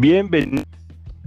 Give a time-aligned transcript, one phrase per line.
[0.00, 0.62] Bienvenido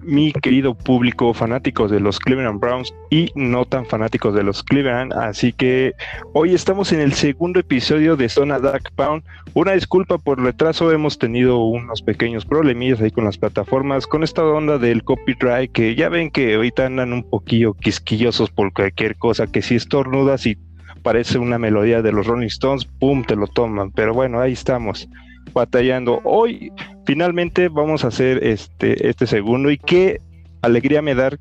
[0.02, 5.14] mi querido público fanáticos de los Cleveland Browns y no tan fanáticos de los Cleveland.
[5.14, 5.94] Así que
[6.34, 9.24] hoy estamos en el segundo episodio de Zona Dark Pound.
[9.54, 14.44] Una disculpa por retraso, hemos tenido unos pequeños problemillas ahí con las plataformas, con esta
[14.44, 19.46] onda del copyright que ya ven que ahorita andan un poquillo quisquillosos por cualquier cosa,
[19.46, 20.58] que si estornudas y
[21.04, 23.24] parece una melodía de los Rolling Stones, ¡pum!
[23.24, 23.92] te lo toman.
[23.92, 25.08] Pero bueno, ahí estamos
[25.54, 26.22] batallando.
[26.24, 26.72] Hoy
[27.06, 29.72] finalmente vamos a hacer este, este segundo.
[29.72, 30.20] Y qué
[30.62, 31.40] alegría me dar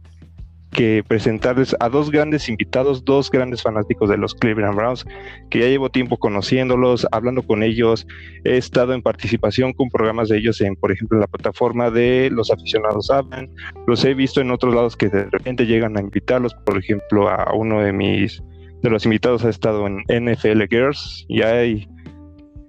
[0.72, 5.04] que presentarles a dos grandes invitados, dos grandes fanáticos de los Cleveland Browns,
[5.50, 8.06] que ya llevo tiempo conociéndolos, hablando con ellos,
[8.44, 12.30] he estado en participación con programas de ellos en, por ejemplo, en la plataforma de
[12.32, 13.50] Los Aficionados Hablan,
[13.86, 17.52] los he visto en otros lados que de repente llegan a invitarlos, por ejemplo, a
[17.54, 18.42] uno de mis,
[18.82, 21.86] de los invitados ha estado en NFL Girls, y hay,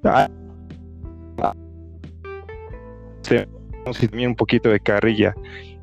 [0.04, 0.28] hay
[3.24, 5.34] también un poquito de carrilla.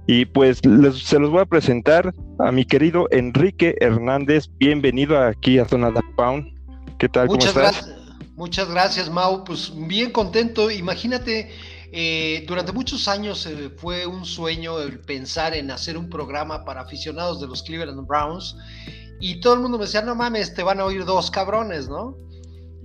[0.07, 4.49] Y pues se los voy a presentar a mi querido Enrique Hernández.
[4.59, 6.53] Bienvenido aquí a Zona Dark Pound.
[6.99, 7.29] ¿Qué tal?
[7.29, 7.87] Muchas ¿Cómo estás?
[7.87, 9.45] Gracias, muchas gracias, Mau.
[9.45, 10.71] Pues bien contento.
[10.71, 11.51] Imagínate,
[11.93, 16.81] eh, durante muchos años eh, fue un sueño el pensar en hacer un programa para
[16.81, 18.57] aficionados de los Cleveland Browns.
[19.21, 22.17] Y todo el mundo me decía, no mames, te van a oír dos cabrones, ¿no?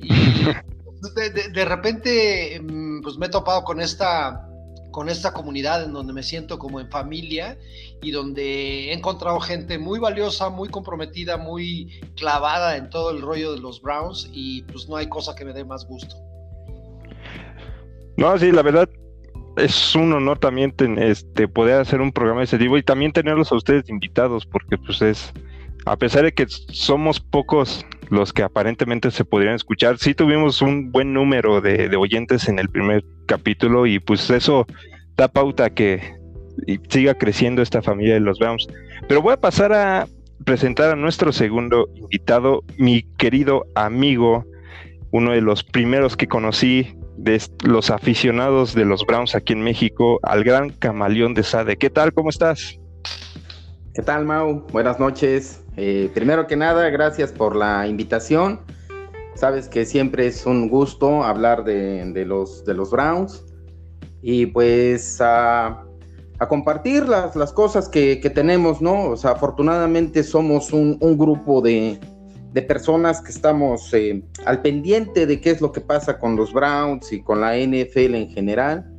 [0.01, 0.09] Y
[1.13, 4.47] de, repente, mm, pues me he topado con esta,
[4.91, 7.57] con esta comunidad en donde me siento como en familia
[8.01, 13.53] y donde he encontrado gente muy valiosa, muy comprometida, muy clavada en todo el rollo
[13.53, 16.15] de los Browns y pues no hay cosa que me dé más gusto.
[18.17, 18.89] No, sí, la verdad
[19.57, 23.51] es un honor también este, poder hacer un programa de ese tipo y también tenerlos
[23.51, 25.33] a ustedes invitados porque pues es,
[25.85, 29.97] a pesar de que somos pocos los que aparentemente se podrían escuchar.
[29.97, 34.65] Sí tuvimos un buen número de, oyentes en el primer capítulo y pues eso
[35.15, 36.15] da pauta que
[36.89, 38.67] siga creciendo esta familia de los Browns.
[39.07, 40.07] Pero voy a pasar a
[40.43, 44.45] presentar a nuestro segundo invitado, mi querido amigo,
[45.11, 50.19] uno de los primeros que conocí de los aficionados de los Browns aquí en México,
[50.23, 51.77] al gran camaleón de Sade.
[51.77, 52.13] ¿Qué tal?
[52.13, 52.79] ¿Cómo estás?
[53.95, 54.61] ¿Qué tal, Mau?
[54.73, 55.63] Buenas noches.
[55.77, 58.59] Eh, primero que nada, gracias por la invitación.
[59.35, 63.45] Sabes que siempre es un gusto hablar de, los, de los Browns
[64.21, 65.85] y pues a,
[66.49, 69.11] compartir las, las cosas que, tenemos, ¿no?
[69.11, 71.97] O sea, afortunadamente somos un, grupo de,
[72.67, 77.13] personas que estamos eh, al pendiente de qué es lo que pasa con los Browns
[77.13, 78.94] y con la NFL en general.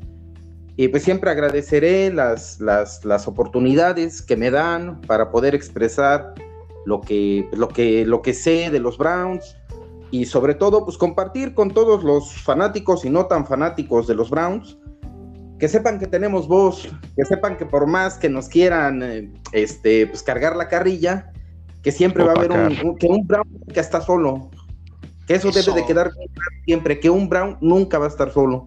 [0.77, 6.35] Y pues siempre agradeceré las, las, oportunidades que me dan para poder expresar
[6.85, 9.57] lo que, lo, que, lo que sé de los Browns
[10.11, 14.31] y sobre todo pues compartir con todos los fanáticos y no tan fanáticos de los
[14.31, 14.79] Browns,
[15.59, 20.07] que sepan que tenemos voz, que sepan que por más que nos quieran eh, este,
[20.07, 21.33] pues cargar la carrilla,
[21.83, 24.51] que siempre va a haber un, que un Brown que está solo,
[25.27, 25.71] que eso, eso.
[25.71, 26.11] debe de quedar
[26.65, 28.67] siempre, que un Brown nunca va a estar solo.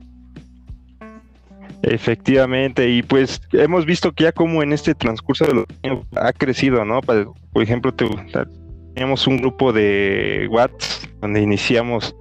[1.84, 6.34] Efectivamente, y pues hemos visto que ya como en este transcurso de los años ha
[6.34, 7.01] crecido, ¿no?
[7.01, 12.16] Por ejemplo, teníamos un grupo de Watts donde iniciamos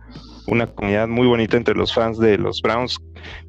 [0.46, 2.98] una comunidad muy bonita entre los fans de los Browns.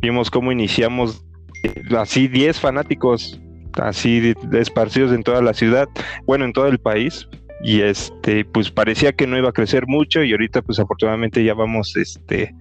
[0.02, 1.24] Vimos cómo iniciamos
[1.64, 3.40] eh, así 10 fanáticos
[3.80, 5.88] así esparcidos en toda la ciudad,
[6.26, 7.28] bueno, en todo el país,
[7.62, 11.54] y este pues parecía que no iba a crecer mucho y ahorita pues afortunadamente ya
[11.54, 12.56] vamos este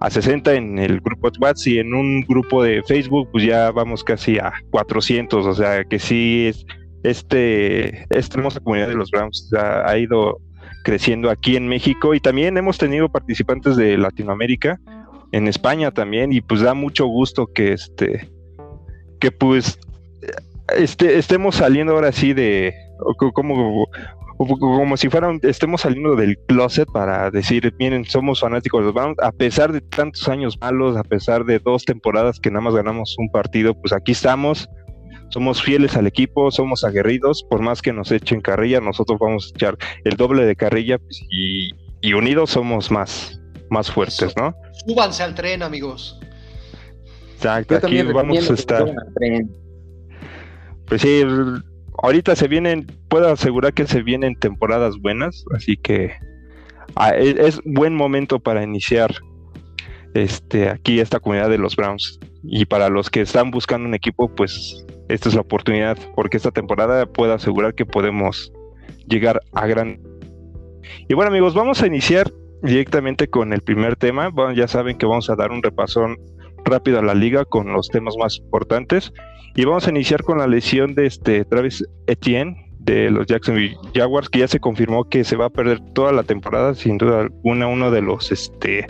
[0.00, 3.70] a 60 en el grupo de WhatsApp y en un grupo de Facebook pues ya
[3.70, 6.64] vamos casi a 400, o sea que sí es
[7.02, 10.38] este esta hermosa comunidad de los Browns ha, ha ido
[10.84, 14.80] creciendo aquí en México y también hemos tenido participantes de Latinoamérica
[15.32, 18.30] en España también y pues da mucho gusto que este
[19.20, 19.78] que pues
[20.76, 22.74] este, estemos saliendo ahora sí de
[23.34, 23.88] como
[24.38, 29.18] como si fueran, estemos saliendo del closet para decir, miren, somos fanáticos de los Browns,
[29.20, 33.16] a pesar de tantos años malos, a pesar de dos temporadas que nada más ganamos
[33.18, 34.68] un partido, pues aquí estamos,
[35.30, 39.56] somos fieles al equipo, somos aguerridos, por más que nos echen carrilla, nosotros vamos a
[39.56, 41.72] echar el doble de carrilla pues, y,
[42.12, 43.40] unidos somos más,
[43.70, 44.54] más fuertes, ¿no?
[44.86, 46.18] Súbanse al tren, amigos.
[47.34, 48.86] Exacto, aquí vamos a estar.
[50.86, 51.22] Pues sí,
[52.02, 56.12] ahorita se vienen, puedo asegurar que se vienen temporadas buenas, así que
[56.96, 59.14] ah, e, es, buen momento para iniciar
[60.14, 62.18] este aquí esta comunidad de los Browns.
[62.44, 66.50] Y para los que están buscando un equipo, pues esta es la oportunidad, porque esta
[66.50, 68.52] temporada puedo asegurar que podemos
[69.06, 70.00] llegar a gran.
[71.08, 74.28] Y bueno amigos, vamos a iniciar directamente con el primer tema.
[74.28, 76.16] Bueno, ya saben que vamos a dar un repasón
[76.64, 79.12] rápido a la liga con los temas más importantes.
[79.54, 84.28] Y vamos a iniciar con la lesión de este Travis Etienne de los Jacksonville Jaguars,
[84.28, 87.66] que ya se confirmó que se va a perder toda la temporada, sin duda alguna,
[87.66, 88.86] uno de los este,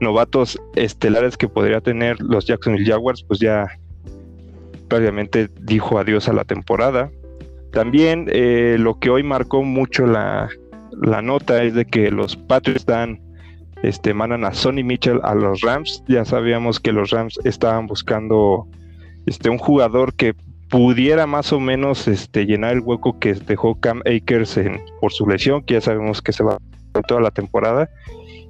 [0.00, 3.68] novatos estelares que podría tener los Jacksonville Jaguars, pues ya
[4.88, 7.10] prácticamente dijo adiós a la temporada.
[7.72, 10.48] También eh, lo que hoy marcó mucho la,
[11.22, 13.20] nota es de que los Patriots dan,
[13.82, 16.02] este, mandan a Sonny Mitchell a los Rams.
[16.08, 18.66] Ya sabíamos que los Rams estaban buscando
[19.30, 20.34] este, un jugador que
[20.68, 25.24] pudiera más o menos este, llenar el hueco que dejó Cam Akers en, por su
[25.24, 26.58] lesión, que ya sabemos que se va
[27.06, 27.88] toda la temporada.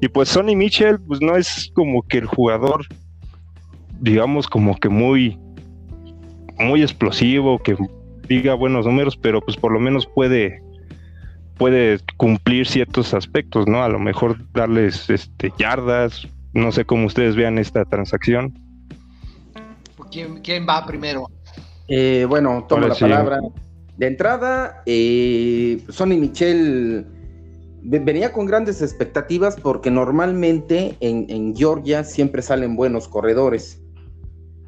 [0.00, 2.86] Y pues Sonny Mitchell, pues no es como que el jugador,
[4.00, 5.38] digamos, como que muy,
[6.58, 7.76] muy explosivo, que
[8.26, 10.62] diga buenos números, pero pues por lo menos puede
[11.58, 13.84] puede cumplir ciertos aspectos, ¿no?
[13.84, 18.54] A lo mejor darles este yardas, no sé cómo ustedes vean esta transacción.
[20.10, 21.30] ¿Quién, va primero?
[21.88, 23.40] Eh, bueno, tomo la palabra.
[23.96, 27.06] De entrada, eh, Sonny Michel
[27.82, 33.82] venía con grandes expectativas porque normalmente en, Georgia siempre salen buenos corredores.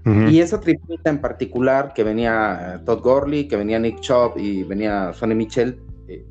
[0.05, 5.13] Y esa tripleta en particular, que venía Todd Gurley, que venía Nick Chubb y venía
[5.13, 6.27] Sonny Michel, eh,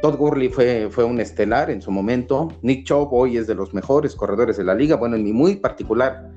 [0.00, 2.48] Todd Gurley fue, fue un estelar en su momento.
[2.62, 4.96] Nick Chubb hoy es de los mejores corredores de la liga.
[4.96, 6.30] Bueno, en mi muy particular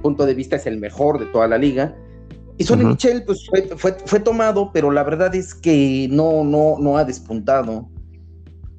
[0.00, 1.96] punto de vista es el mejor de toda la liga.
[2.58, 6.98] Y Sonny Michel pues, fue, fue, tomado, pero la verdad es que no, no, no
[6.98, 7.88] ha despuntado.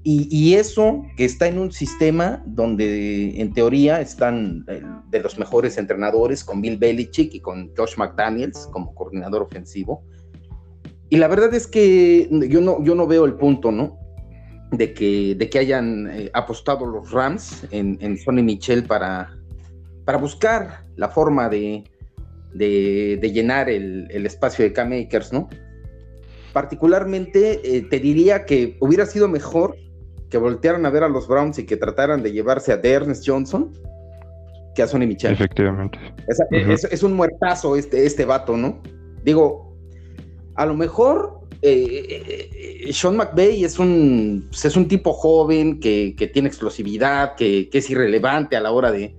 [0.04, 5.78] Y, eso que está en un sistema donde en teoría están eh, de los mejores
[5.78, 10.04] entrenadores con Bill Belichick y con Josh McDaniels como coordinador ofensivo.
[11.10, 14.00] Y la verdad es que yo no, yo no veo el punto, ¿no?
[14.72, 19.36] De que, de que hayan eh, apostado los Rams en, en Sonny Michel para,
[20.06, 21.84] para buscar la forma de,
[22.54, 25.50] de, llenar el, espacio de K-Makers, ¿no?
[26.54, 29.78] Particularmente eh, te diría que hubiera sido mejor
[30.30, 33.72] que voltearan a ver a los Browns y que trataran de llevarse a Ernest Johnson
[34.76, 35.34] que a Sonny Michel.
[35.34, 36.00] Efectivamente.
[36.90, 38.82] Es, un muertazo este, este vato, ¿no?
[39.24, 39.76] Digo,
[40.56, 42.50] a lo mejor eh,
[42.88, 48.56] eh, Sean McVay es un, es un tipo joven que, tiene explosividad, que, es irrelevante
[48.56, 49.16] a la hora de.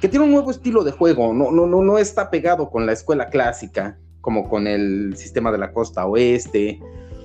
[0.00, 2.92] Que tiene un nuevo estilo de juego, no, no, no, no está pegado con la
[2.92, 6.80] escuela clásica, como con el sistema de la costa oeste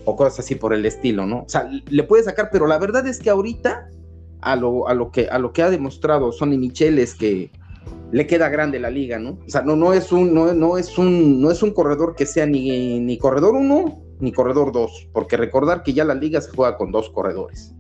[0.05, 1.43] o cosas así por el estilo, ¿no?
[1.43, 3.89] O sea, le puede sacar, pero la verdad es que ahorita
[4.41, 7.51] a lo, a lo, que, a lo que ha demostrado Sonny Michel es que
[8.11, 9.39] le queda grande la liga, ¿no?
[9.45, 12.25] O sea, no, no, es, un, no, no es, un, no es un corredor que
[12.25, 16.51] sea ni, ni corredor 1 ni corredor 2, porque recordar que ya la liga se
[16.51, 17.73] juega con dos corredores.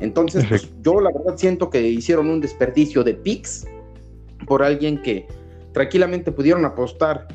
[0.00, 3.66] Entonces, pues, yo la verdad siento que hicieron un desperdicio de picks
[4.46, 5.26] por alguien que
[5.72, 7.28] tranquilamente pudieron apostar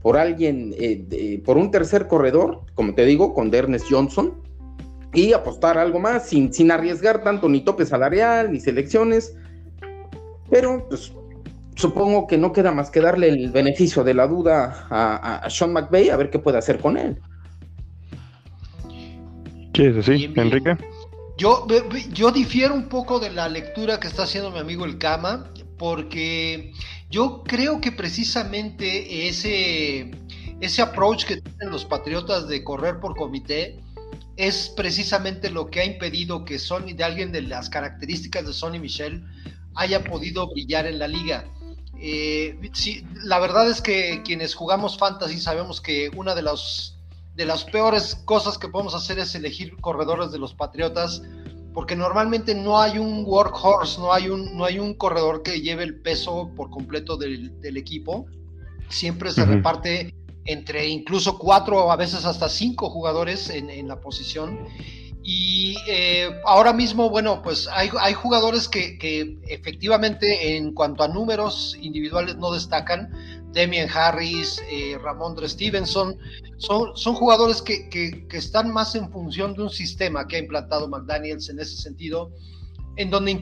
[0.00, 4.34] por alguien, eh, por un tercer corredor, como te digo, con Dernes Johnson,
[5.14, 9.36] y apostar algo más sin, sin arriesgar tanto ni tope salarial ni selecciones.
[10.50, 11.12] Pero pues
[11.76, 16.10] supongo que no queda más que darle el beneficio de la duda a, Sean McVay
[16.10, 17.20] a ver qué puede hacer con él.
[19.72, 20.76] ¿Qué es así, Enrique?
[21.38, 21.66] Yo,
[22.12, 25.44] yo difiero un poco de la lectura que está haciendo mi amigo el Cama,
[25.82, 26.72] porque
[27.10, 30.12] yo creo que precisamente ese,
[30.60, 33.80] ese approach que tienen los Patriotas de correr por comité
[34.36, 38.78] es precisamente lo que ha impedido que Sony, de alguien de las características de Sonny
[38.78, 39.24] Michel,
[39.74, 41.46] haya podido brillar en la liga.
[42.00, 42.60] Eh,
[43.24, 46.96] la verdad es que quienes jugamos fantasy sabemos que una de, los,
[47.34, 51.22] de las peores cosas que podemos hacer es elegir corredores de los Patriotas
[51.74, 55.84] porque normalmente no hay un workhorse, no hay un, no hay un corredor que lleve
[55.84, 58.26] el peso por completo del, equipo.
[58.88, 60.14] Siempre se reparte
[60.44, 64.66] entre incluso cuatro o a veces hasta cinco jugadores en, la posición.
[65.24, 71.08] Y eh, ahora mismo, bueno, pues hay, hay jugadores que, que, efectivamente en cuanto a
[71.08, 73.12] números individuales no destacan,
[73.52, 76.16] Demian Harris, eh, Ramondre Stevenson,
[76.56, 81.48] son, son jugadores que, están más en función de un sistema que ha implantado McDaniels
[81.48, 82.32] en ese sentido,
[82.96, 83.40] en donde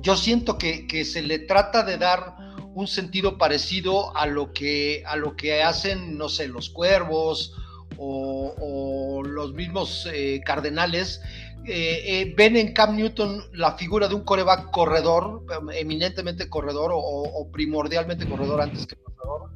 [0.00, 2.36] yo siento que, se le trata de dar
[2.74, 7.54] un sentido parecido a lo que, a lo que hacen, no sé, los cuervos
[7.96, 11.20] o, los mismos eh, cardenales,
[11.66, 15.44] eh, eh, ven en Cam Newton la figura de un coreback corredor,
[15.74, 19.50] eminentemente corredor o, primordialmente corredor antes que pasador.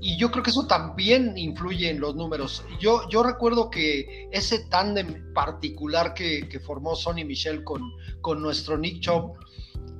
[0.00, 2.64] Y yo creo que eso también influye en los números.
[2.80, 7.82] Yo, yo recuerdo que ese tándem particular que, formó Sonny Michel con,
[8.20, 9.32] con nuestro Nick Chubb,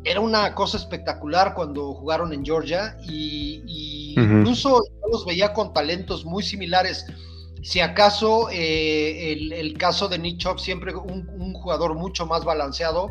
[0.04, 6.24] era una cosa espectacular cuando jugaron en Georgia y, incluso yo los veía con talentos
[6.24, 7.06] muy similares.
[7.62, 13.10] Si acaso eh, el, caso de Nick Chubb, siempre un, jugador mucho más balanceado,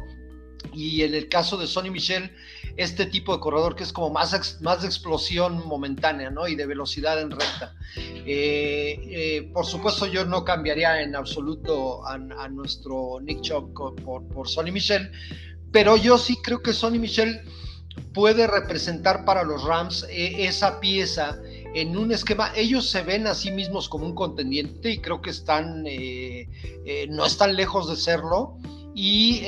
[0.73, 2.31] y en el caso de Sonny Michel,
[2.75, 6.47] este tipo de corredor que es como más, más de explosión momentánea, ¿no?
[6.47, 7.75] Y de velocidad en recta.
[7.97, 12.17] Eh, eh, por supuesto, yo no cambiaría en absoluto a,
[12.49, 15.11] nuestro Nick Chubb por, por Sonny Michel,
[15.71, 17.41] pero yo sí creo que Sonny Michel
[18.13, 21.39] puede representar para los Rams esa pieza
[21.81, 22.51] en un esquema.
[22.55, 26.49] Ellos se ven a sí mismos como un contendiente y creo que están, eh,
[26.85, 28.57] eh, no están lejos de serlo.
[28.99, 29.43] Y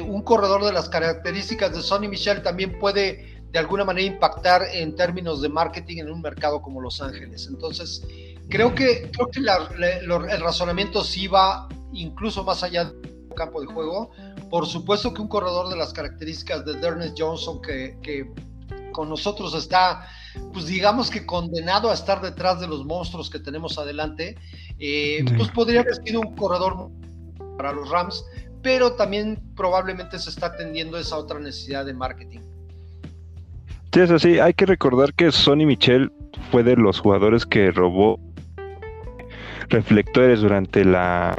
[0.00, 4.94] un corredor de las características de Sonny Michel también puede de alguna manera impactar en
[4.94, 7.48] términos de marketing en un mercado como Los Ángeles.
[7.50, 8.00] Entonces,
[8.48, 14.12] creo que, creo que el razonamiento sí va incluso más allá del campo de juego
[14.50, 18.28] por supuesto que un corredor de las características de Dernest Johnson, que,
[18.92, 20.06] con nosotros está,
[20.52, 24.36] pues digamos que condenado a estar detrás de los monstruos que tenemos adelante,
[24.78, 26.90] eh, pues podría haber sido un corredor
[27.56, 28.24] para los Rams,
[28.62, 32.40] pero también probablemente se está atendiendo esa otra necesidad de marketing.
[33.92, 34.38] Sí, es así.
[34.38, 36.12] Hay que recordar que Sonny Michel
[36.50, 38.20] fue de los jugadores que robó
[39.68, 41.36] reflectores durante la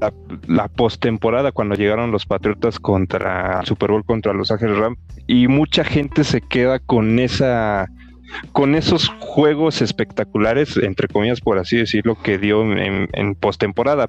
[0.00, 0.12] la,
[0.46, 5.84] la postemporada cuando llegaron los Patriotas contra Super Bowl contra Los Ángeles Rams y mucha
[5.84, 7.88] gente se queda con esa
[8.52, 14.06] con esos juegos espectaculares entre comillas por así decirlo que dio en, en postemporada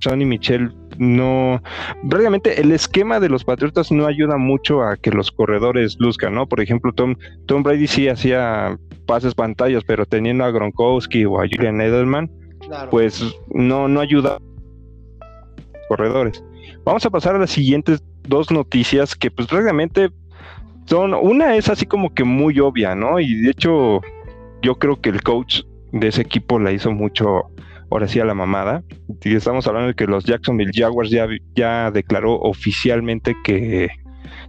[0.00, 1.62] Sonny Michel no
[2.02, 6.46] realmente el esquema de los Patriotas no ayuda mucho a que los corredores luzcan, ¿no?
[6.46, 11.46] Por ejemplo, Tom, Tom Brady sí hacía pases pantallas, pero teniendo a Gronkowski o a
[11.48, 12.30] Julian Edelman,
[12.90, 14.38] pues no, no ayuda
[15.88, 16.42] corredores.
[16.84, 20.10] Vamos a pasar a las siguientes dos noticias que pues realmente
[20.86, 23.20] son, una es así como que muy obvia, ¿no?
[23.20, 24.00] Y de hecho
[24.62, 27.44] yo creo que el coach de ese equipo la hizo mucho,
[27.90, 28.82] ahora sí a la mamada.
[29.22, 33.88] Y estamos hablando de que los Jacksonville Jaguars ya, ya declaró oficialmente que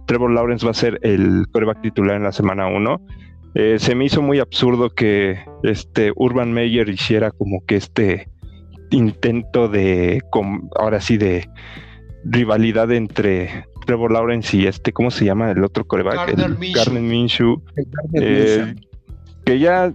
[0.06, 3.00] Trevor Lawrence va a ser el coreback titular en la semana 1.
[3.58, 8.28] Eh, se me hizo muy absurdo que este Urban Meyer hiciera como que este
[8.90, 10.20] intento de,
[10.74, 11.48] ahora sí, de
[12.24, 16.36] rivalidad entre Trevor Lawrence y este, ¿cómo se llama el otro coreback?
[16.74, 17.62] Gardner Minshew.
[18.12, 18.74] Eh,
[19.46, 19.90] que ya,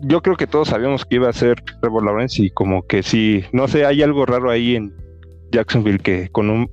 [0.00, 3.44] yo creo que todos sabíamos que iba a ser Trevor Lawrence y como que sí,
[3.52, 4.90] no sé, hay algo raro ahí en
[5.50, 6.70] Jacksonville que con un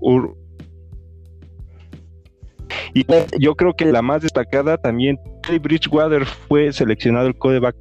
[2.93, 3.05] y
[3.39, 5.19] yo creo que la más destacada también,
[5.61, 7.75] Bridgewater fue seleccionado el codeback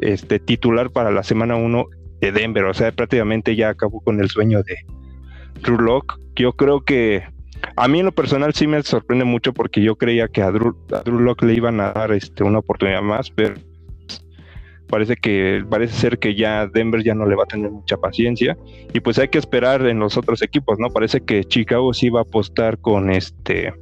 [0.00, 1.86] este, titular para la semana 1
[2.20, 2.64] de Denver.
[2.64, 4.76] O sea, prácticamente ya acabó con el sueño de
[5.62, 6.14] Drew Locke.
[6.36, 7.24] Yo creo que
[7.76, 10.74] a mí en lo personal sí me sorprende mucho porque yo creía que a Drew,
[11.06, 13.54] Locke le iban a dar este, una oportunidad más, pero
[14.88, 18.58] parece que parece ser que ya Denver ya no le va a tener mucha paciencia
[18.92, 20.90] y pues hay que esperar en los otros equipos, ¿no?
[20.90, 23.72] Parece que Chicago sí va a apostar con este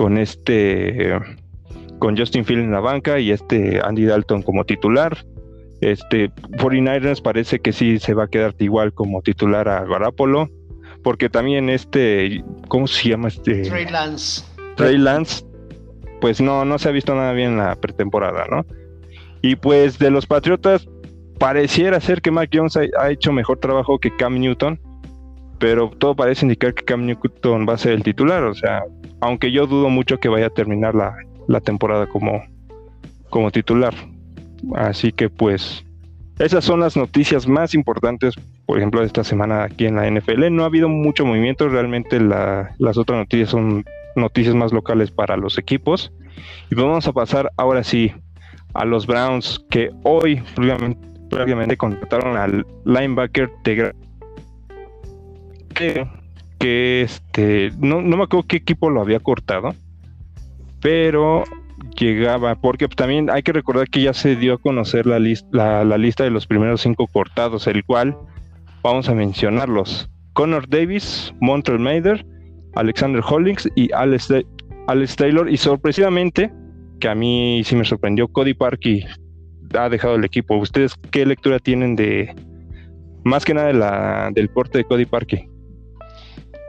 [0.00, 1.12] con este
[1.98, 5.26] con Justin Field en la banca y este Andy Dalton como titular.
[5.82, 10.48] Este 49ers parece que sí se va a quedar igual como titular a Garapolo,
[11.02, 13.60] porque también este ¿cómo se llama este?
[13.60, 14.42] Trey Lance.
[14.76, 15.44] Trey Lance
[16.22, 18.64] pues no no se ha visto nada bien en la pretemporada, ¿no?
[19.42, 20.88] Y pues de los Patriotas
[21.38, 24.80] pareciera ser que Mac Jones ha hecho mejor trabajo que Cam Newton
[25.60, 28.82] pero todo parece indicar que Cam Newton va a ser el titular, o sea,
[29.20, 32.42] aunque yo dudo mucho que vaya a terminar la, temporada como,
[33.28, 33.94] como titular.
[34.74, 35.84] Así que pues
[36.38, 40.50] esas son las noticias más importantes, por ejemplo, de esta semana aquí en la NFL.
[40.50, 43.84] No ha habido mucho movimiento, realmente las otras noticias son
[44.16, 46.12] noticias más locales para los equipos.
[46.70, 48.12] Y vamos a pasar ahora sí
[48.72, 50.42] a los Browns que hoy
[51.28, 53.92] previamente, contrataron al linebacker de
[55.74, 59.74] que, este, no, no me acuerdo qué equipo lo había cortado,
[60.80, 61.44] pero
[61.98, 65.98] llegaba, porque también hay que recordar que ya se dio a conocer la, lista la,
[65.98, 68.16] lista de los primeros cinco cortados, el cual
[68.82, 70.08] vamos a mencionarlos.
[70.32, 72.24] Connor Davis, Montreal Mader,
[72.74, 74.28] Alexander Hollings y Alex,
[75.16, 75.50] Taylor.
[75.50, 76.52] Y sorpresivamente,
[77.00, 79.04] que a mí sí me sorprendió, Cody Parkey
[79.76, 80.56] ha dejado el equipo.
[80.56, 82.34] ¿Ustedes qué lectura tienen de,
[83.24, 85.49] más que nada de la, del porte de Cody Parkey?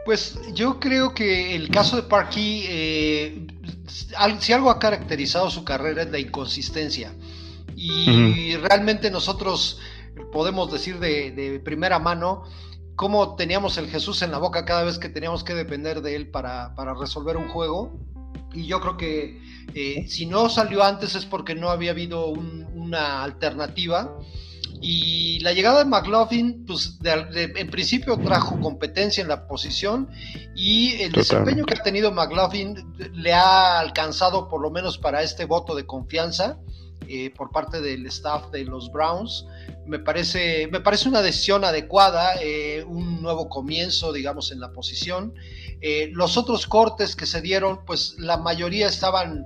[0.05, 3.48] Pues yo creo que el caso de Parky, eh,
[4.39, 7.13] si algo ha caracterizado su carrera es la inconsistencia.
[7.75, 9.79] Y realmente nosotros
[10.31, 12.43] podemos decir de, primera mano,
[12.96, 16.29] cómo teníamos el Jesús en la boca cada vez que teníamos que depender de él
[16.29, 18.00] para, para resolver un juego.
[18.53, 19.41] Y yo creo que
[19.74, 24.17] eh, si no salió antes es porque no había habido una alternativa.
[24.81, 30.09] Y la llegada de McLaughlin, pues en principio trajo competencia en la posición
[30.55, 32.75] y el desempeño que ha tenido McLaughlin
[33.13, 36.57] le ha alcanzado por lo menos para este voto de confianza
[37.07, 39.45] eh, por parte del staff de los Browns.
[39.85, 45.33] Me parece, me parece una decisión adecuada, eh, un nuevo comienzo, digamos, en la posición.
[45.81, 49.45] Eh, los otros cortes que se dieron, pues la mayoría estaban,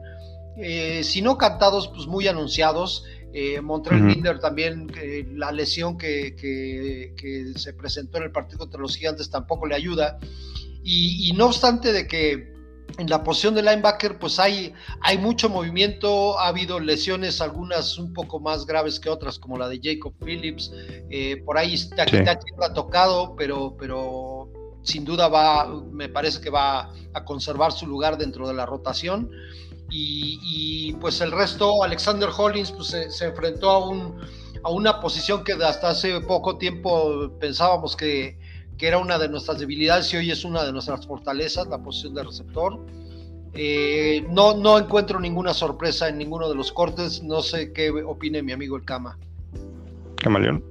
[1.01, 3.03] si no cantados, pues muy anunciados.
[3.37, 4.87] Eh, Binder también,
[5.33, 10.17] la lesión que, se presentó en el partido contra los gigantes tampoco le ayuda.
[10.83, 12.53] Y, no obstante de que
[12.97, 18.13] en la posición de linebacker pues hay, hay mucho movimiento, ha habido lesiones, algunas un
[18.13, 20.71] poco más graves que otras, como la de Jacob Phillips,
[21.09, 24.49] eh, por ahí está ha tocado, pero, pero
[24.83, 29.29] sin duda va, me parece que va a conservar su lugar dentro de la rotación.
[29.89, 34.15] Y, pues el resto, Alexander Hollins pues, se, enfrentó a, un,
[34.63, 38.37] a una posición que hasta hace poco tiempo pensábamos que,
[38.79, 42.23] era una de nuestras debilidades y hoy es una de nuestras fortalezas, la posición de
[42.23, 42.79] receptor.
[43.53, 48.43] Eh, no, no encuentro ninguna sorpresa en ninguno de los cortes, no sé qué opine
[48.43, 49.17] mi amigo el Cama.
[50.17, 50.63] Camaleón.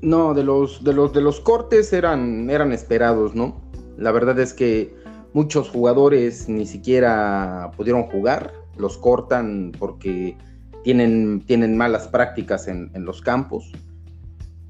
[0.00, 3.60] No, de los, de los, de los cortes eran, eran esperados, ¿no?
[3.98, 4.94] La verdad es que
[5.32, 10.36] muchos jugadores ni siquiera pudieron jugar los cortan porque
[10.82, 13.70] tienen, tienen malas prácticas en, los campos.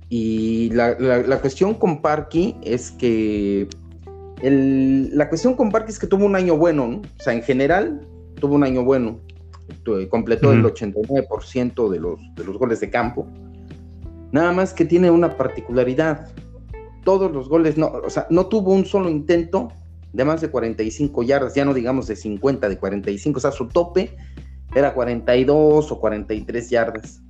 [0.08, 0.96] Y la,
[1.40, 3.68] cuestión con Parky es que
[4.42, 8.54] la cuestión con Parky es que tuvo un año bueno, O sea, en general tuvo
[8.54, 9.20] un año bueno.
[10.08, 13.26] Completó el 89% de los, de los goles de campo.
[14.32, 16.28] Nada más que tiene una particularidad.
[17.04, 19.68] Todos los goles, no, o sea, no tuvo un solo intento
[20.12, 23.68] de más de 45 yardas, ya no digamos de 50, de 45, o sea, su
[23.68, 24.16] tope
[24.74, 27.22] era 42 o 43 yardas.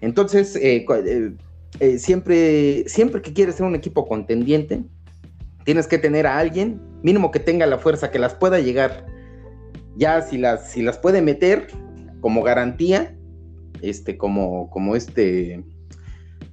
[0.00, 1.32] Entonces, eh, eh,
[1.80, 4.84] eh, siempre, siempre que quieres ser un equipo contendiente,
[5.64, 9.06] tienes que tener a alguien, mínimo que tenga la fuerza, que las pueda llegar.
[9.96, 11.68] Ya si las, si las puede meter
[12.20, 13.16] como garantía,
[13.80, 15.64] este, como, como este,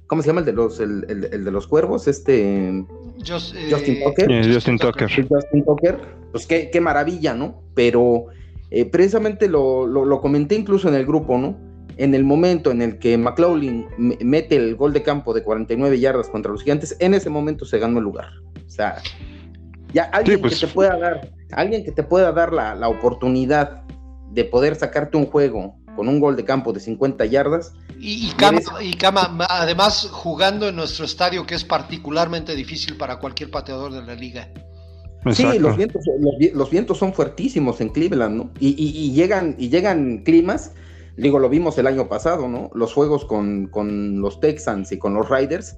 [0.06, 2.08] ¿cómo se llama el de los, el de los cuervos?
[2.08, 2.84] Este
[3.18, 4.52] eh, Justin Tucker.
[4.52, 5.08] Justin Tucker.
[5.28, 5.98] Justin Tucker.
[6.32, 7.62] Pues qué, qué maravilla, ¿no?
[7.74, 8.26] Pero
[8.70, 11.58] eh, precisamente lo, lo, comenté incluso en el grupo, ¿no?
[11.98, 16.28] En el momento en el que McLaughlin mete el gol de campo de 49 yardas
[16.30, 18.30] contra los gigantes, en ese momento se ganó el lugar.
[18.66, 18.96] O sea,
[19.92, 20.60] ya alguien que pues.
[20.60, 23.82] te pueda dar, alguien que te pueda dar la, la oportunidad
[24.30, 27.72] de poder sacarte un juego con un gol de campo de 50 yardas.
[27.98, 28.32] Y,
[28.80, 34.02] y, Cama, además jugando en nuestro estadio que es particularmente difícil para cualquier pateador de
[34.02, 34.48] la liga.
[35.30, 36.02] Sí, los vientos,
[36.52, 38.50] los, vientos, son fuertísimos en Cleveland, ¿no?
[38.58, 40.72] Y, llegan, y llegan climas,
[41.16, 42.70] digo, lo vimos el año pasado, ¿no?
[42.74, 45.76] Los juegos con, los Texans y con los Riders.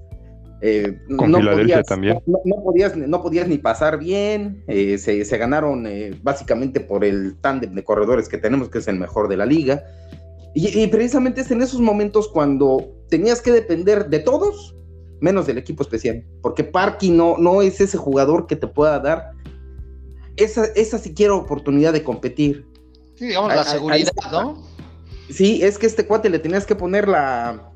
[0.61, 2.19] Eh, con no Filadelfia también.
[2.25, 7.35] No, podías, no podías ni pasar bien, eh, se, se, ganaron eh, básicamente por el
[7.41, 9.83] tándem de corredores que tenemos, que es el mejor de la liga.
[10.57, 14.73] Y, precisamente es en esos momentos cuando tenías que depender de todos,
[15.19, 19.31] menos del equipo especial, porque Parky no, no es ese jugador que te pueda dar
[20.37, 22.65] esa, esa siquiera oportunidad de competir.
[23.15, 24.63] Sí, digamos, la seguridad, ¿no?
[25.29, 27.73] Sí, es que este cuate le tenías que poner la,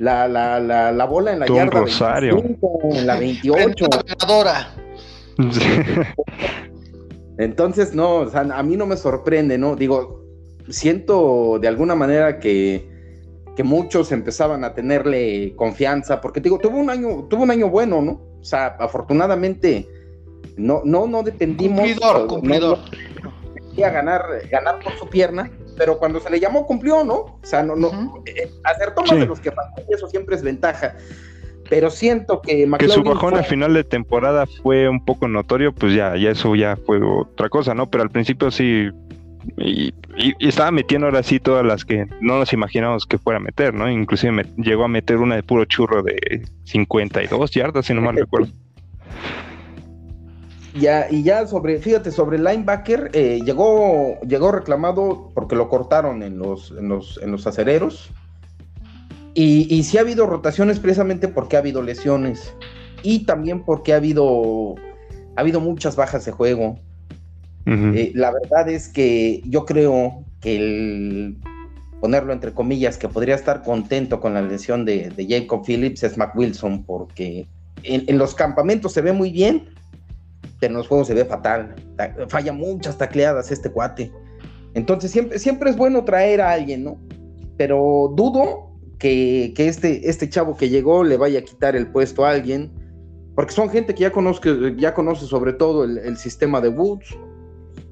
[0.00, 2.36] la, la, la, bola en la yarda Rosario.
[2.36, 3.86] 25, en la 28.
[7.38, 9.76] Entonces, no, o sea, a mí no me sorprende, ¿no?
[9.76, 10.24] Digo,
[10.68, 12.88] siento de alguna manera que,
[13.56, 18.00] que muchos empezaban a tenerle confianza, porque digo, tuvo un año, tuvo un año bueno,
[18.02, 18.12] ¿no?
[18.40, 19.86] O sea, afortunadamente
[20.56, 21.80] no, no, no dependimos.
[21.80, 22.78] Cumplidor, cumplidor.
[23.76, 27.14] ganar, ganar por su pierna, pero cuando se le llamó cumplió, ¿no?
[27.14, 29.50] O sea, no, no, eh, acertó más de los que
[29.88, 30.94] y eso siempre es ventaja.
[31.70, 35.94] Pero siento que Que su bajón al final de temporada fue un poco notorio, pues
[35.94, 37.88] ya, ya eso ya fue otra cosa, ¿no?
[37.88, 38.90] Pero al principio sí
[39.56, 39.94] y,
[40.38, 43.90] estaba metiendo ahora sí todas las que no nos imaginamos que fuera a meter, ¿no?
[43.90, 48.16] Inclusive me, llegó a meter una de puro churro de 52 yardas, si no mal
[48.18, 48.52] recuerdo.
[50.74, 56.22] Ya, y ya sobre, fíjate, sobre el linebacker, eh, llegó, llegó reclamado porque lo cortaron
[56.22, 58.10] en los, en los, en los acereros.
[59.34, 62.54] Y, y sí ha habido rotaciones precisamente porque ha habido lesiones.
[63.02, 64.74] Y también porque ha habido,
[65.36, 66.78] ha habido muchas bajas de juego.
[67.66, 71.36] Eh, la verdad es que yo creo que el
[72.00, 76.34] ponerlo entre comillas, que podría estar contento con la lesión de, Jacob Phillips es Mac
[76.34, 77.46] Wilson, porque
[77.82, 79.68] en, los campamentos se ve muy bien,
[80.60, 81.74] pero en los juegos se ve fatal.
[82.28, 84.12] Falla muchas tacleadas este cuate.
[84.74, 86.98] Entonces siempre, siempre es bueno traer a alguien, ¿no?
[87.56, 88.70] Pero dudo
[89.00, 92.70] que, este, este chavo que llegó le vaya a quitar el puesto a alguien,
[93.34, 97.16] porque son gente que ya, conozco, ya conoce sobre todo el, sistema de Woods,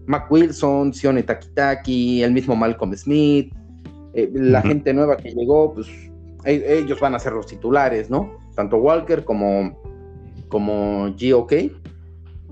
[0.07, 3.53] Mac Wilson, Sione Takitaki, el mismo Malcolm Smith,
[4.15, 5.89] eh, la gente nueva que llegó, pues
[6.45, 8.39] e, ellos van a ser los titulares, ¿no?
[8.55, 9.81] Tanto Walker como,
[10.49, 11.53] como GOK.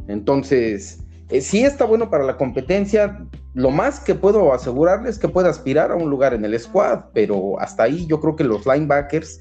[0.09, 3.27] Entonces, eh, sí está bueno para la competencia.
[3.55, 7.07] Lo más que puedo asegurarles es que puede aspirar a un lugar en el squad,
[7.13, 9.41] pero hasta ahí yo creo que los linebackers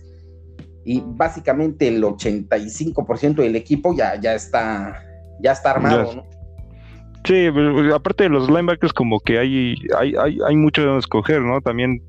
[0.85, 5.01] y básicamente el 85% del equipo ya, ya está
[5.41, 6.25] ya está armado, ¿no?
[7.25, 7.47] Sí,
[7.93, 11.59] aparte de los linebackers como que hay, hay, hay, hay mucho de escoger, ¿no?
[11.59, 12.01] También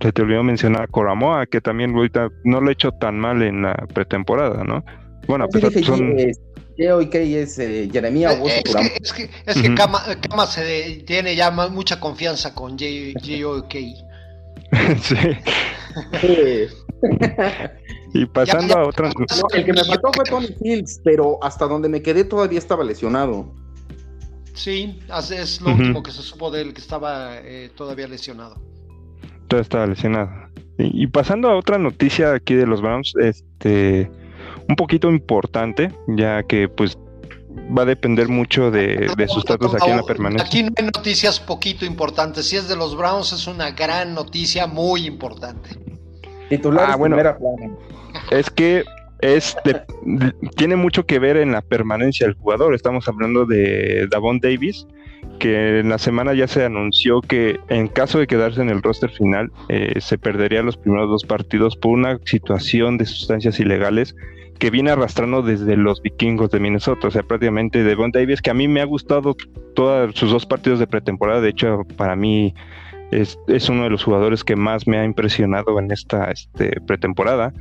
[0.00, 3.42] se te olvidó mencionar a Coramoa, que también ahorita no lo he hecho tan mal
[3.42, 4.82] en la pretemporada, ¿no?
[5.28, 6.16] Bueno, a pesar que son...
[6.78, 11.50] JOK es eh, Jeremía eh, es, que, es que, es que Kama, se tiene ya
[11.50, 13.74] mucha confianza con JOK.
[15.02, 15.16] sí.
[18.12, 19.10] y pasando a otra.
[19.54, 23.54] el que me faltó fue Tony Fields, pero hasta donde me quedé todavía estaba lesionado.
[24.56, 24.98] Sí,
[25.30, 28.58] es lo último que se supo de él, que estaba eh, todavía lesionado.
[29.48, 30.30] Todavía estaba lesionado.
[30.78, 34.10] Y, pasando a otra noticia aquí de los Browns, este
[34.68, 36.98] un poquito importante, ya que pues
[37.76, 40.46] va a depender mucho de, sus datos aquí en la permanencia.
[40.46, 42.48] Aquí no hay noticias poquito importantes.
[42.48, 45.70] Si es de los Browns, es una gran noticia muy importante.
[46.48, 47.16] Titular ah, bueno,
[48.30, 48.84] es que
[49.20, 49.56] es
[50.56, 52.74] tiene mucho que ver en la permanencia del jugador.
[52.74, 54.86] Estamos hablando de Davon Davis,
[55.38, 59.10] que en la semana ya se anunció que en caso de quedarse en el roster
[59.10, 64.14] final, eh, se perdería los primeros dos partidos por una situación de sustancias ilegales
[64.58, 67.08] que viene arrastrando desde los vikingos de Minnesota.
[67.08, 69.36] O sea, prácticamente Devon Davis, que a mí me ha gustado
[69.74, 71.40] todos sus dos partidos de pretemporada.
[71.40, 72.54] De hecho, para mí
[73.10, 73.38] es,
[73.68, 77.52] uno de los jugadores que más me ha impresionado en esta este, pretemporada.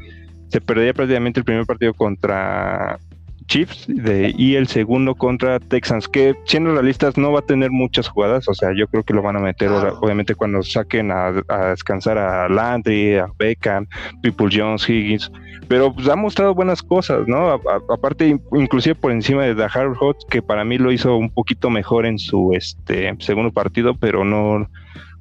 [0.49, 2.99] Se perdería prácticamente el primer partido contra
[3.47, 8.07] Chiefs de, y el segundo contra Texans, que siendo realistas no va a tener muchas
[8.07, 11.31] jugadas, o sea, yo creo que lo van a meter obviamente cuando saquen a,
[11.69, 13.87] descansar a Landry, a Beckham,
[14.21, 15.31] People Jones, Higgins,
[15.67, 17.59] pero pues ha mostrado buenas cosas, ¿no?
[17.89, 22.05] aparte, inclusive por encima de Dahar Hot, que para mí lo hizo un poquito mejor
[22.05, 24.67] en su este segundo partido, pero no,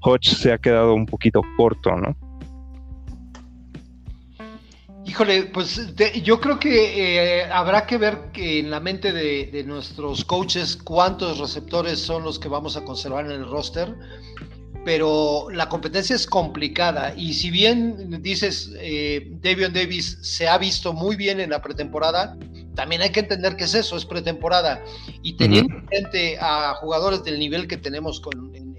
[0.00, 2.16] Hodge se ha quedado un poquito corto, ¿no?
[5.06, 10.24] Híjole, pues yo creo que eh, habrá que ver que en la mente de, nuestros
[10.24, 13.94] coaches cuántos receptores son los que vamos a conservar en el roster,
[14.84, 17.14] pero la competencia es complicada.
[17.16, 22.36] Y si bien dices eh, Davion Davis se ha visto muy bien en la pretemporada,
[22.74, 24.82] también hay que entender que es eso, es pretemporada.
[25.22, 28.74] Y teniendo frente a jugadores del nivel que tenemos con, en,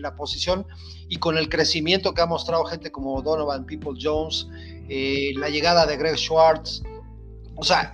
[0.00, 0.66] la posición
[1.08, 4.46] y con el crecimiento que ha mostrado gente como Donovan People Jones,
[4.88, 6.82] eh, la llegada de Greg Schwartz.
[7.56, 7.92] O sea,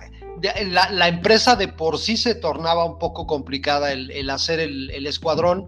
[0.91, 5.67] la, empresa de por sí se tornaba un poco complicada el, hacer el, escuadrón.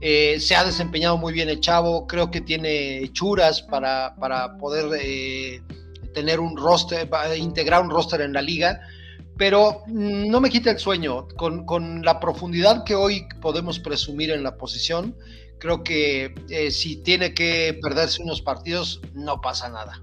[0.00, 4.86] Eh, se ha desempeñado muy bien el chavo, creo que tiene hechuras para, para poder
[5.00, 5.62] eh,
[6.12, 7.08] tener un roster,
[7.38, 8.80] integrar un roster en la liga,
[9.38, 11.28] pero no me quita el sueño.
[11.36, 15.16] Con, con, la profundidad que hoy podemos presumir en la posición,
[15.58, 16.34] creo que
[16.70, 20.02] si tiene que perderse unos partidos, no pasa nada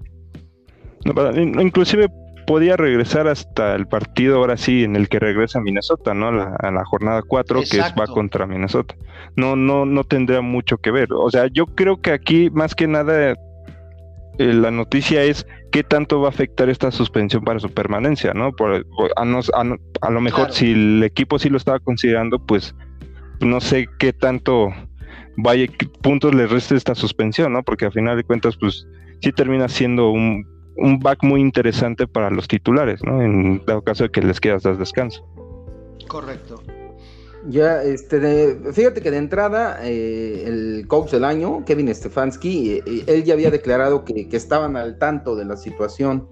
[1.60, 2.08] inclusive
[2.46, 6.28] podía regresar hasta el partido ahora sí en el que regresa a Minnesota, ¿no?
[6.28, 8.94] a la jornada 4 que va contra Minnesota.
[9.36, 11.08] No, no, no tendría mucho que ver.
[11.12, 13.36] O sea, yo creo que aquí más que nada
[14.38, 18.52] eh, la noticia es qué tanto va a afectar esta suspensión para su permanencia, ¿no?
[18.52, 18.86] Por,
[19.16, 22.74] a, lo mejor si el equipo sí lo estaba considerando, pues
[23.40, 24.72] no sé qué tanto
[25.36, 25.66] vaya
[26.02, 27.62] puntos le reste esta suspensión, ¿no?
[27.62, 28.86] Porque al final de cuentas, pues
[29.20, 33.22] sí termina siendo un un back muy interesante para los titulares, ¿no?
[33.22, 35.26] En dado caso de que les quieras dar descanso.
[36.08, 36.62] Correcto.
[37.46, 43.04] Ya, este, fíjate que de entrada, eh, el coach del año, Kevin Stefanski, eh, eh,
[43.06, 46.26] él ya había declarado que, estaban al tanto de la situación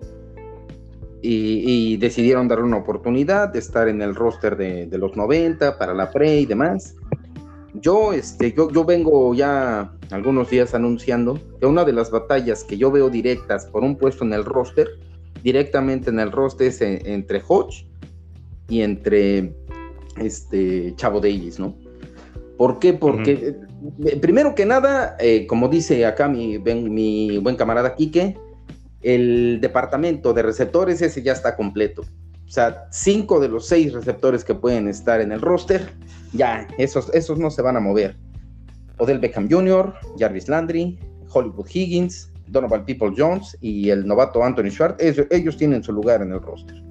[1.20, 5.92] y, decidieron dar una oportunidad de estar en el roster de, de, los 90 para
[5.94, 6.96] la pre y demás.
[7.74, 12.76] Yo, este, yo, yo vengo ya algunos días anunciando que una de las batallas que
[12.76, 14.88] yo veo directas por un puesto en el roster,
[15.42, 17.86] directamente en el roster es entre Hodge
[18.68, 19.54] y entre
[20.18, 21.74] este Chavo Davis, ¿no?
[22.56, 22.92] ¿Por qué?
[22.92, 23.56] Porque,
[24.04, 28.36] eh, primero que nada, eh, como dice acá mi, buen camarada Quique,
[29.00, 32.02] el departamento de receptores ese ya está completo.
[32.46, 35.92] sea, cinco de los seis receptores que pueden estar en el roster,
[36.32, 38.16] ya, esos, esos no se van a mover.
[38.98, 45.02] Odell Beckham Jr., Jarvis Landry, Hollywood Higgins, Donovan People Jones y el novato Anthony Schwartz,
[45.30, 46.82] ellos, tienen su lugar en el roster.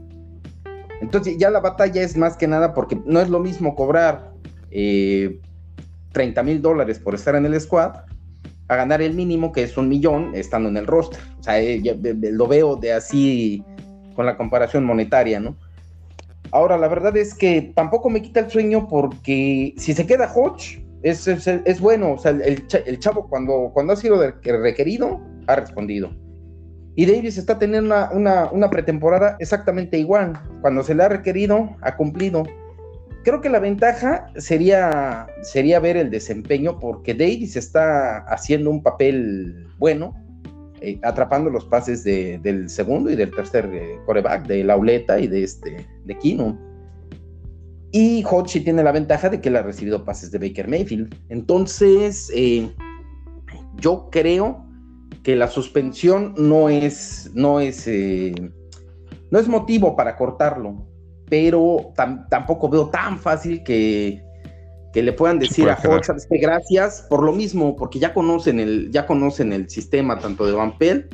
[1.02, 4.32] Entonces ya la batalla es más que nada porque no es lo mismo cobrar
[4.70, 7.94] 30 eh, mil dólares por estar en el squad
[8.68, 11.20] a ganar el mínimo que es un millón estando en el roster.
[11.40, 13.64] O sea, eh, lo veo de así
[14.16, 15.58] con la comparación monetaria, ¿no?
[16.52, 20.84] Ahora, la verdad es que tampoco me quita el sueño porque si se queda Hodge,
[21.04, 22.14] es, es, bueno.
[22.14, 26.12] O sea, el, el, chavo cuando, cuando ha sido requerido, ha respondido.
[26.96, 30.34] Y Davis está teniendo una, pretemporada exactamente igual.
[30.62, 32.44] Cuando se le ha requerido, ha cumplido.
[33.24, 39.68] Creo que la ventaja sería, sería ver el desempeño porque Davis está haciendo un papel
[39.78, 40.16] bueno,
[40.82, 45.44] eh, atrapando los pases del segundo y del tercer eh, coreback, de Lauleta y de,
[45.44, 46.58] este, de Keenum.
[47.92, 51.14] Y Hodge tiene la ventaja de que él ha recibido pases de Baker Mayfield.
[51.30, 52.70] Entonces, eh,
[53.76, 54.66] yo creo
[55.24, 58.34] que la suspensión no es, no es, eh,
[59.30, 60.88] no es motivo para cortarlo,
[61.30, 61.94] pero
[62.30, 64.24] tampoco veo tan fácil que,
[64.94, 69.06] que le puedan decir a Hodge, gracias por lo mismo, porque ya conocen el, ya
[69.06, 71.14] conocen el sistema tanto de Van Pelt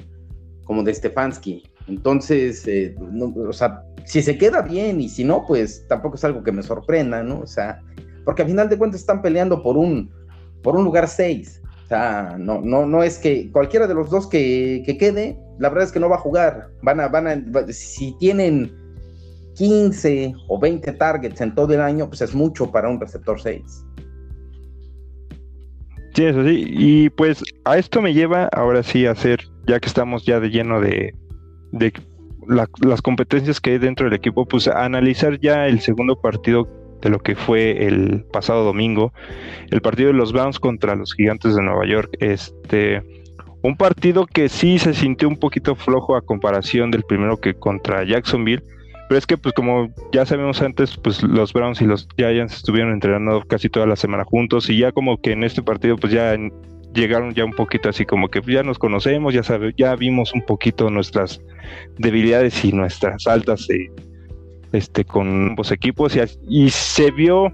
[0.63, 1.63] como de Stefanski.
[1.87, 2.95] Entonces, eh,
[3.47, 6.63] o sea, si se queda bien y si no, pues tampoco es algo que me
[6.63, 7.39] sorprenda, ¿no?
[7.39, 7.81] O sea,
[8.25, 10.11] porque al final de cuentas están peleando por un,
[10.63, 11.61] por un lugar 6.
[11.83, 15.85] O sea, no, no, no es que cualquiera de los dos que, quede, la verdad
[15.85, 16.69] es que no va a jugar.
[16.81, 18.75] Van a, van a, si tienen
[19.57, 23.85] 15 o 20 targets en todo el año, pues es mucho para un receptor 6.
[26.13, 26.65] Sí, eso sí.
[26.67, 30.49] Y pues a esto me lleva ahora sí a hacer, ya que estamos ya de
[30.49, 31.13] lleno de,
[31.71, 31.93] de
[32.79, 36.67] las competencias que hay dentro del equipo, pues a analizar ya el segundo partido
[37.01, 39.13] de lo que fue el pasado domingo,
[39.69, 42.15] el partido de los Browns contra los Gigantes de Nueva York.
[42.19, 43.03] Este,
[43.63, 48.03] un partido que sí se sintió un poquito flojo a comparación del primero que contra
[48.03, 48.63] Jacksonville,
[49.07, 52.93] pero es que pues como ya sabemos antes, pues los Browns y los Giants estuvieron
[52.93, 56.35] entrenando casi toda la semana juntos y ya como que en este partido pues ya
[56.93, 60.41] llegaron ya un poquito así como que ya nos conocemos, ya sabe, ya vimos un
[60.41, 61.41] poquito nuestras
[61.97, 63.91] debilidades y nuestras altas de
[64.73, 66.17] este, con ambos equipos
[66.47, 67.53] y, se vio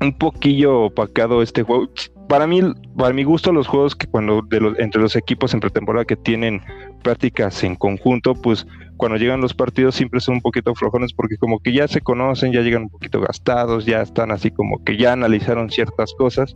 [0.00, 1.88] un poquillo opacado este juego.
[2.28, 2.60] Para mí,
[2.96, 6.16] para mi gusto, los juegos que cuando de los, entre los equipos en pretemporada que
[6.16, 6.60] tienen
[7.02, 8.66] prácticas en conjunto, pues
[8.98, 12.52] cuando llegan los partidos siempre son un poquito flojones porque como que ya se conocen,
[12.52, 16.54] ya llegan un poquito gastados, ya están así como que ya analizaron ciertas cosas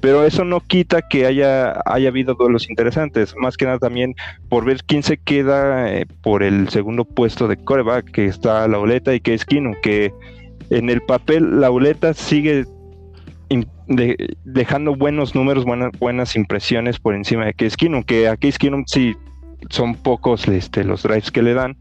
[0.00, 4.14] pero eso no quita que haya, haya habido duelos interesantes, más que nada también
[4.48, 9.14] por ver quién se queda eh, por el segundo puesto de coreback, que está Lauleta
[9.14, 10.12] y que es Kino, que
[10.70, 12.64] en el papel Lauleta sigue
[14.44, 18.84] dejando buenos números, buenas, buenas impresiones por encima de Case Keenum, que a Case Keenum
[18.86, 19.16] sí
[19.68, 21.76] son pocos este, los drives que le dan,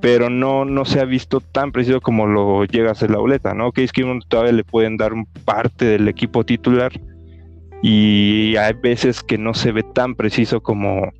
[0.00, 3.72] pero no, no se ha visto tan preciso como lo llega a ser Lauleta, ¿no?
[3.72, 5.12] Case Keenum todavía le pueden dar
[5.44, 6.92] parte del equipo titular,
[7.82, 11.12] y hay veces que no se ve tan preciso como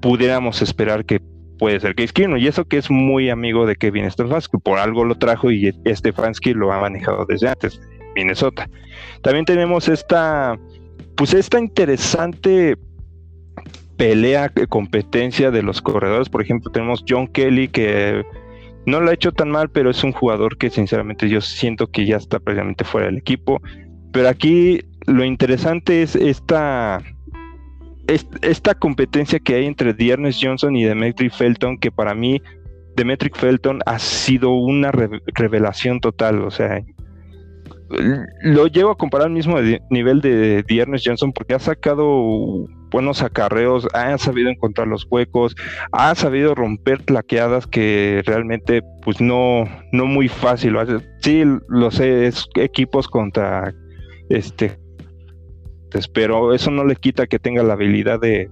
[0.00, 1.20] pudiéramos esperar que
[1.58, 5.04] puede ser Case Keenum y eso que es muy amigo de Kevin Stefanski, por algo
[5.04, 7.80] lo trajo y Stefanski lo ha manejado desde antes,
[8.14, 8.68] Minnesota.
[9.22, 10.58] También tenemos esta,
[11.16, 12.76] pues esta interesante
[14.02, 18.24] pelea, competencia de los corredores, por ejemplo tenemos John Kelly que
[18.84, 22.04] no lo ha hecho tan mal, pero es un jugador que sinceramente yo siento que
[22.04, 23.62] ya está precisamente fuera del equipo.
[24.12, 27.00] Pero aquí lo interesante es esta,
[28.40, 32.42] esta competencia que hay entre Dearness Johnson y Demetric Felton, que para mí
[32.96, 36.42] Demetric Felton ha sido una revelación total.
[36.42, 36.82] O sea,
[38.42, 39.58] lo llevo a comparar al mismo
[39.90, 45.56] nivel de Dearness Johnson porque ha sacado buenos acarreos, ha sabido encontrar los huecos,
[45.92, 50.76] ha sabido romper plaqueadas que realmente pues no, no muy fácil.
[51.20, 53.74] Sí, lo sé, es equipos contra
[54.28, 54.82] este
[56.12, 58.50] pero eso no le quita que tenga la habilidad de,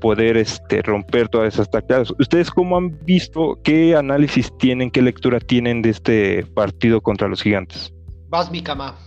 [0.00, 2.12] poder este, romper todas esas tacleadas.
[2.18, 7.40] ¿Ustedes cómo han visto, qué análisis tienen, qué lectura tienen de este partido contra los
[7.40, 7.90] gigantes?
[8.28, 8.98] Vas, mi cama.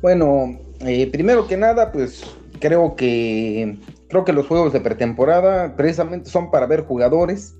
[0.00, 2.24] Bueno, eh, primero que nada, pues
[2.60, 7.56] creo que creo que los juegos de pretemporada precisamente son para ver jugadores,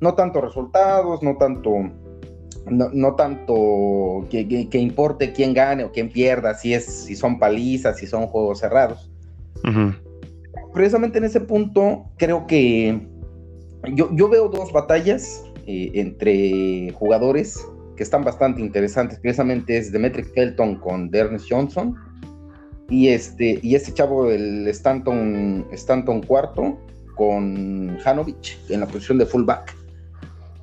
[0.00, 1.90] no tanto resultados, no tanto
[2.66, 8.06] no, tanto que, importe quién gane o quién pierda, si, es, si son palizas, si
[8.06, 9.10] son juegos cerrados.
[10.72, 13.00] Precisamente en ese punto, creo que
[13.94, 19.18] yo, veo dos batallas eh, entre jugadores que están bastante interesantes.
[19.18, 21.96] Precisamente es Demetric Felton con Ernest Johnson
[22.92, 26.78] y este, y este chavo, el Stanton, Stanton cuarto
[27.14, 29.74] con Hanovich en la posición de fullback.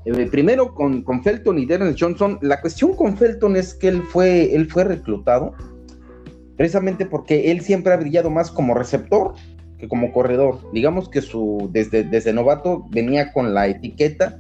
[0.06, 2.38] Eh, primero con, con, Felton y Ernest Johnson.
[2.44, 5.56] La cuestión con Felton es que él fue, él fue reclutado
[6.56, 9.34] precisamente porque él siempre ha brillado más como receptor
[9.80, 10.60] que como corredor.
[10.72, 14.39] Digamos que su desde, desde novato venía con la etiqueta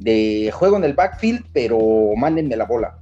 [0.00, 1.78] de juego en el backfield, pero
[2.14, 2.98] mándenme la bola.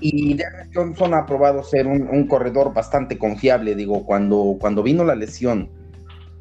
[0.00, 3.74] Y Darren Johnson ha probado ser un, corredor bastante confiable.
[3.74, 5.70] Digo, cuando, cuando vino la lesión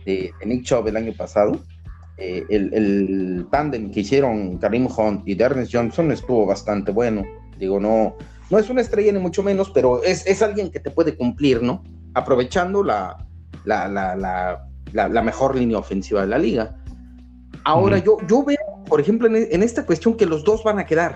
[0.06, 1.60] de, Nick Chubb el año pasado,
[2.18, 7.24] eh, el, el tándem que hicieron Karim Hunt y Darren Johnson estuvo bastante bueno.
[7.58, 8.16] Digo, no,
[8.50, 11.62] no es una estrella ni mucho menos, pero es, es alguien que te puede cumplir,
[11.62, 11.84] ¿no?
[12.13, 13.26] Aprovechando la,
[13.66, 16.76] la, la, la, mejor línea ofensiva de la liga.
[17.66, 21.16] Ahora, yo, yo veo, por ejemplo, en, esta cuestión que los dos van a quedar.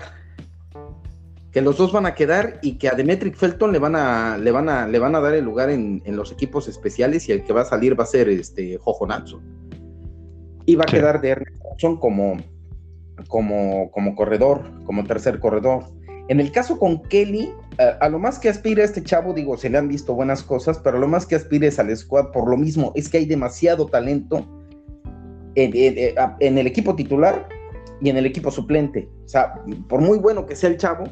[1.52, 4.50] Que los dos van a quedar y que a Demetric Felton le van a, le
[4.50, 7.52] van a, le van a dar el lugar en, los equipos especiales y el que
[7.52, 9.40] va a salir va a ser este Jojo Natsu.
[10.66, 11.58] Y va a quedar de Ernest
[12.00, 12.36] como,
[13.28, 15.84] como, como corredor, como tercer corredor.
[16.28, 17.50] En el caso con Kelly,
[18.00, 20.98] a, lo más que aspira este chavo, digo, se le han visto buenas cosas, pero
[20.98, 24.46] lo más que aspira es al squad por lo mismo, es que hay demasiado talento
[25.54, 27.48] en, el equipo titular
[28.00, 29.08] y en el equipo suplente.
[29.24, 29.54] O sea,
[29.88, 31.04] por muy bueno que sea el chavo,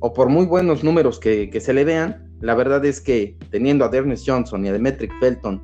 [0.00, 3.90] o por muy buenos números que, se le vean, la verdad es que teniendo a
[3.92, 5.62] Ernest Johnson y a Demetric Felton,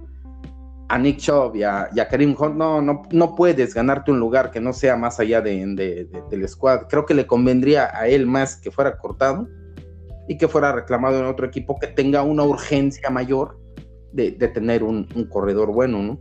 [0.89, 4.61] a Nick Chubb y a, Karim Hunt, no, no, no, puedes ganarte un lugar que
[4.61, 6.89] no sea más allá de, del squad.
[6.89, 9.49] Creo que le convendría a él más que fuera cortado
[10.27, 13.61] y que fuera reclamado en otro equipo que tenga una urgencia mayor
[14.13, 16.21] de, tener un, corredor bueno, ¿no?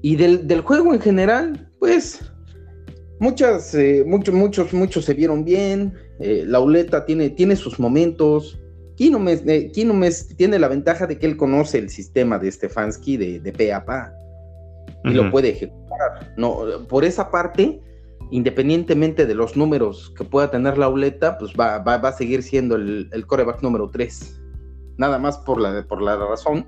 [0.00, 2.20] Y del, juego en general, pues
[3.18, 5.94] muchas, eh, muchos, muchos, muchos se vieron bien.
[6.20, 8.58] Eh, Lauleta tiene, tiene sus momentos.
[8.96, 13.52] Kino eh, tiene la ventaja de que él conoce el sistema de Stefanski de, de
[13.52, 14.12] pe a pa
[15.04, 16.32] y lo puede ejecutar.
[16.36, 17.80] No, por esa parte,
[18.30, 22.76] independientemente de los números que pueda tener la Uleta, pues va, va, a seguir siendo
[22.76, 24.40] el, el, coreback número 3.
[24.96, 26.66] Nada más por la, por la razón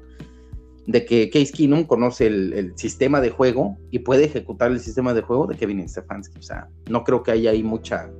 [0.86, 5.22] de que Case Keenum conoce el, sistema de juego y puede ejecutar el sistema de
[5.22, 6.38] juego de Kevin Stefanski.
[6.38, 8.10] O sea, no creo que haya ahí mucha,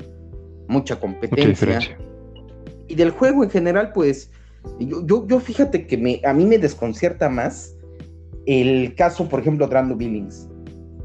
[0.68, 1.80] mucha competencia.
[2.88, 4.30] y del juego en general, pues
[4.78, 7.76] yo, yo, fíjate que me, a mí me desconcierta más
[8.46, 10.48] el caso, por ejemplo, de Brando Billings.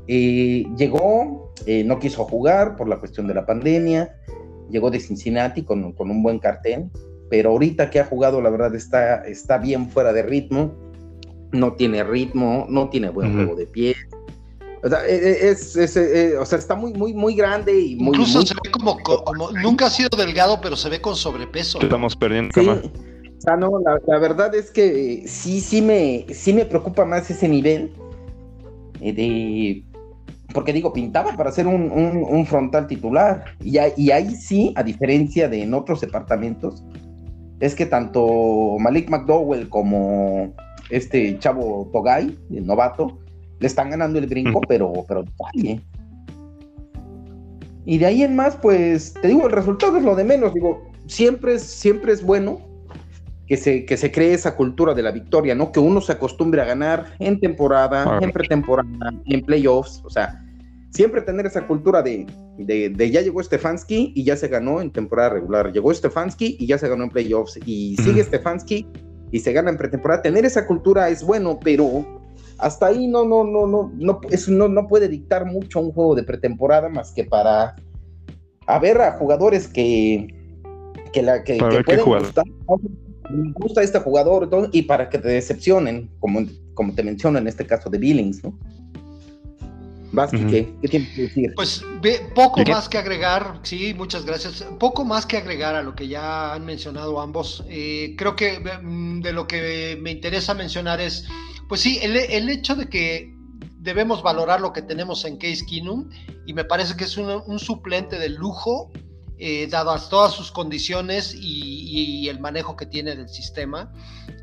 [0.08, 4.16] Eh, llegó, eh, no quiso jugar por la cuestión de la pandemia,
[4.70, 6.90] llegó de Cincinnati con, un buen cartel,
[7.30, 10.74] pero ahorita que ha jugado, la verdad, está, está bien fuera de ritmo,
[11.52, 13.96] no tiene ritmo, no tiene buen juego de pie,
[14.84, 18.10] o sea, e, e, es, e, o sea, está muy, muy, muy grande y muy.
[18.10, 21.80] Incluso se ve como, como, Nunca ha sido delgado, pero se ve con sobrepeso.
[21.82, 22.68] Estamos perdiendo sí.
[22.68, 23.72] O sea, no,
[24.08, 27.92] la, verdad es que sí, sí me, sí me preocupa más ese nivel.
[29.02, 29.84] Eh, de,
[30.54, 33.46] porque digo, pintaba para ser un, frontal titular.
[33.64, 36.84] Y, y, ahí sí, a diferencia de en otros departamentos,
[37.60, 40.54] es que tanto Malik McDowell como
[40.90, 43.20] este chavo Togay, el novato,
[43.62, 45.24] le están ganando el brinco, pero, pero
[47.86, 50.54] Y de ahí en más, pues, te digo, el resultado es lo de menos.
[50.54, 52.60] Digo, siempre es, siempre es bueno
[53.46, 55.72] que se, que se cree esa cultura de la victoria, ¿no?
[55.72, 60.02] Que uno se acostumbre a ganar en temporada, en pretemporada, en playoffs.
[60.06, 60.44] O sea,
[60.90, 62.26] siempre tener esa cultura de,
[62.58, 65.72] de, ya llegó Stefanski y ya se ganó en temporada regular.
[65.72, 67.60] Llegó Stefanski y ya se ganó en playoffs.
[67.64, 68.88] Y sigue Stefanski
[69.32, 70.24] y se gana en pretemporada.
[70.24, 72.21] Tener esa cultura es bueno, pero
[72.62, 76.16] hasta ahí no, no, no, no, no, eso no, no puede dictar mucho un juego
[76.16, 77.76] de pretemporada más que para
[78.68, 80.28] a ver a jugadores que,
[81.12, 82.46] que, la, que, pueden gustar,
[83.56, 86.42] gusta este jugador y para que te decepcionen, como,
[86.76, 88.58] como te menciono en este caso de Billings, ¿no?
[90.14, 91.54] Vázquez, ¿qué, ¿qué tienes que decir?
[91.56, 91.84] Pues
[92.36, 94.66] poco más que agregar, sí, muchas gracias.
[94.78, 97.64] Poco más que agregar a lo que ya han mencionado ambos.
[97.70, 101.28] Eh, creo que mm, de lo que me interesa mencionar es
[101.72, 103.34] pues sí, el, hecho de que
[103.78, 106.10] debemos valorar lo que tenemos en Case Keenum
[106.46, 108.92] y me parece que es un, suplente de lujo,
[109.38, 113.94] eh, dadas todas sus condiciones y, el manejo que tiene del sistema.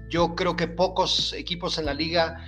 [0.09, 2.47] Yo creo que pocos equipos en la liga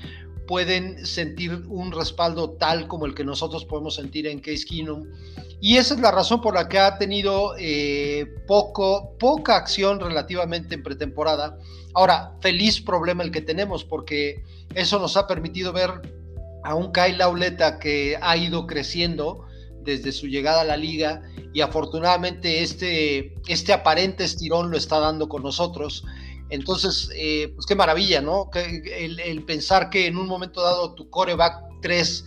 [0.49, 5.05] pueden sentir un respaldo tal como el que nosotros podemos sentir en Case Keenum.
[5.61, 10.75] Y esa es la razón por la que ha tenido eh, poco, poca acción relativamente
[10.75, 11.59] en pretemporada.
[11.93, 14.43] Ahora, feliz problema el que tenemos, porque
[14.75, 15.91] eso nos ha permitido ver
[16.65, 19.47] a un Kyle Lauleta que ha ido creciendo
[19.83, 25.29] desde su llegada a la liga y afortunadamente este, este aparente estirón lo está dando
[25.29, 26.05] con nosotros.
[26.51, 28.51] Entonces, eh, pues qué maravilla, ¿no?
[28.55, 32.25] El, el, pensar que en un momento dado tu coreback 3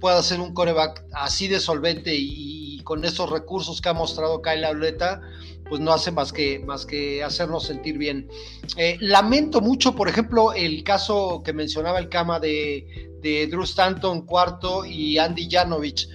[0.00, 4.64] pueda ser un coreback así de solvente y, con esos recursos que ha mostrado Kyle
[4.64, 5.20] Auleta,
[5.68, 8.28] pues no hace más que, más que hacernos sentir bien.
[8.76, 14.26] Eh, lamento mucho, por ejemplo, el caso que mencionaba el Cama de, de Drew Stanton
[14.26, 16.08] cuarto y Andy Janovich.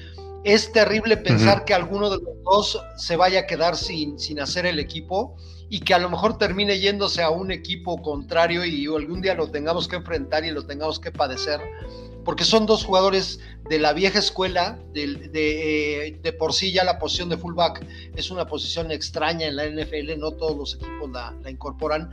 [0.43, 4.65] Es terrible pensar que alguno de los dos se vaya a quedar sin, sin hacer
[4.65, 5.37] el equipo
[5.69, 9.51] y que a lo mejor termine yéndose a un equipo contrario y algún día lo
[9.51, 11.61] tengamos que enfrentar y lo tengamos que padecer
[12.23, 17.29] porque son dos jugadores de la vieja escuela, de, de, por sí ya la posición
[17.29, 22.11] de fullback es una posición extraña en la NFL, no todos los equipos la, incorporan,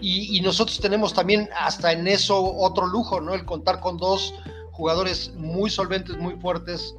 [0.00, 3.34] y, nosotros tenemos también hasta en eso otro lujo, ¿no?
[3.34, 4.34] El contar con dos
[4.72, 6.94] jugadores muy solventes, muy fuertes,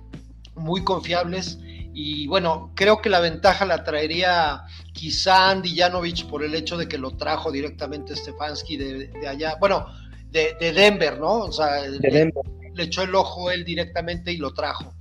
[0.56, 1.60] muy confiables,
[1.94, 6.88] y bueno, creo que la ventaja la traería quizá Andy Janovich por el hecho de
[6.88, 9.86] que lo trajo directamente Stefanski de, de allá, bueno,
[10.34, 11.40] de, Denver, ¿no?
[11.40, 12.32] O sea, le,
[12.78, 14.94] echó el ojo él directamente y lo trajo.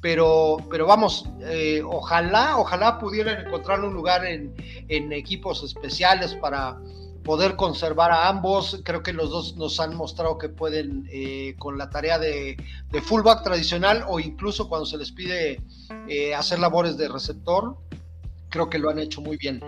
[0.00, 4.54] Pero, pero vamos, eh, ojalá, ojalá pudieran encontrar un lugar en,
[5.12, 6.78] equipos especiales para
[7.24, 8.80] poder conservar a ambos.
[8.84, 12.56] Creo que los dos nos han mostrado que pueden eh, con la tarea de,
[13.02, 15.60] fullback tradicional o incluso cuando se les pide
[16.08, 17.76] eh, hacer labores de receptor,
[18.48, 19.62] creo que lo han hecho muy bien.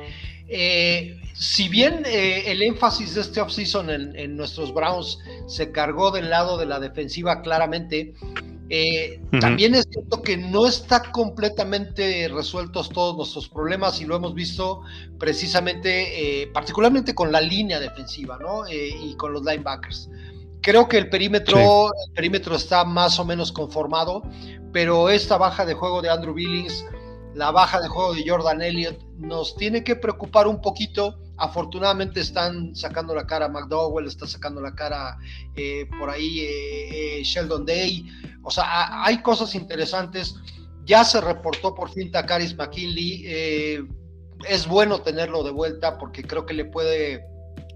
[0.48, 6.10] Eh, si bien eh, el énfasis de este offseason en, en nuestros Browns se cargó
[6.10, 8.14] del lado de la defensiva claramente,
[8.68, 14.32] eh, también es cierto que no está completamente resueltos todos nuestros problemas y lo hemos
[14.32, 14.82] visto
[15.18, 18.62] precisamente, particularmente con la línea defensiva ¿no?
[18.68, 20.08] y con los linebackers.
[20.62, 24.22] Creo que el perímetro, el perímetro está más o menos conformado,
[24.72, 26.84] pero esta baja de juego de Andrew Billings
[27.34, 31.18] la baja de juego de Jordan Elliott nos tiene que preocupar un poquito.
[31.36, 35.16] Afortunadamente están sacando la cara McDowell, está sacando la cara
[35.56, 38.04] eh, por ahí eh, eh, Sheldon Day.
[38.42, 40.34] O sea, hay cosas interesantes.
[40.84, 43.26] Ya se reportó por fin Takaris McKinley.
[44.48, 47.24] es bueno tenerlo de vuelta porque creo que le puede,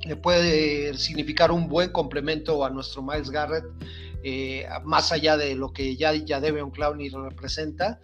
[0.05, 3.65] le puede significar un buen complemento a nuestro Miles Garrett,
[4.85, 8.01] más allá de lo que ya, ya un Clowney representa.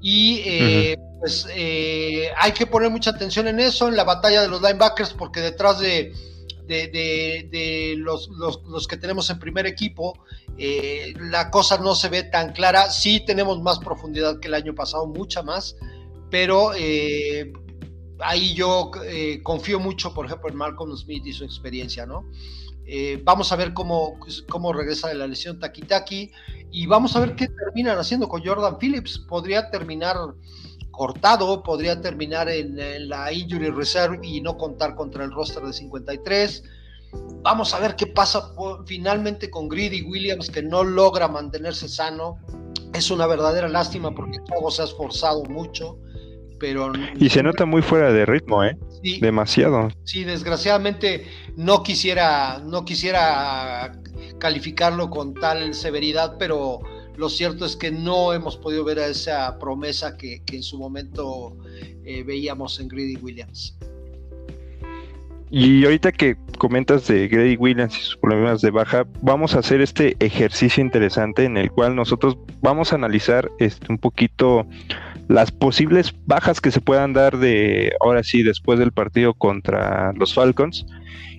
[0.00, 4.48] Y eh, pues eh, hay que poner mucha atención en eso, en la batalla de
[4.48, 6.12] los linebackers, porque detrás de,
[6.66, 10.14] de, los, los, que tenemos en primer equipo,
[10.56, 12.90] eh, la cosa no se ve tan clara.
[12.90, 15.76] Sí tenemos más profundidad que el año pasado, mucha más,
[16.30, 16.72] pero
[18.20, 18.90] ahí yo
[19.42, 22.24] confío mucho, por ejemplo, en Malcolm Smith y su experiencia, ¿no?
[22.90, 24.18] Eh, vamos a ver cómo,
[24.48, 26.32] cómo regresa de la lesión Taki Taki
[26.70, 29.18] y vamos a ver qué terminan haciendo con Jordan Phillips.
[29.28, 30.16] Podría terminar
[30.90, 36.64] cortado, podría terminar en, la injury reserve y no contar contra el roster de 53.
[37.42, 38.54] Vamos a ver qué pasa
[38.86, 42.38] finalmente con Greedy Williams, que no logra mantenerse sano.
[42.94, 45.98] Es una verdadera lástima porque todo se ha esforzado mucho
[46.58, 46.92] pero...
[47.18, 48.76] Y se nota muy fuera de ritmo, ¿eh?
[49.20, 49.90] Demasiado.
[50.04, 53.92] Sí, desgraciadamente no quisiera, no quisiera
[54.38, 56.80] calificarlo con tal severidad, pero
[57.16, 61.56] lo cierto es que no hemos podido ver a esa promesa que, en su momento
[62.04, 63.76] eh, veíamos en Grady Williams.
[65.50, 69.80] Y ahorita que comentas de Grady Williams y sus problemas de baja, vamos a hacer
[69.80, 74.66] este ejercicio interesante en el cual nosotros vamos a analizar este, un poquito
[75.28, 80.34] las posibles bajas que se puedan dar de ahora sí después del partido contra los
[80.34, 80.86] Falcons.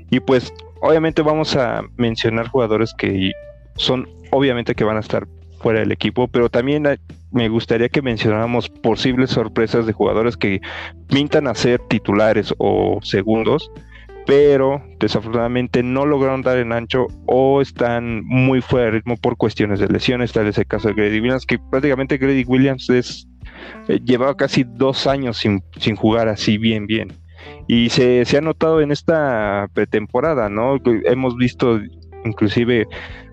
[0.09, 3.31] Y pues obviamente vamos a mencionar jugadores que
[3.75, 5.27] son obviamente que van a estar
[5.59, 6.87] fuera del equipo, pero también
[7.31, 10.61] me gustaría que mencionáramos posibles sorpresas de jugadores que
[11.07, 13.69] pintan a ser titulares o segundos,
[14.25, 19.79] pero desafortunadamente no lograron dar en ancho o están muy fuera de ritmo por cuestiones
[19.79, 23.27] de lesiones, tal es el caso de Grady Williams, que prácticamente Grady Williams es
[23.87, 25.61] eh, llevaba casi dos años sin,
[25.95, 27.13] jugar así bien, bien.
[27.67, 30.77] Y se, ha notado en esta pretemporada, ¿no?
[31.05, 31.79] Hemos visto
[32.25, 32.85] inclusive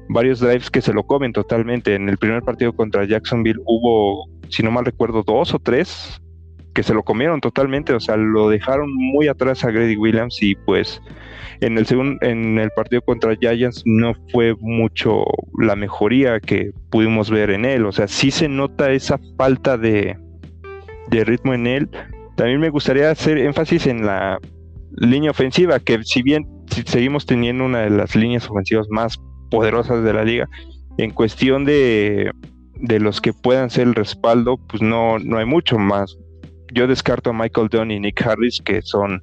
[0.08, 1.94] varios drives que se lo comen totalmente.
[1.94, 6.20] En el primer partido contra Jacksonville hubo, si no mal recuerdo, dos o tres
[6.76, 10.54] que se lo comieron totalmente, o sea, lo dejaron muy atrás a Grady Williams y
[10.54, 11.00] pues
[11.62, 15.24] en el segundo, en el partido contra Giants no fue mucho
[15.58, 20.18] la mejoría que pudimos ver en él, o sea, sí se nota esa falta de,
[21.08, 21.90] de ritmo en él.
[22.36, 24.38] También me gustaría hacer énfasis en la
[24.96, 26.46] línea ofensiva, que si bien
[26.86, 29.18] seguimos teniendo una de las líneas ofensivas más
[29.50, 30.48] poderosas de la liga,
[30.98, 32.30] en cuestión de,
[32.80, 36.16] de los que puedan ser el respaldo, pues no, no hay mucho más.
[36.72, 39.22] Yo descarto a Michael Dunn y Nick Harris, que son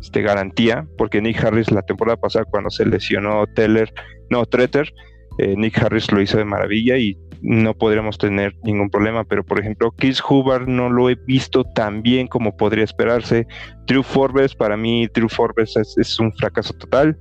[0.00, 3.92] este, garantía, porque Nick Harris la temporada pasada cuando se lesionó Teller,
[4.30, 4.92] no, Treter,
[5.38, 9.60] eh, Nick Harris lo hizo de maravilla y no podríamos tener ningún problema, pero por
[9.60, 13.46] ejemplo, Chris Hubbard no lo he visto tan bien como podría esperarse.
[13.86, 17.16] Drew Forbes, para mí, Drew Forbes es, un fracaso total.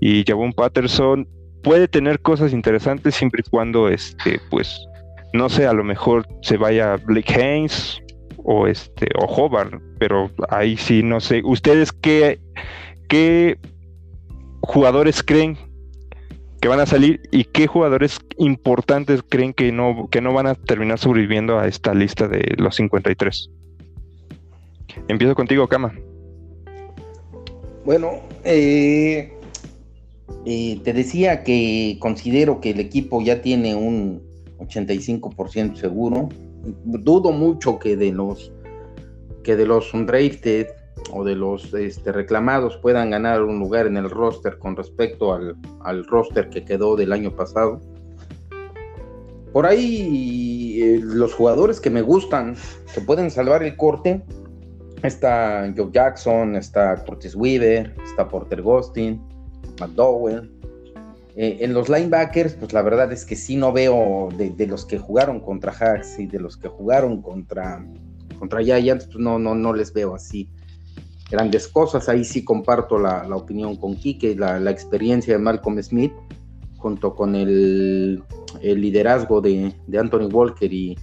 [0.00, 1.28] Y Javon Patterson
[1.62, 4.86] puede tener cosas interesantes siempre y cuando, este, pues,
[5.32, 8.02] no sé, a lo mejor se vaya Blake Haynes
[8.38, 11.42] o este, o Hobart, pero ahí sí no sé.
[11.44, 12.40] ¿Ustedes qué,
[13.08, 13.58] qué
[14.62, 15.69] jugadores creen
[16.60, 20.54] que van a salir y qué jugadores importantes creen que no, que no van a
[20.54, 23.50] terminar sobreviviendo a esta lista de los 53.
[25.08, 25.94] Empiezo contigo, Kama.
[27.84, 29.32] Bueno, eh,
[30.44, 34.22] eh, te decía que considero que el equipo ya tiene un
[34.58, 36.28] 85% seguro.
[36.84, 38.52] Dudo mucho que de los
[39.42, 40.66] que de los undrafted
[41.12, 45.56] o de los este, reclamados puedan ganar un lugar en el roster con respecto al,
[45.82, 47.80] al roster que quedó del año pasado.
[49.52, 52.56] Por ahí eh, los jugadores que me gustan,
[52.94, 54.22] que pueden salvar el corte,
[55.02, 59.20] está Joe Jackson, está Curtis Weaver, está Porter Ghostin,
[59.80, 60.50] McDowell.
[61.36, 64.84] Eh, en los linebackers, pues la verdad es que sí no veo de, de los
[64.84, 67.84] que jugaron contra Hacks y de los que jugaron contra,
[68.38, 70.48] contra Giants, pues no, no, no les veo así
[71.30, 72.08] grandes cosas.
[72.08, 76.12] Ahí sí comparto la, opinión con Kike, la, la, experiencia de Malcolm Smith,
[76.76, 78.22] junto con el,
[78.62, 80.98] liderazgo de, Anthony Walker y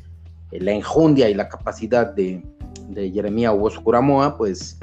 [0.52, 2.44] la enjundia y la capacidad de,
[2.90, 3.52] de Jeremia
[3.84, 4.80] Kuramoa, pues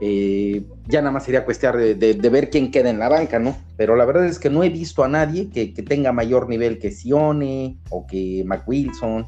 [0.00, 3.56] eh, ya nada más sería cuestión de, ver quién queda en la banca, ¿no?
[3.76, 6.78] Pero la verdad es que no he visto a nadie que, que tenga mayor nivel
[6.78, 9.26] que Sione o que Wilson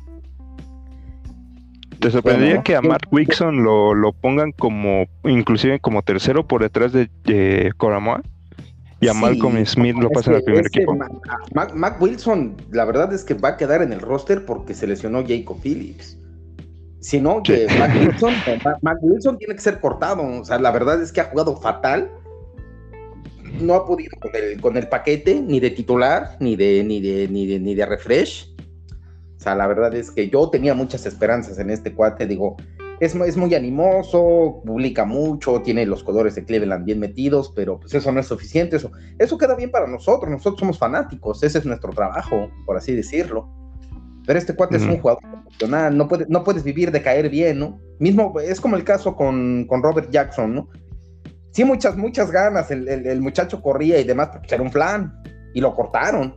[2.00, 7.10] ¿Te sorprendería que a Matt Wilson lo, pongan como, inclusive como tercero por detrás de,
[7.24, 8.22] de Coramoa?
[9.00, 10.96] Y a Malcolm Smith lo pasan al primer equipo.
[11.54, 15.24] Mac, Wilson, la verdad es que va a quedar en el roster porque se lesionó
[15.26, 16.18] Jacob Phillips.
[17.00, 20.22] Si no, que Mac, Wilson, tiene que ser cortado.
[20.22, 22.10] O sea, la verdad es que ha jugado fatal.
[23.60, 27.28] No ha podido con el, con el paquete, ni de titular, ni de, ni de,
[27.28, 28.47] ni de, ni de refresh.
[29.38, 32.56] O sea, la verdad es que yo tenía muchas esperanzas en este cuate, digo,
[32.98, 37.94] es, es muy animoso, publica mucho, tiene los colores de Cleveland bien metidos, pero pues
[37.94, 41.66] eso no es suficiente, eso, eso queda bien para nosotros, nosotros somos fanáticos, ese es
[41.66, 43.48] nuestro trabajo, por así decirlo.
[44.26, 47.60] Pero este cuate es un jugador profesional, no, puede, no puedes vivir de caer bien,
[47.60, 47.80] ¿no?
[47.98, 50.68] Mismo, es como el caso con, con Robert Jackson, ¿no?
[51.52, 55.14] Sí, muchas, muchas ganas, el, el, muchacho corría y demás, porque era un plan,
[55.54, 56.36] y lo cortaron.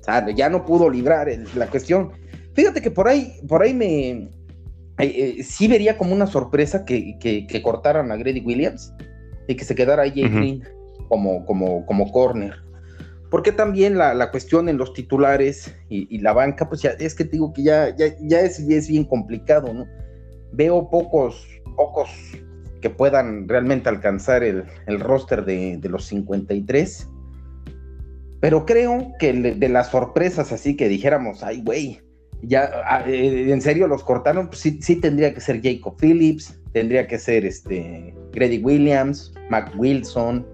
[0.00, 2.12] O sea, ya no pudo librar la cuestión
[2.56, 4.10] Fíjate que por ahí, por ahí me.
[4.10, 4.28] Eh,
[4.98, 8.94] eh, sí vería como una sorpresa que, cortaran a Grady Williams
[9.46, 10.64] y que se quedara ahí Green
[11.08, 12.54] como, como, como corner.
[13.30, 17.32] Porque también la, cuestión en los titulares y, la banca, pues ya es que te
[17.32, 19.86] digo que ya, ya, es, es, bien complicado, ¿no?
[20.52, 21.46] Veo pocos,
[21.76, 22.08] pocos
[22.80, 24.64] que puedan realmente alcanzar el,
[25.00, 27.06] roster de, de, los 53.
[28.40, 32.00] Pero creo que de las sorpresas así que dijéramos, ay, güey,
[32.46, 37.06] ya ah, eh, en serio los cortaron, pues sí, tendría que ser Jacob Phillips, tendría
[37.06, 40.46] que ser este Grady Williams, Mac Wilson.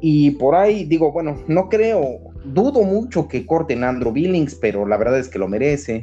[0.00, 4.96] Y por ahí digo, bueno, no creo, dudo mucho que corten Andrew Billings, pero la
[4.96, 6.00] verdad es que lo merece.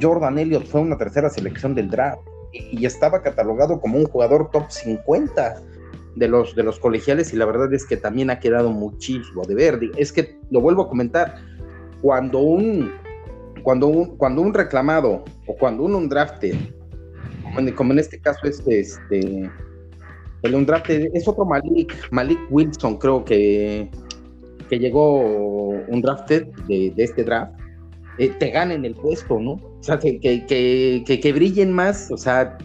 [0.00, 2.20] Jordan Elliott fue una tercera selección del draft
[2.52, 5.62] y, estaba catalogado como un jugador top 50
[6.14, 9.54] de los, de los colegiales y la verdad es que también ha quedado muchísimo de
[9.54, 9.90] verde.
[9.96, 11.36] Es que lo vuelvo a comentar,
[12.00, 12.92] cuando un
[13.66, 16.54] cuando un, cuando un reclamado o cuando un undrafted,
[17.74, 19.50] como en, este caso este, este,
[20.42, 23.90] el undrafted es otro Malik, Malik Wilson creo que,
[24.70, 25.18] que llegó
[25.88, 27.58] un drafted de, este draft,
[28.18, 29.54] eh, te ganen el puesto, ¿no?
[29.54, 32.56] O sea, que, que, que, que brillen más, o sea,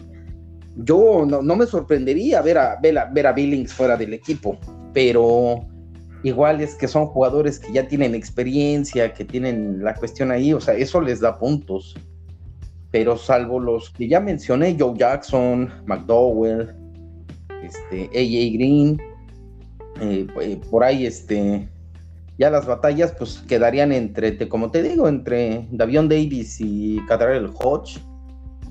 [0.76, 4.56] yo no, no, me sorprendería ver a, ver a, ver a Billings fuera del equipo,
[4.94, 5.66] pero
[6.22, 10.60] igual es que son jugadores que ya tienen experiencia, que tienen la cuestión ahí, o
[10.60, 11.96] sea, eso les da puntos.
[12.90, 16.74] Pero salvo los que ya mencioné, Joe Jackson, McDowell,
[17.62, 19.00] este, AJ Green,
[20.00, 21.68] eh, eh, por ahí este,
[22.38, 27.98] ya las batallas pues quedarían entre, como te digo, entre Davion Davis y Cadarel Hodge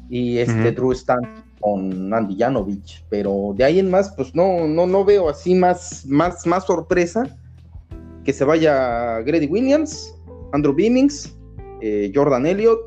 [0.10, 4.88] y este Drew Stanton con Andy Janovich, pero de ahí en más pues no, no,
[4.88, 7.38] no veo así más, más, más sorpresa
[8.24, 10.16] que se vaya Grady Williams,
[10.54, 11.36] Andrew Binnings
[11.82, 12.80] eh, Jordan Elliott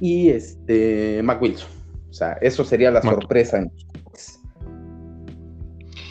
[0.00, 1.68] y este Mac Wilson.
[2.10, 3.70] O sea, eso sería la sorpresa en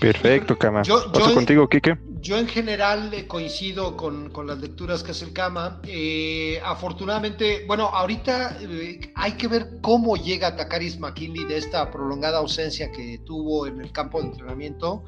[0.04, 0.84] Perfecto, Cama.
[0.84, 1.02] Yo,
[1.34, 1.98] contigo, Kike?
[2.20, 5.80] Yo en general eh, coincido con, las lecturas que hace el Cama.
[5.88, 12.40] Eh, afortunadamente, bueno, ahorita eh, hay que ver cómo llega Takaris McKinley de esta prolongada
[12.40, 15.06] ausencia que tuvo en el campo de entrenamiento,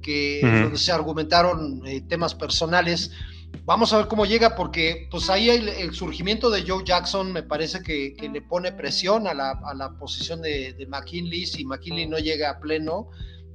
[0.00, 3.12] que donde se argumentaron temas personales.
[3.64, 7.82] Vamos a ver cómo llega, porque pues ahí el, surgimiento de Joe Jackson me parece
[7.82, 11.46] que, le pone presión a la, posición de, de McKinley.
[11.46, 13.08] Si McKinley no llega a pleno,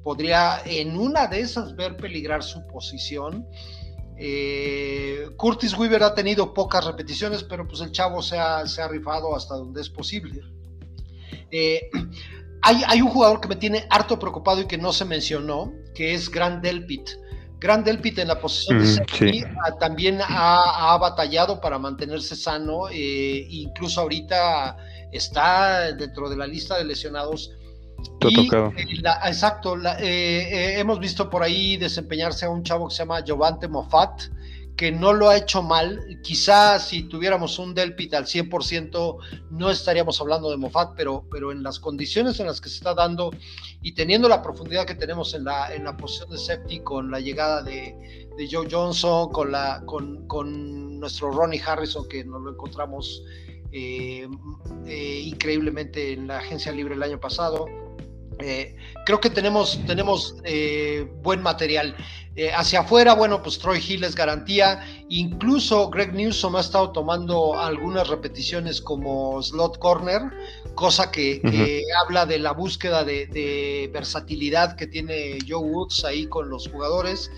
[0.04, 3.48] podría en una de esas ver peligrar su posición.
[4.18, 8.88] Eh, Curtis Weaver ha tenido pocas repeticiones, pero pues el chavo se ha, se ha
[8.88, 10.42] rifado hasta donde es posible.
[11.52, 11.90] Eh,
[12.66, 16.14] hay, hay, un jugador que me tiene harto preocupado y que no se mencionó, que
[16.14, 17.10] es Grant Delpit.
[17.60, 19.44] Grant Delpit en la posición de safety
[19.80, 24.78] también ha, batallado para mantenerse sano, eh, incluso ahorita
[25.12, 27.52] está dentro de la lista de lesionados.
[28.22, 28.50] Eh,
[29.26, 33.68] exacto, eh, eh, hemos visto por ahí desempeñarse a un chavo que se llama Giovante
[33.68, 34.24] Moffat,
[34.76, 36.02] que no lo ha hecho mal.
[36.24, 39.18] Quizás si tuviéramos un Delpit al 100%
[39.52, 42.94] no estaríamos hablando de Moffat, pero, pero en las condiciones en las que se está
[42.94, 43.32] dando
[43.82, 47.20] y teniendo la profundidad que tenemos en la, en la posición de safety con la
[47.20, 47.96] llegada de,
[48.52, 53.24] Joe Johnson, con, la, con, con nuestro Ronnie Harrison, que nos lo encontramos
[54.86, 57.66] increíblemente en la agencia libre el año pasado
[58.40, 58.76] eh,
[59.06, 61.96] creo que tenemos, tenemos eh, buen material.
[62.38, 64.86] Eh, hacia afuera, bueno, pues Troy Hill es garantía.
[65.10, 70.22] Incluso Greg Newsom ha estado tomando algunas repeticiones como slot corner,
[70.76, 71.42] cosa que,
[72.04, 77.32] habla de la búsqueda de, versatilidad que tiene Joe Woods ahí con los jugadores.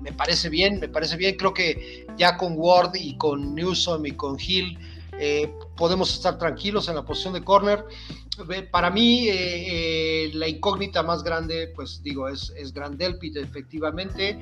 [0.00, 1.36] me parece bien, me parece bien.
[1.36, 4.78] Creo que ya con Ward y con Newsom y con Hill
[5.76, 7.84] podemos estar tranquilos en la posición de corner
[8.70, 9.34] para mí eh,
[10.26, 14.38] eh, la incógnita más grande, pues digo, es, es Delpit, efectivamente.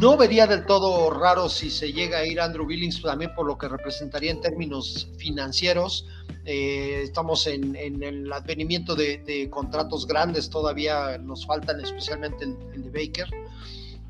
[0.00, 3.58] No vería del todo raro si se llega a ir Andrew Billings también por lo
[3.58, 6.06] que representaría en términos financieros.
[6.44, 13.28] Eh, estamos en, el advenimiento de, contratos grandes, todavía nos faltan especialmente el, de Baker.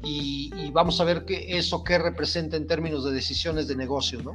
[0.04, 4.20] Y, y, vamos a ver qué, eso qué representa en términos de decisiones de negocio,
[4.20, 4.32] ¿no?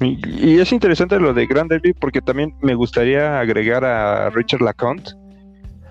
[0.00, 1.70] Y, es interesante lo de Grand
[2.00, 5.12] porque también me gustaría agregar a Richard LaConte,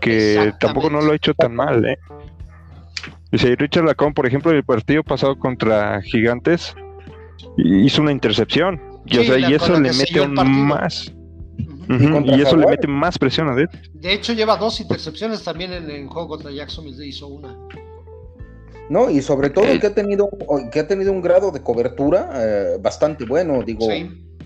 [0.01, 1.97] que tampoco no lo ha hecho tan mal, ¿eh?
[3.32, 6.76] Dice, Richard LaConte, por ejemplo, el partido pasado contra Gigantes,
[7.58, 8.80] hizo una intercepción.
[9.06, 9.18] Y,
[9.54, 11.14] eso le mete más.
[11.89, 13.70] Y eso le mete más presión a él.
[13.93, 17.58] De hecho, lleva dos intercepciones también en el juego contra Jacksonville, hizo una.
[18.89, 19.09] ¿No?
[19.09, 20.30] Y sobre todo que ha tenido,
[20.71, 23.89] que ha tenido un grado de cobertura eh, bastante bueno, digo.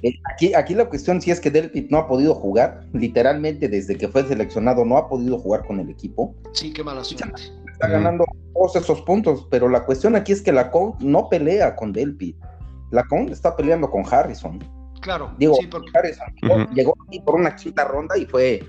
[0.03, 3.97] Eh, aquí, aquí la cuestión sí es que Delpit no ha podido jugar, literalmente desde
[3.97, 6.35] que fue seleccionado no ha podido jugar con el equipo.
[6.53, 7.51] Sí, qué mala suerte.
[7.71, 11.75] Está ganando todos esos puntos, pero la cuestión aquí es que la Con no pelea
[11.75, 12.35] con Delpit.
[12.91, 14.59] La Con está peleando con Harrison.
[15.01, 15.89] Claro, digo, porque...
[15.95, 16.27] Harrison
[16.73, 18.63] llegó aquí por una quinta ronda y fue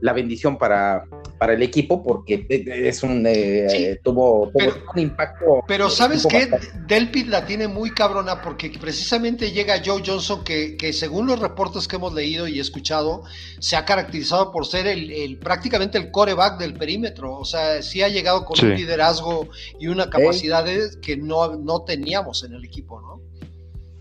[0.00, 1.04] la bendición para,
[1.38, 4.50] para el equipo porque es un eh, tuvo,
[4.94, 5.62] un impacto.
[5.66, 6.50] Pero sabes qué,
[6.86, 11.86] Delpit la tiene muy cabrona porque precisamente llega Joe Johnson que, que, según los reportes
[11.86, 13.22] que hemos leído y escuchado
[13.60, 18.08] se ha caracterizado por ser el, prácticamente el coreback del perímetro, o sea, sí ha
[18.08, 20.66] llegado con un liderazgo y una capacidad
[21.00, 23.20] que no, no teníamos en el equipo, ¿no?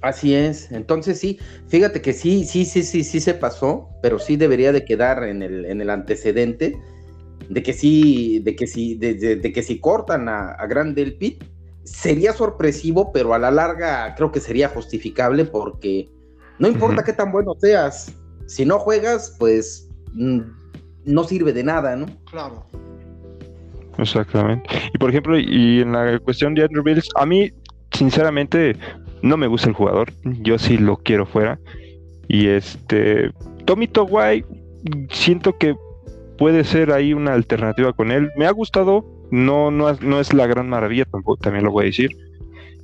[0.02, 4.38] Así es, entonces sí, fíjate que sí, sí, sí, sí, sí se pasó, pero sí
[4.38, 6.80] debería de quedar en el, en el antecedente
[7.50, 11.44] de que sí, de que sí, de, que si cortan a, a Grand Delpit,
[11.84, 16.10] sería sorpresivo, pero a la larga creo que sería justificable porque
[16.60, 18.14] no importa qué tan bueno seas,
[18.48, 20.40] si no juegas, pues mm,
[21.06, 22.08] no sirve de nada, ¿no?
[22.30, 22.66] Claro.
[23.98, 24.70] Exactamente.
[24.94, 27.52] Y por ejemplo, y en la cuestión de Andrew Bills, a mí,
[27.94, 28.76] sinceramente,
[29.22, 31.60] no me gusta el jugador, yo sí lo quiero fuera.
[32.28, 33.32] Y este,
[33.66, 34.46] Tommy Towai,
[35.10, 35.76] siento que
[36.38, 38.30] puede ser ahí una alternativa con él.
[38.38, 41.86] Me ha gustado, no, no, no es la gran maravilla tampoco, también lo voy a
[41.88, 42.12] decir.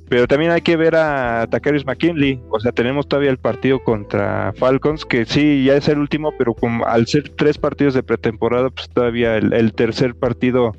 [0.08, 2.40] Pero también hay que ver a Takarius McKinley.
[2.50, 6.54] O sea, tenemos todavía el partido contra Falcons, que sí, ya es el último, pero
[6.54, 10.72] como al ser tres partidos de pretemporada, pues todavía el, tercer partido,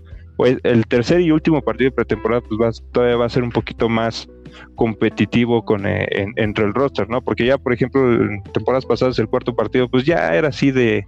[0.63, 4.27] el tercer y último partido de pretemporada, pues todavía va a ser un poquito más
[4.75, 7.21] competitivo con eh, entre el roster, ¿no?
[7.21, 11.07] Porque ya, por ejemplo, en temporadas pasadas el cuarto partido, pues ya era así de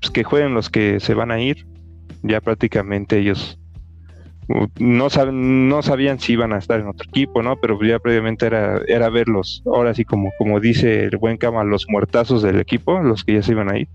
[0.00, 1.66] pues, que jueguen los que se van a ir,
[2.22, 3.58] ya prácticamente ellos
[4.78, 7.56] no, no sabían si iban a estar en otro equipo, ¿no?
[7.56, 11.86] Pero ya previamente era, era verlos, ahora sí como, como dice el buen Cama, los
[11.88, 13.88] muertazos del equipo, los que ya se iban ahí.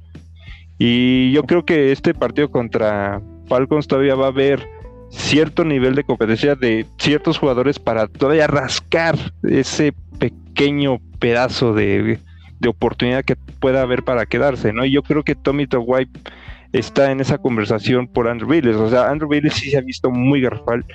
[0.77, 4.67] Y yo creo que este partido contra Falcons todavía va a haber
[5.09, 12.19] cierto nivel de competencia de ciertos jugadores para todavía rascar ese pequeño pedazo de,
[12.61, 14.85] de oportunidad que pueda haber para quedarse, ¿no?
[14.85, 16.19] Y yo creo que Tommy White
[16.71, 18.75] está en esa conversación por Andrew Willis.
[18.75, 20.85] O sea, Andrew Willis sí se ha visto muy garrafal.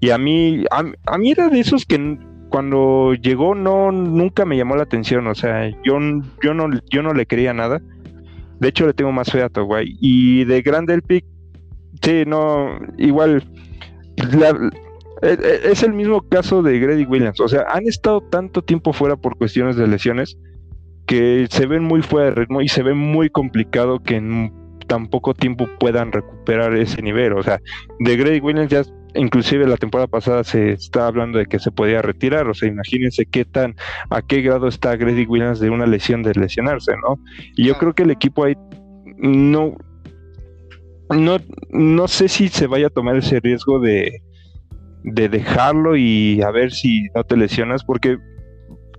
[0.00, 4.76] Y a mí, a, mí era de esos que cuando llegó no nunca me llamó
[4.76, 5.26] la atención.
[5.26, 5.98] O sea, yo,
[6.42, 7.82] yo no yo no le creía nada.
[8.60, 9.96] De hecho, le tengo más fe a Togway.
[10.00, 11.24] Y de Grand Pick,
[12.00, 13.42] sí, no, igual.
[15.20, 17.40] E, e, es el mismo caso de Grady Williams.
[17.40, 20.38] O sea, han estado tanto tiempo fuera por cuestiones de lesiones
[21.08, 24.52] que se ven muy fuera de ritmo y se ve muy complicado que en
[24.86, 27.32] tan poco tiempo puedan recuperar ese nivel.
[27.32, 27.60] O sea,
[27.98, 28.82] de Greg Williams ya
[29.14, 33.24] inclusive la temporada pasada se está hablando de que se podía retirar, o sea, imagínense
[33.24, 33.74] qué tan,
[34.10, 37.18] a qué grado está Grady Williams de una lesión de lesionarse, ¿no?
[37.56, 38.54] Y yo creo que el equipo ahí
[39.16, 39.76] no,
[41.10, 41.38] no,
[41.70, 44.22] no sé si se vaya a tomar ese riesgo de,
[45.04, 48.18] de dejarlo y a ver si no te lesionas, porque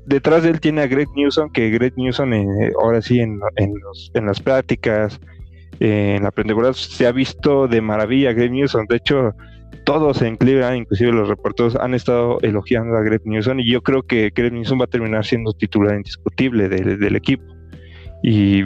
[0.10, 3.74] detrás de él tiene a Greg Newsom, que Greg Newsom eh, ahora sí en, en,
[3.80, 5.20] los, en las prácticas,
[5.80, 8.86] en la pretemporada se ha visto de maravilla Greg Newsom.
[8.88, 9.34] De hecho,
[9.86, 14.02] todos en Cleveland, inclusive los reporteros, han estado elogiando a Greg Newsom y yo creo
[14.02, 17.44] que Greg Newsom va a terminar siendo titular indiscutible del equipo.
[18.24, 18.64] Y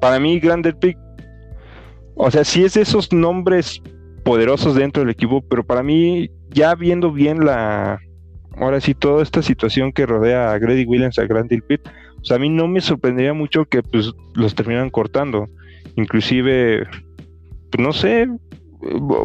[0.00, 0.98] para mí, Grander Pick,
[2.16, 3.80] o sea, sí es de esos nombres
[4.24, 8.00] poderosos dentro del equipo, pero para mí, ya viendo bien la,
[8.56, 11.82] ahora sí, toda esta situación que rodea a Grady Williams, a Grandel Pitt,
[12.16, 15.46] pues a mí no me sorprendería mucho que pues los terminan cortando
[15.98, 16.86] inclusive,
[17.70, 18.28] pues, no sé,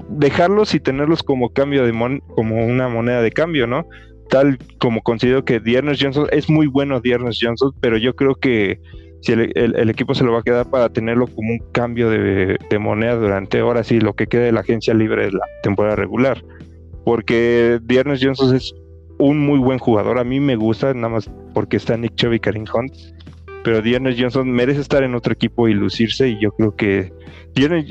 [0.10, 3.86] dejarlos y tenerlos como cambio de como una moneda de cambio, ¿no?
[4.30, 8.80] Tal como considero que Diernes Johnson es muy bueno Diernes Johnson, pero yo creo que
[9.22, 13.16] si el, equipo se lo va a quedar para tenerlo como un cambio de, moneda
[13.16, 16.44] durante ahora sí lo que quede de la agencia libre de la temporada regular.
[17.06, 18.74] Porque Diernes Johnson es
[19.20, 22.40] un muy buen jugador, a mí me gusta, nada más porque está Nick Chubb y
[22.40, 22.94] Karim Hunt
[23.64, 27.14] pero Diernes Johnson merece estar en otro equipo y lucirse y yo creo que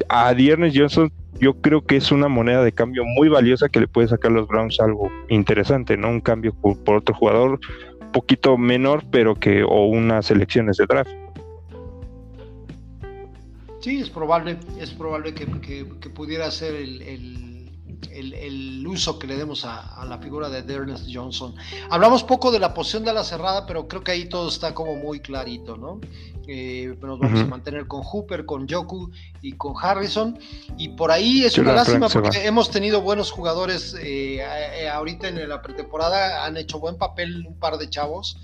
[0.09, 1.11] a Diernes Johnson
[1.41, 4.47] yo creo que es una moneda de cambio muy valiosa que le puede sacar los
[4.47, 6.11] Browns algo interesante, ¿no?
[6.11, 7.59] Un cambio por, otro jugador
[8.01, 11.11] un poquito menor, pero que o unas elecciones de draft.
[13.81, 15.47] Sí, es probable, es probable que,
[16.11, 17.52] pudiera ser el,
[18.87, 21.55] uso que le demos a, la figura de Ernest Johnson.
[21.91, 24.97] Hablamos poco de la posición de la cerrada, pero creo que ahí todo está como
[24.97, 26.01] muy clarito, ¿no?
[26.49, 30.39] Eh, nos vamos a mantener con Hooper, con Joku y con Harrison.
[30.77, 35.49] Y por ahí es una lástima porque hemos tenido buenos jugadores eh, eh, ahorita en
[35.49, 38.39] la pretemporada, han hecho buen papel un par de chavos,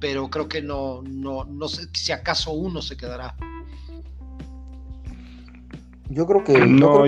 [0.00, 3.36] pero creo que no, no, no sé si acaso uno se quedará.
[6.08, 7.04] Yo creo que, no,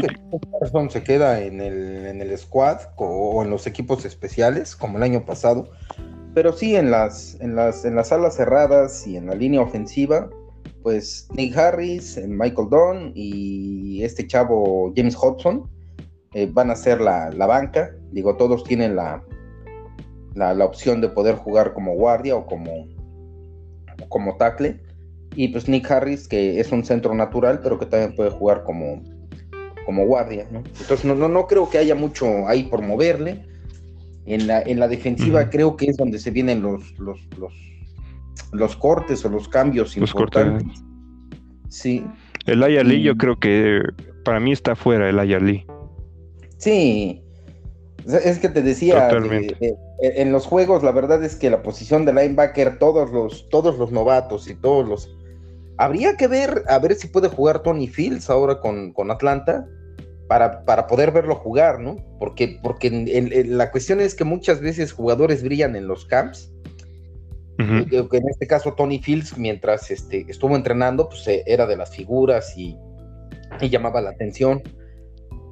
[0.90, 5.24] se queda en el, en el squad o, en los equipos especiales, como el año
[5.24, 5.70] pasado.
[6.34, 10.28] Pero sí en las, en las, en las alas cerradas y en la línea ofensiva,
[10.82, 15.68] pues Nick Harris, Michael Dunn y este chavo James Hudson
[16.34, 17.94] eh, van a ser la, banca.
[18.11, 19.22] Digo, todos tienen la,
[20.34, 22.86] la, la, opción de poder jugar como guardia o como,
[24.09, 24.80] como tackle.
[25.41, 29.01] Y pues Nick Harris, que es un centro natural, pero que también puede jugar como,
[29.86, 30.64] como guardia, ¿no?
[30.80, 33.45] Entonces no, no, no creo que haya mucho ahí por moverle.
[34.26, 37.53] En la, en la defensiva creo que es donde se vienen los, los, los,
[38.51, 40.64] los cortes o los cambios los importantes.
[40.64, 40.82] Cortes.
[41.68, 42.05] Sí.
[42.47, 43.80] El Ayali yo creo que
[44.24, 45.64] para mí está fuera el Ayali.
[46.57, 47.22] Sí.
[48.09, 49.09] Es que te decía,
[50.01, 53.93] en los juegos la verdad es que la posición de linebacker, todos los, todos los
[53.93, 55.17] novatos y todos los
[55.79, 59.64] Habría que ver, a ver si puede jugar Tony Fields ahora con, Atlanta
[60.26, 61.97] para, para, poder verlo jugar, ¿no?
[62.18, 62.91] Porque, porque
[63.47, 66.53] la cuestión es que muchas veces jugadores brillan en los camps.
[67.59, 72.57] En este caso, Tony Fields, mientras este, estuvo entrenando, pues eh, era de las figuras
[72.57, 72.76] y,
[73.70, 74.62] llamaba la atención.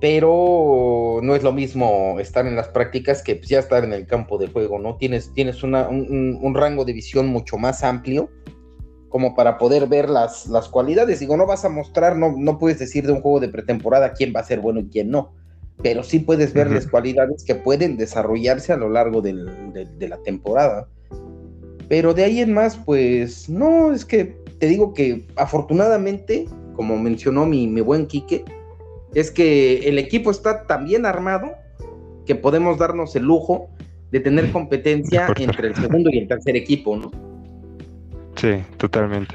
[0.00, 4.06] Pero no es lo mismo estar en las prácticas que pues, ya estar en el
[4.06, 4.96] campo de juego, ¿no?
[4.96, 8.28] Tienes, tienes un, un, rango de visión mucho más amplio
[9.16, 11.20] como para poder ver las, las cualidades.
[11.20, 14.30] Digo, no vas a mostrar, no, no puedes decir de un juego de pretemporada quién
[14.36, 15.32] va a ser bueno y quién no,
[15.82, 20.86] pero sí puedes ver las cualidades que pueden desarrollarse a lo largo de, la temporada.
[21.88, 27.46] Pero de ahí en más, pues no, es que te digo que afortunadamente, como mencionó
[27.46, 28.44] mi, mi buen Quique,
[29.14, 31.52] es que el equipo está tan bien armado
[32.26, 33.70] que podemos darnos el lujo
[34.10, 37.25] de tener competencia entre el segundo y el tercer equipo, ¿no?
[38.36, 39.34] Sí, totalmente.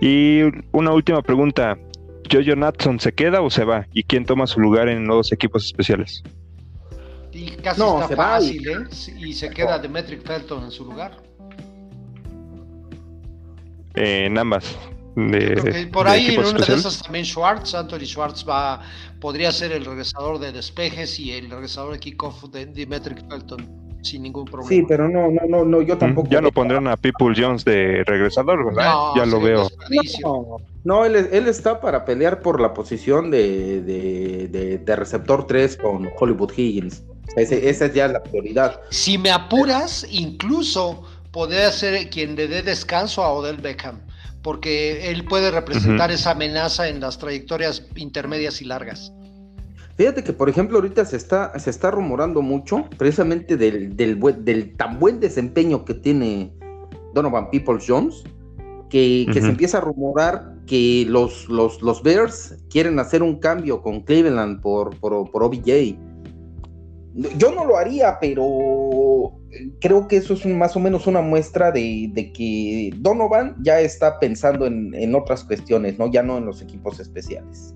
[0.00, 0.42] Y
[0.72, 1.78] una última pregunta.
[2.30, 3.86] ¿Jojo Natson se queda o se va?
[3.94, 6.22] ¿Y quién toma su lugar en los equipos especiales?
[7.32, 8.76] Y casi no, está fácil, ¿eh?
[9.18, 11.16] Y se queda Demetric Felton en su lugar.
[13.94, 14.76] en ambas.
[15.90, 18.82] por ahí en una de esas también Schwartz, Anthony Schwartz va,
[19.20, 24.22] podría ser el regresador de despejes y el regresador de kickoff de Demetric Felton sin
[24.22, 24.68] ningún problema.
[24.68, 26.28] Sí, pero no, no, no, no yo mm, tampoco.
[26.30, 28.92] Ya no pondrán a People Jones de regresador, ¿verdad?
[29.16, 29.68] ya lo veo.
[30.84, 36.08] No, él, él, está para pelear por la posición de, de, de, receptor 3 con
[36.18, 37.02] Hollywood Higgins.
[37.36, 38.80] esa es ya la prioridad.
[38.90, 44.00] Si me apuras, incluso podría ser quien le dé descanso a Odell Beckham,
[44.42, 49.12] porque él puede representar esa amenaza en las trayectorias intermedias y largas.
[49.98, 55.00] Fíjate que, por ejemplo, ahorita se está, se está rumorando mucho precisamente del, del, tan
[55.00, 56.52] buen desempeño que tiene
[57.14, 58.22] Donovan Peoples Jones,
[58.90, 64.02] que, se empieza a rumorar que los, los, los, Bears quieren hacer un cambio con
[64.02, 65.96] Cleveland por, por, por, OBJ.
[67.36, 69.32] Yo no lo haría, pero
[69.80, 74.20] creo que eso es más o menos una muestra de, de que Donovan ya está
[74.20, 76.08] pensando en, en otras cuestiones, ¿no?
[76.08, 77.74] Ya no en los equipos especiales.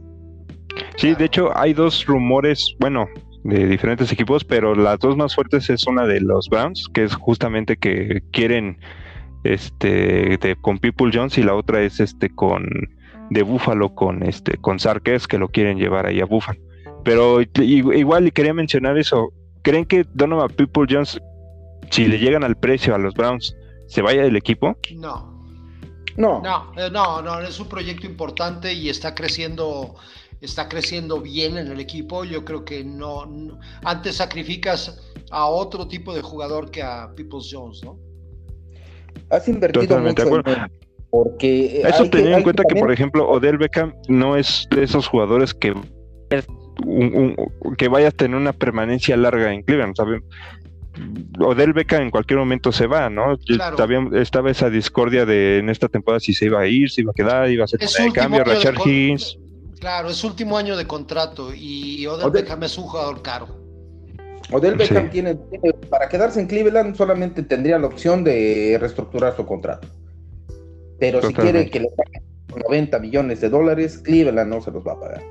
[1.02, 3.08] Sí, de hecho hay dos rumores, bueno,
[3.42, 7.16] de diferentes equipos, pero las dos más fuertes es una de los Browns, que es
[7.16, 8.78] justamente que quieren
[9.42, 12.68] este con People Jones y la otra es este con
[13.30, 16.60] de Buffalo con este con Sarkes que lo quieren llevar ahí a Buffalo.
[17.02, 19.32] Pero igual y quería mencionar eso,
[19.62, 21.20] ¿creen que Donovan People Jones
[21.90, 23.56] si le llegan al precio a los Browns
[23.88, 24.76] se vaya del equipo?
[24.94, 25.32] No.
[26.16, 26.40] No.
[26.42, 29.96] No, eh, no, no, es un proyecto importante y está creciendo
[30.42, 32.24] está creciendo bien en el equipo.
[32.24, 37.82] Yo creo que no, antes sacrificas a otro tipo de jugador que a Peoples Jones,
[37.84, 37.98] ¿no?
[39.30, 40.24] Has invertido mucho
[41.10, 45.52] porque eso teniendo en cuenta que, por ejemplo Odell Beckham no es de esos jugadores
[45.52, 45.74] que
[47.76, 50.24] que vaya a tener una permanencia larga en Cleveland, ¿saben?
[51.38, 53.36] Odell Beckham en cualquier momento se va, ¿no?
[54.14, 57.14] estaba esa discordia de en esta temporada si se iba a ir, si iba a
[57.14, 59.38] quedar, iba a hacer un cambio, Richard Higgins.
[59.82, 63.48] Claro, es último año de contrato y Odell, Beckham es un jugador caro.
[64.52, 65.34] Odell Beckham tiene,
[65.90, 69.88] para quedarse en Cleveland solamente tendría la opción de reestructurar su contrato.
[71.00, 72.22] Pero si quiere que le paguen
[72.68, 75.22] 90 millones de dólares, Cleveland no se los va a pagar.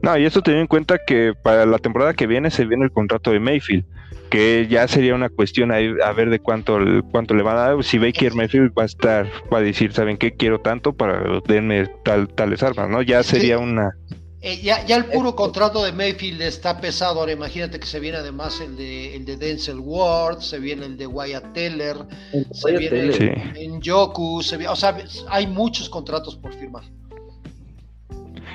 [0.00, 2.92] No, y eso teniendo en cuenta que para la temporada que viene se viene el
[2.92, 3.86] contrato de Mayfield
[4.28, 6.78] que ya sería una cuestión ahí a ver de cuánto,
[7.10, 7.84] cuánto le van a dar.
[7.84, 10.34] Si Baker Mayfield va a estar, va a decir, ¿saben qué?
[10.34, 13.02] Quiero tanto para denme tal, tales armas, ¿no?
[13.02, 13.90] Ya sería una...
[14.40, 17.18] Eh, ya, ya, el puro contrato de Mayfield está pesado.
[17.18, 20.96] Ahora imagínate que se viene además el de, el de Denzel Ward, se viene el
[20.96, 21.96] de Wyatt Teller,
[22.52, 24.96] se viene en Yoku, se o sea,
[25.28, 26.84] hay muchos contratos por firmar.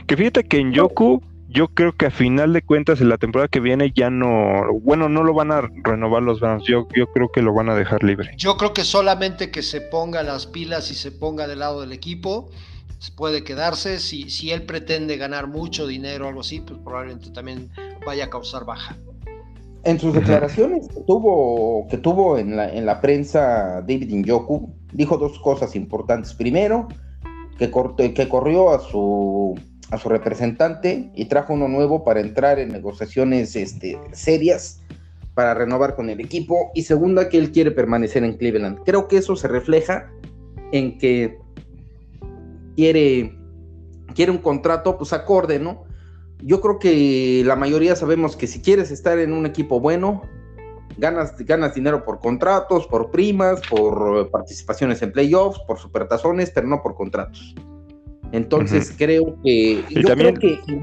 [0.07, 1.21] Que fíjate que en Yoku
[1.53, 5.07] yo creo que a final de cuentas en la temporada que viene ya no, bueno,
[5.07, 8.03] no lo van a renovar los Browns, yo, yo creo que lo van a dejar
[8.03, 8.31] libre.
[8.37, 11.91] Yo creo que solamente que se ponga las pilas y se ponga del lado del
[11.91, 12.49] equipo,
[13.15, 17.69] puede quedarse, si, si él pretende ganar mucho dinero o algo así, pues probablemente también
[18.05, 18.97] vaya a causar baja.
[19.83, 25.17] En sus declaraciones que tuvo, que tuvo en, la, en la prensa David Njoku, dijo
[25.17, 26.33] dos cosas importantes.
[26.33, 26.87] Primero,
[27.57, 27.69] que,
[28.13, 29.59] que corrió a su
[29.93, 34.81] a su representante y trajo uno nuevo para entrar en negociaciones este, serias
[35.35, 38.79] para renovar con el equipo y segunda que él quiere permanecer en Cleveland.
[38.85, 40.11] Creo que eso se refleja
[40.71, 41.37] en que
[42.75, 43.37] quiere,
[44.15, 45.83] quiere un contrato pues acorde, ¿no?
[46.41, 50.23] Yo creo que la mayoría sabemos que si quieres estar en un equipo bueno,
[50.97, 56.81] ganas, ganas dinero por contratos, por primas, por participaciones en playoffs, por supertazones, pero no
[56.81, 57.53] por contratos.
[58.33, 59.83] Entonces creo que...
[59.89, 60.35] Y también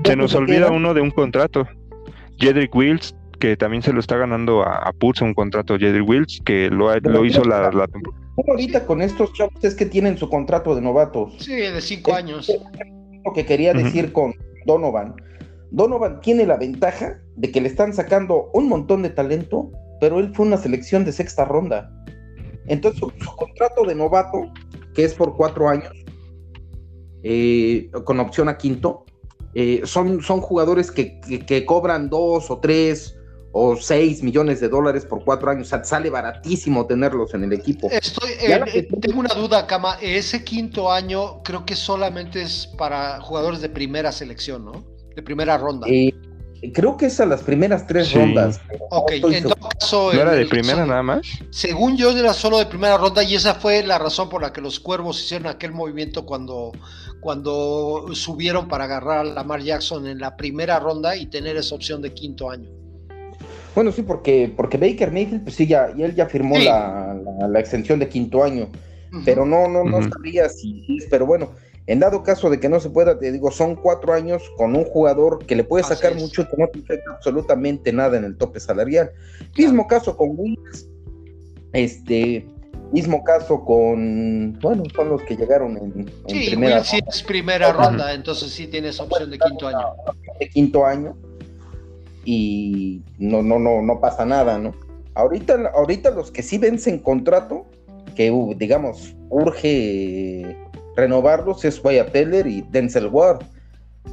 [0.05, 1.67] se nos olvida uno de un contrato.
[2.39, 6.71] Jedrick Wills, que también se lo está ganando a, Pulse un contrato Jedrick Wills, que
[6.71, 8.23] lo, lo hizo la, temporada.
[8.49, 11.35] ahorita con estos chavos es que tienen su contrato de novatos.
[11.39, 12.51] Sí, de cinco años.
[13.25, 14.33] Lo que quería decir con
[14.67, 15.17] Donovan.
[15.73, 20.33] Donovan tiene la ventaja de que le están sacando un montón de talento, pero él
[20.35, 21.91] fue una selección de sexta ronda.
[22.69, 24.53] Entonces su contrato de novato,
[24.95, 25.93] que es por cuatro años,
[27.23, 29.05] eh, con opción a quinto,
[29.55, 33.17] eh, son, son jugadores que, cobran dos o tres
[33.53, 35.67] o seis millones de dólares por cuatro años.
[35.67, 37.89] O sea, sale baratísimo tenerlos en el equipo.
[37.91, 39.99] Estoy, eh, tengo una duda, Cama.
[40.01, 44.85] Ese quinto año creo que solamente es para jugadores de primera selección, ¿no?
[45.17, 45.89] De primera ronda.
[46.75, 48.61] Creo que es a las primeras tres rondas.
[48.91, 50.13] Ok, en todo caso.
[50.13, 51.27] ¿No era de primera nada más?
[51.51, 54.61] Según yo, era solo de primera ronda y esa fue la razón por la que
[54.61, 56.73] los cuervos hicieron aquel movimiento cuando,
[57.21, 62.03] cuando subieron para agarrar a Lamar Jackson en la primera ronda y tener esa opción
[62.03, 62.71] de quinto año.
[63.75, 67.99] Bueno, sí, porque, porque Baker Mayfield, pues sí, ya, y él ya firmó la, extensión
[68.01, 68.69] de quinto año,
[69.25, 71.51] pero no, no, no sabía si, pero bueno,
[71.87, 74.85] en dado caso de que no se pueda, te digo, son cuatro años con un
[74.85, 78.37] jugador que le puede sacar mucho y que no te afecta absolutamente nada en el
[78.37, 79.11] tope salarial.
[79.57, 80.89] Mismo caso con Wills,
[81.73, 82.47] este,
[82.93, 88.15] mismo caso con, bueno, son los que llegaron en, sí, primera sí es primera ronda,
[88.15, 89.87] entonces sí tienes opción de quinto año.
[90.39, 91.17] De quinto año
[92.25, 94.75] y no, no, no, no pasa nada, ¿no?
[95.15, 97.67] Ahorita, ahorita los que sí vencen contrato,
[98.15, 100.57] que digamos, urge
[100.97, 103.43] renovarlos es Wyatt Teller y Denzel Ward.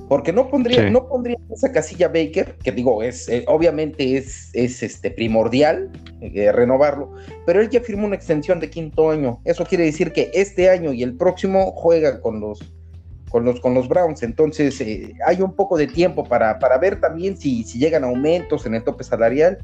[0.10, 4.84] Porque no pondría, no pondría esa casilla Baker, que digo, es eh, obviamente es, es
[4.84, 5.90] este primordial
[6.22, 7.14] eh, renovarlo,
[7.46, 9.42] pero él ya firmó una extensión de quinto año.
[9.44, 12.60] Eso quiere decir que este año y el próximo juega con los
[13.30, 14.24] con los con los Browns.
[14.24, 18.66] Entonces eh, hay un poco de tiempo para, para ver también si, si llegan aumentos
[18.66, 19.58] en el tope salarial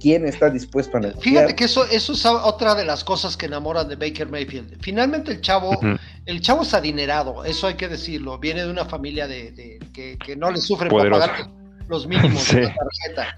[0.00, 1.22] quién está dispuesto a negociar.
[1.22, 4.76] Fíjate que eso, eso es otra de las cosas que enamoran de Baker Mayfield.
[4.80, 5.78] Finalmente el chavo,
[6.26, 8.38] el chavo es adinerado, eso hay que decirlo.
[8.38, 11.50] Viene de una familia de, que, no le sufre por pagar
[11.88, 13.36] los mínimos de la tarjeta.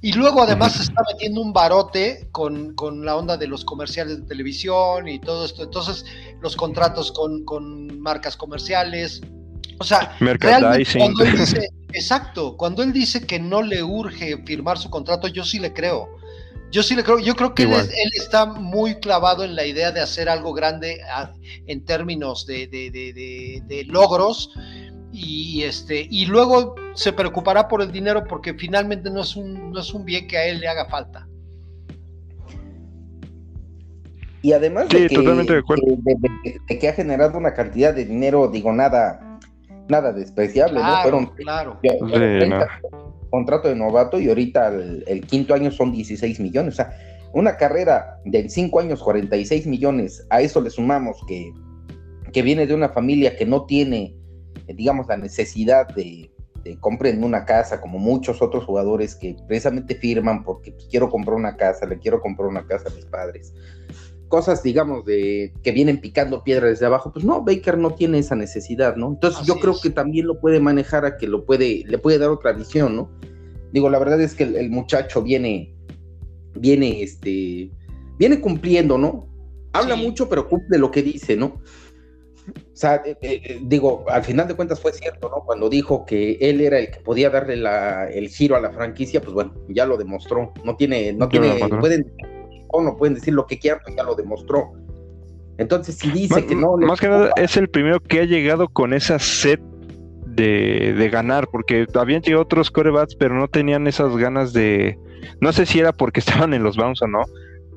[0.00, 2.74] Y luego además se está metiendo un barote con,
[3.04, 5.62] la onda de los comerciales de televisión y todo esto.
[5.64, 6.04] Entonces,
[6.40, 9.20] los contratos con, con marcas comerciales.
[9.82, 14.88] O sea, cuando él dice, Exacto, cuando él dice que no le urge firmar su
[14.90, 16.08] contrato, yo sí le creo.
[16.70, 20.00] Yo sí le creo, yo creo que él, está muy clavado en la idea de
[20.00, 21.00] hacer algo grande
[21.66, 24.50] en términos de, logros
[25.12, 29.80] y este y luego se preocupará por el dinero porque finalmente no es un no
[29.80, 31.26] es un bien que a él le haga falta.
[34.40, 35.08] Y además de,
[36.80, 39.31] que ha generado una cantidad de dinero, digo nada,
[39.88, 41.02] nada despreciable, ¿no?
[41.02, 41.78] Fueron, claro.
[43.30, 46.74] contrato de novato y ahorita el, quinto año son 16 millones.
[46.74, 46.92] O sea,
[47.32, 51.52] una carrera de cinco años, 46 millones, a eso le sumamos que,
[52.32, 54.16] que viene de una familia que no tiene,
[54.66, 56.30] eh, digamos, la necesidad de,
[56.62, 61.36] de comprar una casa, como muchos otros jugadores que precisamente firman porque pues, quiero comprar
[61.36, 63.52] una casa, le quiero comprar una casa a mis padres
[64.32, 68.34] cosas, digamos, de que vienen picando piedra desde abajo, pues no, Baker no tiene esa
[68.34, 69.08] necesidad, ¿no?
[69.08, 72.30] Entonces yo creo que también lo puede manejar a que lo puede, le puede dar
[72.30, 73.10] otra visión, ¿no?
[73.74, 75.76] Digo, la verdad es que el, muchacho viene,
[76.54, 77.70] viene, este,
[78.18, 79.28] viene cumpliendo, ¿no?
[79.74, 81.60] Habla mucho, pero cumple lo que dice, ¿no?
[82.48, 85.44] O sea, eh, eh, eh, digo, al final de cuentas fue cierto, ¿no?
[85.44, 89.20] Cuando dijo que él era el que podía darle la, el giro a la franquicia,
[89.20, 90.54] pues bueno, ya lo demostró.
[90.64, 92.14] No tiene, no tiene, pueden
[92.80, 94.72] no pueden decir lo que quieran, pues ya lo demostró.
[95.58, 96.76] Entonces, si dice que no.
[96.76, 99.60] Más que nada, es el primero que ha llegado con esa sed
[100.26, 104.98] de, ganar, porque habían llegado otros corebats, pero no tenían esas ganas de.
[105.40, 107.22] No sé si era porque estaban en los Browns o no,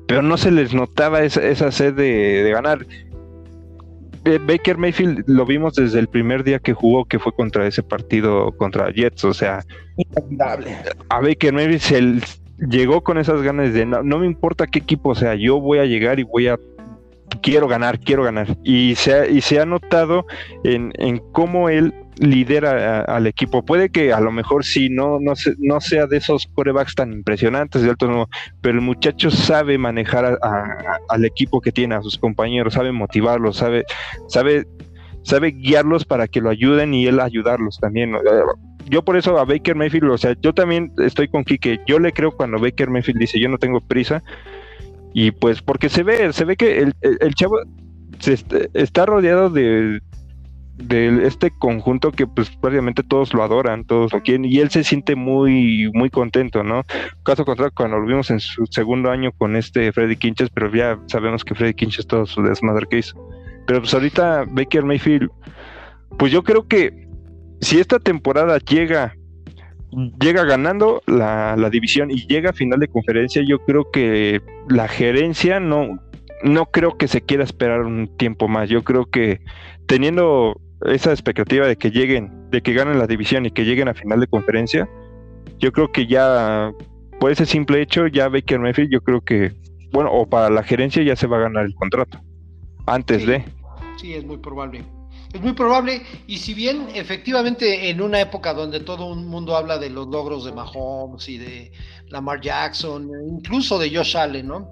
[0.08, 2.86] pero no se les notaba esa, sed de, ganar.
[4.24, 8.50] Baker Mayfield lo vimos desde el primer día que jugó, que fue contra ese partido
[8.56, 9.64] contra Jets, o sea,
[11.10, 11.80] a Baker Mayfield
[12.24, 15.84] se, llegó con esas ganas de no, me importa qué equipo sea, yo voy a
[15.84, 16.58] llegar y voy a
[17.42, 18.56] quiero ganar, quiero ganar.
[18.64, 20.26] Y se ha, y se ha notado
[20.64, 23.64] en, en cómo él lidera al equipo.
[23.64, 27.82] Puede que a lo mejor sí no, no, no sea de esos corebacks tan impresionantes
[27.82, 28.28] de alto nuevo,
[28.60, 30.38] pero el muchacho sabe manejar
[31.08, 33.84] al equipo que tiene, a sus compañeros, sabe motivarlos, sabe,
[34.28, 34.66] sabe,
[35.22, 38.14] sabe guiarlos para que lo ayuden y él ayudarlos también
[38.88, 42.12] yo por eso a Baker Mayfield, o sea, yo también estoy con Kike, yo le
[42.12, 44.22] creo cuando Baker Mayfield dice yo no tengo prisa,
[45.12, 47.58] y pues porque se ve, se ve que el, chavo
[48.18, 48.36] se
[48.74, 50.00] está rodeado de,
[50.76, 54.84] de este conjunto que pues prácticamente todos lo adoran, todos lo quieren y él se
[54.84, 56.84] siente muy muy contento, ¿no?
[57.22, 60.98] Caso contrario cuando lo vimos en su segundo año con este Freddy Kinches, pero ya
[61.06, 63.16] sabemos que Freddy Kinches todo su desmadre que hizo.
[63.66, 65.30] Pero pues ahorita Baker Mayfield
[66.18, 67.05] pues yo creo que
[67.60, 69.14] si esta temporada llega
[70.20, 75.60] llega ganando la, división y llega a final de conferencia, yo creo que la gerencia
[75.60, 75.98] no,
[76.42, 78.68] no creo que se quiera esperar un tiempo más.
[78.68, 79.40] Yo creo que
[79.86, 83.94] teniendo esa expectativa de que lleguen, de que ganen la división y que lleguen a
[83.94, 84.88] final de conferencia,
[85.58, 86.72] yo creo que ya
[87.18, 89.52] por ese simple hecho, ya Baker Mayfield, yo creo que,
[89.92, 92.20] bueno, o para la gerencia ya se va a ganar el contrato
[92.86, 93.44] antes de.
[93.96, 94.82] Sí, es muy probable.
[95.32, 99.78] Es muy probable, y si bien efectivamente en una época donde todo un mundo habla
[99.78, 101.72] de los logros de Mahomes y de
[102.08, 104.68] Lamar Jackson, incluso de Josh Allen, ¿no?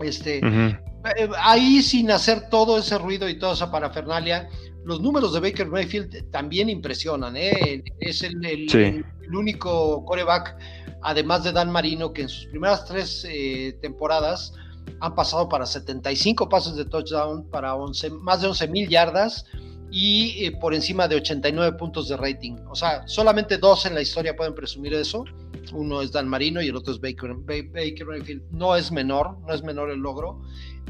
[0.00, 4.48] Este, eh, ahí sin hacer todo ese ruido y toda esa parafernalia,
[4.84, 7.84] los números de Baker Mayfield también impresionan, ¿eh?
[8.00, 10.56] Es el, el, único coreback,
[11.02, 14.54] además de Dan Marino, que en sus primeras tres eh, temporadas
[15.00, 19.46] han pasado para 75 pases de touchdown, para 11, más de 11 mil yardas
[19.90, 22.56] y eh, por encima de 89 puntos de rating.
[22.68, 25.24] O sea, solamente dos en la historia pueden presumir eso.
[25.72, 28.42] Uno es Dan Marino y el otro es Baker, Baker Mayfield.
[28.50, 30.42] No es menor, no es menor el logro.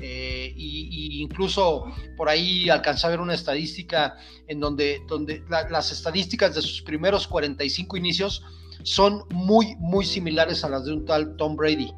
[0.03, 1.85] Eh, y, incluso
[2.17, 4.17] por ahí alcanzé a ver una estadística
[4.49, 8.43] en donde, donde las estadísticas de sus primeros 45 inicios
[8.83, 11.93] son muy, muy similares a las de un tal Tom Brady.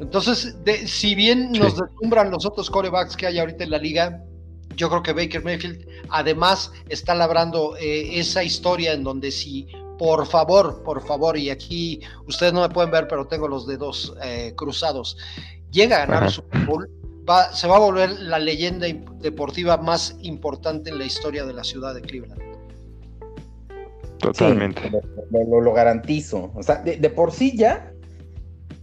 [0.00, 4.24] Entonces, si bien nos deslumbran los otros corebacks que hay ahorita en la liga,
[4.80, 9.68] yo creo que Baker Mayfield además está labrando eh, esa historia en donde si
[9.98, 14.16] por favor, por favor, y aquí ustedes no me pueden ver, pero tengo los dedos
[14.24, 15.18] eh, cruzados,
[15.70, 16.88] llega a ganar el Super Bowl,
[17.52, 18.86] se va a volver la leyenda
[19.18, 22.40] deportiva más importante en la historia de la ciudad de Cleveland.
[24.18, 24.90] Totalmente.
[25.30, 26.50] lo, garantizo.
[26.54, 27.92] O sea, de, por sí ya,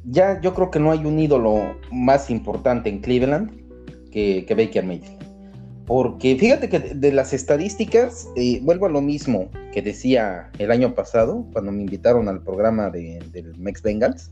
[0.05, 3.49] ya yo creo que no hay un ídolo más importante en Cleveland
[4.11, 5.16] que, que Baker Mayfield.
[5.88, 10.93] Porque fíjate que de, las estadísticas, eh, vuelvo a lo mismo que decía el año
[10.93, 14.29] pasado, cuando me invitaron al programa de, del Mex Bengals,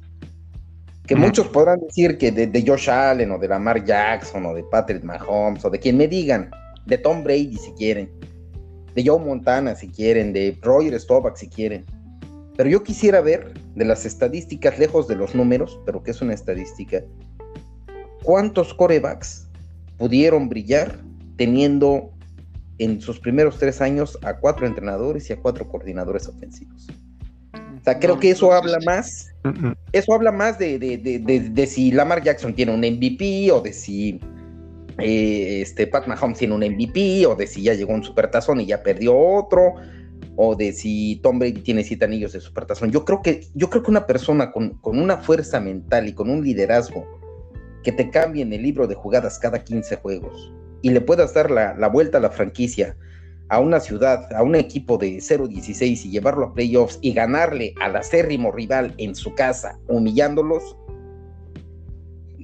[1.07, 5.01] que muchos podrán decir que de, Josh Allen o de Lamar Jackson o de Patrick
[5.03, 6.51] Mahomes o de quien me digan,
[6.87, 8.11] de Tom Brady si quieren,
[8.93, 11.85] de Joe Montana si quieren, de Roger Staubach si quieren.
[12.57, 16.33] Pero yo quisiera ver de las estadísticas, lejos de los números, pero que es una
[16.33, 17.01] estadística,
[18.23, 19.47] cuántos corebacks
[19.97, 20.97] pudieron brillar
[21.37, 22.11] teniendo
[22.77, 26.87] en sus primeros tres años a cuatro entrenadores y a cuatro coordinadores ofensivos.
[27.53, 29.31] O sea, creo que eso habla más,
[29.91, 34.19] eso habla más de, de, si Lamar Jackson tiene un MVP o de si
[34.97, 38.65] eh, este, Pat Mahomes tiene un MVP o de si ya llegó un supertazón y
[38.65, 39.75] ya perdió otro
[40.35, 42.91] o de si Tom Brady tiene siete anillos de supertazón.
[42.91, 46.29] Yo creo que, yo creo que una persona con, con una fuerza mental y con
[46.29, 47.05] un liderazgo
[47.83, 50.51] que te cambie en el libro de jugadas cada 15 juegos,
[50.85, 52.95] y le puedas dar la, vuelta a la franquicia
[53.49, 57.95] a una ciudad, a un equipo de 0-16 y llevarlo a playoffs y ganarle al
[57.95, 60.77] acérrimo rival en su casa, humillándolos,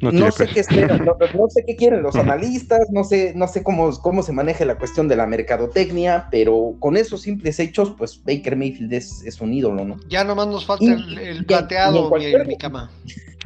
[0.02, 3.92] no, sé qué esperan, no, sé qué quieren los analistas, no sé, no sé cómo,
[4.00, 8.56] cómo se maneja la cuestión de la mercadotecnia, pero con esos simples hechos, pues Baker
[8.56, 10.00] Mayfield es, un ídolo, ¿no?
[10.10, 12.10] Ya nomás nos falta el, plateado,
[12.48, 12.90] mi, cama.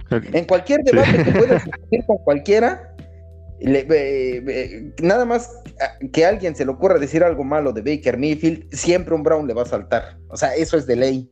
[0.09, 2.94] En cualquier debate que puedas discutir con cualquiera,
[5.01, 5.49] nada más
[6.11, 9.47] que a alguien se le ocurra decir algo malo de Baker Mayfield, siempre un Brown
[9.47, 10.17] le va a saltar.
[10.29, 11.29] O sea, eso es de ley.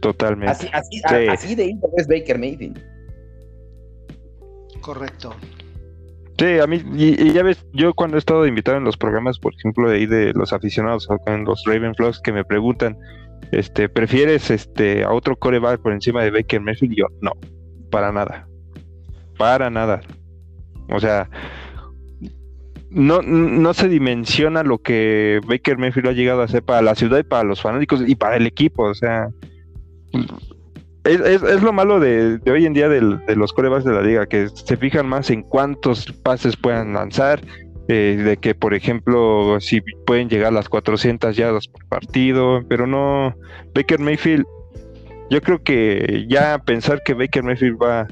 [0.00, 0.68] Totalmente.
[0.72, 2.80] Así, de íntimo es Baker Mayfield.
[4.80, 5.34] Correcto.
[6.38, 9.54] Sí, a mí, y, ya ves, yo cuando he estado invitado en los programas, por
[9.54, 12.98] ejemplo, de ahí de los aficionados, en los Ravenflogs, que me preguntan,
[13.52, 16.94] este, ¿prefieres este a otro coreback por encima de Baker Mayfield?
[16.96, 17.32] yo, no,
[17.90, 18.48] para nada.
[19.38, 20.00] Para nada.
[20.88, 21.28] O sea,
[22.90, 27.18] no, no se dimensiona lo que Baker Mayfield ha llegado a hacer para la ciudad
[27.18, 28.84] y para los fanáticos y para el equipo.
[28.84, 29.30] O sea,
[31.04, 33.00] es, lo malo de, hoy en día de
[33.34, 37.40] los corebacks de la liga, que se fijan más en cuántos pases puedan lanzar,
[37.88, 42.86] eh, de que, por ejemplo, si pueden llegar a las 400 yardas por partido, pero
[42.86, 43.34] no,
[43.74, 44.44] Baker Mayfield,
[45.30, 48.06] yo creo que ya pensar que Baker Mayfield va,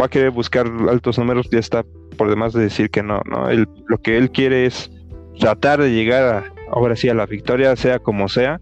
[0.00, 1.84] va a querer buscar altos números ya está
[2.18, 3.48] por demás de decir que no, ¿no?
[3.50, 4.90] lo que él quiere es
[5.38, 8.60] tratar de llegar ahora sí a la victoria, sea como sea.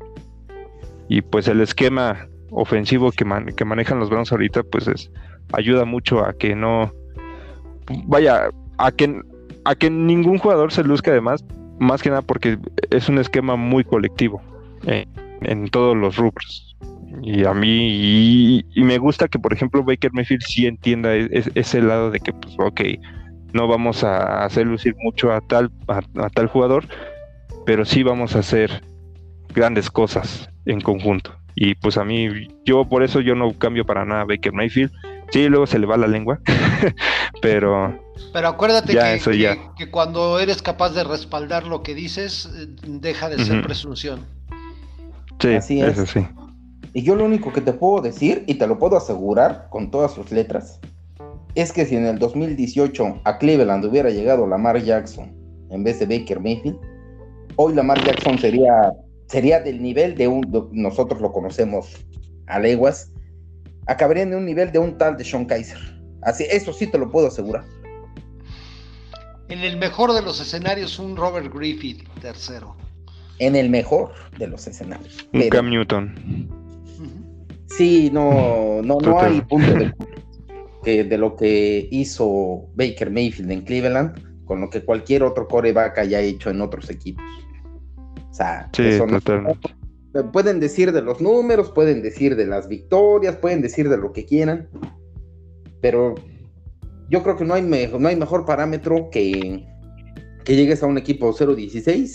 [1.09, 3.25] Y pues el esquema ofensivo que,
[3.57, 5.11] que manejan los Browns ahorita, pues es,
[5.53, 6.93] ayuda mucho a que no
[8.07, 9.21] vaya, a que
[9.65, 11.45] a que ningún jugador se luzca además,
[11.81, 12.59] más que nada porque
[12.91, 14.41] es un esquema muy colectivo
[14.87, 15.07] eh,
[15.43, 16.77] en todos los rubros.
[17.23, 22.11] Y a mí, y, me gusta que, por ejemplo, Baker Mayfield sí entienda ese lado
[22.11, 22.81] de que, pues, ok,
[23.53, 26.87] no vamos a hacer lucir mucho a tal, a, tal jugador,
[27.65, 28.83] pero sí vamos a hacer
[29.55, 31.35] grandes cosas en conjunto.
[31.55, 34.93] Y pues a mí, yo por eso yo no cambio para nada a Baker Mayfield.
[35.33, 36.41] Sí, luego se le va la lengua,
[37.43, 37.99] pero...
[38.33, 43.45] Pero acuérdate que, que, cuando eres capaz de respaldar lo que dices, eh, deja de
[43.45, 44.21] ser presunción.
[45.41, 45.99] Sí, Así es.
[45.99, 46.27] Eso sí.
[46.97, 50.15] Y yo lo único que te puedo decir, y te lo puedo asegurar con todas
[50.15, 50.81] sus letras,
[51.57, 55.35] es que si en el 2018 a Cleveland hubiera llegado Lamar Jackson
[55.71, 56.79] en vez de Baker Mayfield,
[57.57, 58.93] hoy Lamar Jackson sería,
[59.27, 61.97] sería del nivel de un, nosotros lo conocemos
[62.47, 63.11] a leguas,
[63.87, 65.79] acabaría en un nivel de un tal de Sean Kaiser.
[66.23, 67.65] Así, eso sí te lo puedo asegurar.
[69.49, 72.77] En el mejor de los escenarios, un Robert Griffith tercero.
[73.39, 75.27] En el mejor de los escenarios.
[75.33, 76.49] Un Cam Newton.
[77.69, 79.95] Sí, no, no, no hay punto de,
[80.87, 86.21] de lo que hizo Baker Mayfield en Cleveland con lo que cualquier otro coreback haya
[86.21, 87.25] hecho en otros equipos.
[88.31, 88.71] O sea,
[90.33, 94.25] pueden decir de los números, pueden decir de las victorias, pueden decir de lo que
[94.25, 94.69] quieran,
[95.81, 96.15] pero
[97.11, 99.67] yo creo que no hay, no hay mejor parámetro que,
[100.45, 102.15] que llegues a un equipo 0-16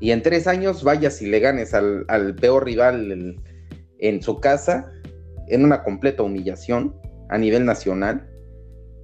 [0.00, 3.40] y en tres años vayas y le ganes al, peor rival
[3.98, 4.92] en su casa
[5.48, 6.94] en una completa humillación
[7.34, 8.26] a nivel nacional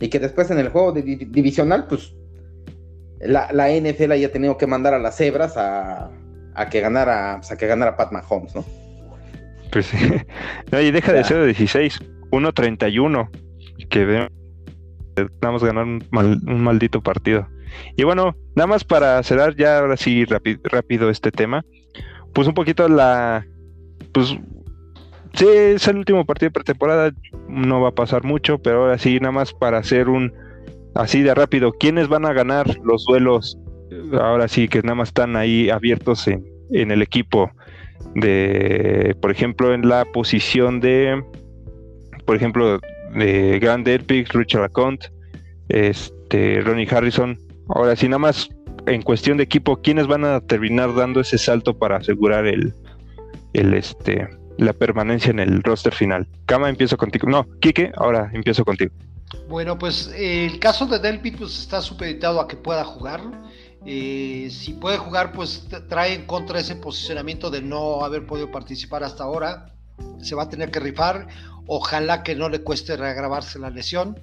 [0.00, 2.14] y que después en el juego divisional pues
[3.20, 6.10] la, la, NFL haya tenido que mandar a las cebras a,
[6.70, 8.64] que ganara, a que ganara Pat Mahomes, ¿no?
[9.72, 9.98] Pues sí.
[10.72, 12.00] y deja de ser de 16,
[12.30, 13.28] 1-31,
[13.90, 14.28] que
[15.40, 16.02] vamos a ganar un,
[16.62, 17.48] maldito partido.
[17.96, 21.64] Y bueno, nada más para cerrar ya ahora sí rápido este tema,
[22.32, 23.44] pues un poquito la,
[24.12, 24.36] pues
[25.34, 27.12] sí, es el último partido de pretemporada,
[27.48, 30.32] no va a pasar mucho, pero ahora sí, nada más para hacer un
[30.94, 33.58] así de rápido, ¿quiénes van a ganar los duelos?
[34.12, 37.50] Ahora sí que nada más están ahí abiertos en, el equipo
[38.14, 41.22] de, por ejemplo, en la posición de,
[42.24, 42.80] por ejemplo,
[43.14, 45.08] de Grand Epic, Richard Laconte,
[45.68, 47.38] este, Ronnie Harrison.
[47.68, 48.48] Ahora sí, nada más
[48.86, 52.72] en cuestión de equipo, ¿quiénes van a terminar dando ese salto para asegurar el,
[53.52, 54.28] el este,
[54.58, 56.26] la permanencia en el roster final?
[56.46, 57.28] Kama, empiezo contigo.
[57.28, 58.92] No, Kike, ahora empiezo contigo.
[59.48, 63.20] Bueno, pues el caso de Delpit pues, está supeditado a que pueda jugar.
[63.86, 69.04] Eh, si puede jugar, pues trae en contra ese posicionamiento de no haber podido participar
[69.04, 69.74] hasta ahora.
[70.20, 71.28] Se va a tener que rifar.
[71.66, 74.20] Ojalá que no le cueste reagravarse la lesión.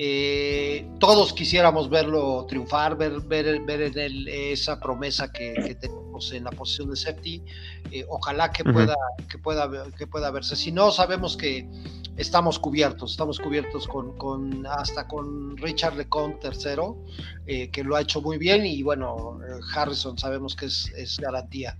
[0.00, 6.44] Eh, todos quisiéramos verlo triunfar, ver, ver, ver en él esa promesa que, tenemos en
[6.44, 7.42] la posición de safety.
[7.90, 8.94] Eh, ojalá que, pueda,
[9.28, 10.54] que, pueda, que pueda verse.
[10.54, 11.68] Si no, sabemos que
[12.16, 17.04] estamos cubiertos, estamos cubiertos con, hasta con Richard Lecon tercero,
[17.46, 19.40] eh, que lo ha hecho muy bien, y bueno,
[19.74, 21.76] Harrison sabemos que es, garantía.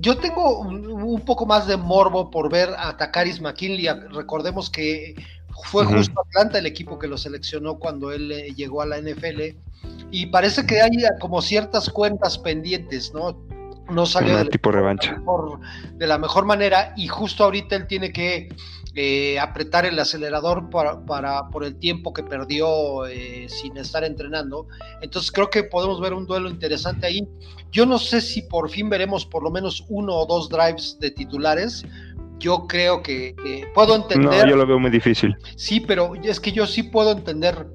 [0.00, 3.88] yo tengo un, poco más de morbo por ver a Takaris McKinley.
[4.12, 5.14] Recordemos que
[5.64, 9.56] fue justo Atlanta el equipo que lo seleccionó cuando él eh, llegó a la NFL.
[10.10, 13.38] Y parece que hay como ciertas cuentas pendientes, ¿no?
[13.90, 15.16] No salió de, tipo revancha.
[15.16, 15.60] Mejor,
[15.94, 18.48] de la mejor manera y justo ahorita él tiene que
[18.94, 24.66] eh, apretar el acelerador para, para, por el tiempo que perdió eh, sin estar entrenando.
[25.00, 27.28] Entonces creo que podemos ver un duelo interesante ahí.
[27.70, 31.12] Yo no sé si por fin veremos por lo menos uno o dos drives de
[31.12, 31.84] titulares,
[32.40, 33.36] yo creo que,
[33.74, 34.44] puedo entender.
[34.44, 35.36] No, yo lo veo muy difícil.
[35.56, 37.68] Sí, pero es que yo sí puedo entender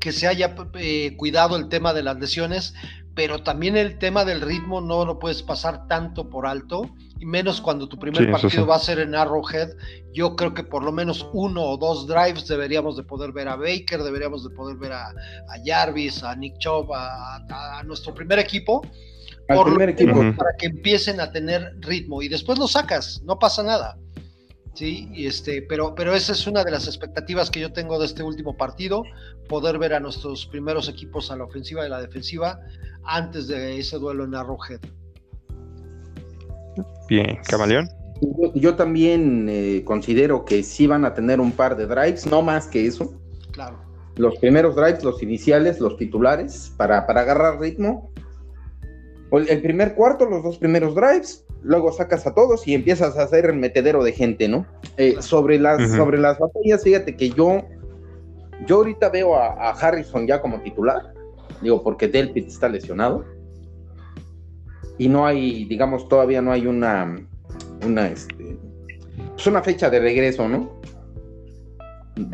[0.00, 2.74] que se haya eh, cuidado el tema de las lesiones,
[3.14, 6.88] pero también el tema del ritmo no lo puedes pasar tanto por alto,
[7.18, 9.70] y menos cuando tu primer partido va a ser en Arrowhead.
[10.12, 13.56] Yo creo que por lo menos uno o dos drives deberíamos de poder ver a
[13.56, 15.12] Baker, deberíamos de poder ver a,
[15.64, 18.82] Jarvis, a Nick Chubb, a nuestro primer equipo
[19.46, 20.14] primer equipo.
[20.36, 23.98] para que empiecen a tener ritmo y después lo sacas, no pasa nada.
[24.74, 28.04] Sí, y este, pero, pero esa es una de las expectativas que yo tengo de
[28.04, 29.04] este último partido,
[29.48, 32.60] poder ver a nuestros primeros equipos a la ofensiva y la defensiva
[33.04, 34.80] antes de ese duelo en Arrowhead.
[37.08, 37.88] Bien, Camaleón.
[38.54, 42.66] Yo, también eh, considero que sí van a tener un par de drives, no más
[42.66, 43.14] que eso.
[43.52, 43.78] Claro.
[44.16, 48.10] Los primeros drives, los iniciales, los titulares, para, para agarrar ritmo
[49.32, 53.46] el primer cuarto, los dos primeros drives, luego sacas a todos y empiezas a hacer
[53.46, 54.66] el metedero de gente, ¿no?
[54.96, 57.64] Eh, sobre, las, sobre las batallas, fíjate que yo,
[58.66, 61.12] yo ahorita veo a, Harrison ya como titular,
[61.60, 63.24] digo, porque Delpit está lesionado
[64.96, 67.16] y no hay, digamos, todavía no hay una,
[67.84, 68.58] una, este,
[69.34, 70.80] pues una fecha de regreso, ¿no?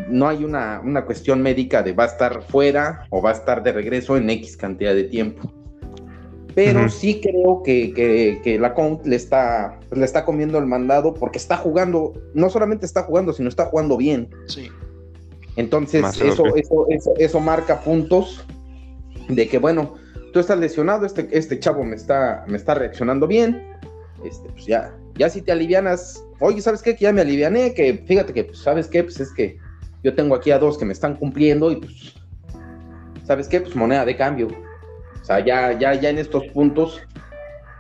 [0.09, 3.63] No hay una, una cuestión médica de va a estar fuera o va a estar
[3.63, 5.51] de regreso en X cantidad de tiempo
[6.55, 11.15] pero sí creo que, que, que la Count le está, le está comiendo el mandado
[11.15, 14.29] porque está jugando, no solamente está jugando, sino está jugando bien.
[14.47, 14.71] Sí.
[15.57, 18.45] Entonces, eso, eso, eso, eso, marca puntos
[19.29, 19.95] de que, bueno,
[20.33, 23.63] tú estás lesionado, este, este chavo me está, me está reaccionando bien,
[24.25, 26.97] este, pues ya, ya si te alivianas, oye, ¿sabes qué?
[26.97, 29.03] Que ya me aliviané, que fíjate que, pues, ¿sabes qué?
[29.03, 29.59] Pues es que
[30.03, 32.15] yo tengo aquí a dos que me están cumpliendo y pues,
[33.27, 33.61] ¿sabes qué?
[33.61, 34.49] Pues moneda de cambio
[35.23, 37.01] o sea, ya, ya, ya en estos puntos,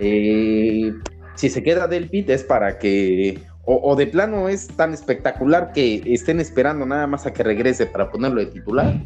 [0.04, 0.92] Eh,
[1.36, 6.02] si se queda del pit es para que, o, de plano es tan espectacular que
[6.06, 9.00] estén esperando nada más a que regrese para ponerlo de titular.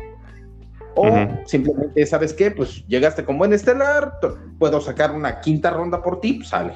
[0.94, 1.06] O
[1.44, 2.50] simplemente, ¿sabes qué?
[2.50, 4.18] Pues llegaste con buen estelar,
[4.58, 6.72] puedo sacar una quinta ronda por ti, pues sale.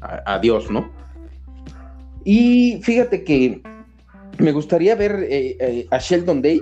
[0.00, 0.88] adiós, ¿no?
[2.24, 3.60] Y fíjate que
[4.38, 6.60] me gustaría ver eh, eh, a Sheldon Day.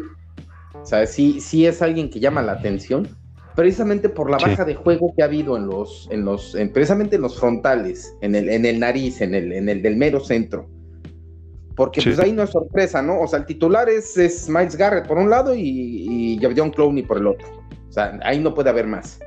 [0.81, 3.07] O sea, sí, sí es alguien que llama la atención
[3.55, 7.23] precisamente por la baja de juego que ha habido en los, en los, precisamente en
[7.23, 10.69] los frontales, en el, en el nariz, en el, en el del mero centro.
[11.77, 13.21] Porque pues ahí no es sorpresa, ¿no?
[13.21, 17.03] O sea, el titular es, es Miles Garrett por un lado y, y John Clowney
[17.03, 17.47] por el otro.
[17.89, 19.19] O sea, ahí no puede haber más.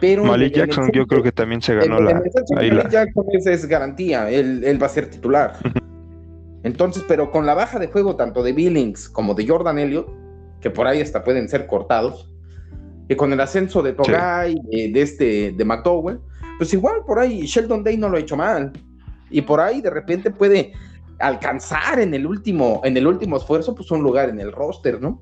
[0.00, 2.14] Pero Malik Jackson yo creo que también se ganó la...
[2.14, 5.56] Malik Jackson es, garantía, él, él, va a ser titular.
[6.62, 10.08] Entonces, pero con la baja de juego tanto de Billings como de Jordan Elliott,
[10.60, 12.33] que por ahí hasta pueden ser cortados,
[13.08, 16.20] y con el ascenso de Togai, de, este, de McDowell,
[16.58, 18.72] pues igual por ahí Sheldon Day no lo ha hecho mal.
[19.30, 20.72] Y por ahí de repente puede
[21.18, 25.20] alcanzar en el último, en el último esfuerzo, pues un lugar en el roster, ¿no?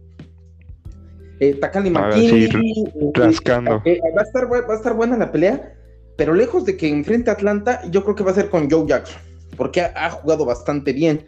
[1.41, 2.49] Eh, Takali McKinney.
[2.49, 3.83] Sí, rascando.
[3.85, 5.75] Eh, va, a estar, va a estar buena la pelea,
[6.17, 8.87] pero lejos de que enfrente a Atlanta, yo creo que va a ser con Joe
[8.87, 9.21] Jackson,
[9.57, 11.27] porque ha, jugado bastante bien.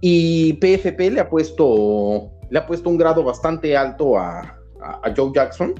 [0.00, 5.32] Y PFP le ha puesto, le ha puesto un grado bastante alto a, a Joe
[5.34, 5.74] Jackson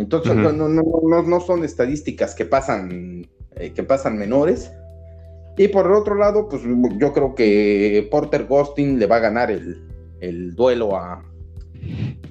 [0.00, 4.72] entonces, no, no, no, no, son estadísticas que pasan, eh, que pasan menores.
[5.58, 6.62] Y por el otro lado, pues
[6.98, 11.22] yo creo que Porter Ghosting le va a ganar el, duelo a,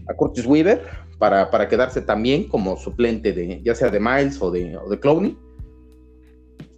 [0.08, 0.82] a Curtis Weaver
[1.20, 5.00] para, para, quedarse también como suplente de ya sea de Miles o de, o de
[5.00, 5.38] Clowney.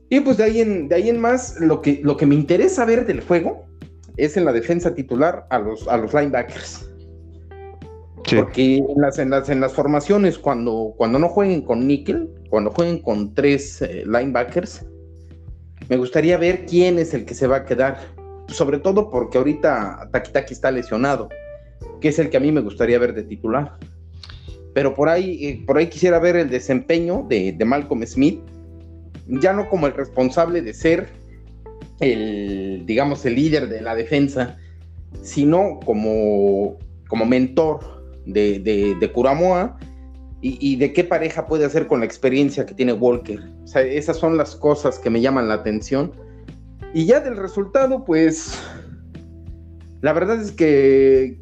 [0.10, 2.84] Y pues de ahí en, de ahí en más, lo que, lo que me interesa
[2.84, 3.66] ver del juego
[4.18, 6.91] es en la defensa titular a los, a los linebackers.
[8.24, 12.72] Porque en las, en las, en las formaciones, cuando, cuando no jueguen con níquel, cuando
[12.72, 14.86] jueguen con tres eh, linebackers,
[15.90, 18.00] me gustaría ver quién es el que se va a quedar.
[18.48, 21.30] Sobre todo porque ahorita Takitaki está lesionado,
[22.00, 23.78] que es el que a mí me gustaría ver de titular.
[24.74, 28.42] Pero por ahí, eh, por ahí quisiera ver el desempeño de, de Malcolm Smith,
[29.28, 31.10] ya no como el responsable de ser
[32.00, 34.58] el, digamos, el líder de la defensa,
[35.22, 36.78] sino como,
[37.08, 39.78] como mentor de, de, de Curamoa
[40.44, 43.40] y, de qué pareja puede hacer con la experiencia que tiene Walker.
[43.64, 46.12] O sea, esas son las cosas que me llaman la atención.
[46.96, 48.60] Y ya del resultado, pues,
[50.02, 51.38] la verdad es que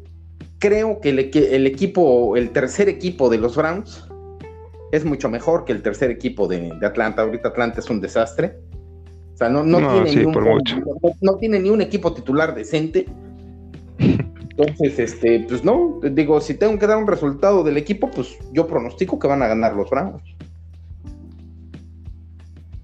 [0.58, 4.06] creo que el, el equipo, el tercer equipo de los Browns,
[4.92, 7.22] es mucho mejor que el tercer equipo de, Atlanta.
[7.22, 8.58] Ahorita Atlanta es un desastre.
[9.34, 10.62] O sea, no, no, tiene, ni un,
[11.22, 13.06] no, tiene ni un equipo titular decente.
[14.60, 18.66] Entonces, este, pues no, digo, si tengo que dar un resultado del equipo, pues yo
[18.66, 20.22] pronostico que van a ganar los Browns.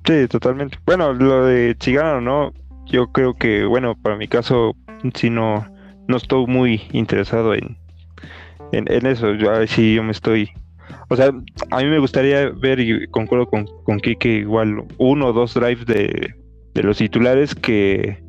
[0.06, 0.78] Sí, totalmente.
[0.86, 2.52] Bueno, lo de Chigano, ¿no?
[2.86, 4.74] Yo creo que, bueno, para mi caso,
[5.14, 5.66] sí no,
[6.08, 7.76] no estoy muy interesado en,
[8.72, 9.34] en, eso.
[9.34, 10.48] Yo, a ver si yo me estoy.
[11.08, 11.30] O sea,
[11.70, 15.84] a mí me gustaría ver, y concuerdo con, con Kike, igual uno o dos drives
[15.84, 16.34] de,
[16.72, 18.25] de los titulares que,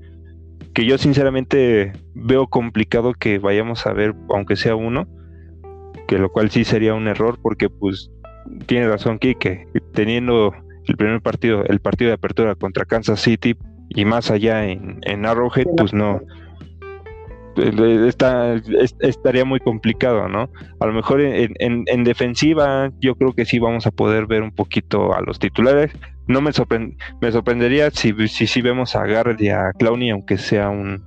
[0.77, 5.07] que yo sinceramente veo complicado que vayamos a ver, aunque sea uno,
[6.07, 8.11] que lo cual sí sería un error, porque pues
[8.67, 10.53] tiene razón Kike, teniendo
[10.87, 13.57] el primer partido, el partido de apertura contra Kansas City
[13.89, 16.21] y más allá en, en Arrowhead, pues no,
[18.99, 20.49] estaría muy complicado, ¿no?
[20.79, 24.51] A lo mejor en, en, defensiva yo creo que sí vamos a poder ver un
[24.51, 25.91] poquito a los titulares.
[26.27, 26.51] No me,
[27.21, 31.03] me sorprendería si, si, si, vemos a Garrett y a Clowney, aunque sea un,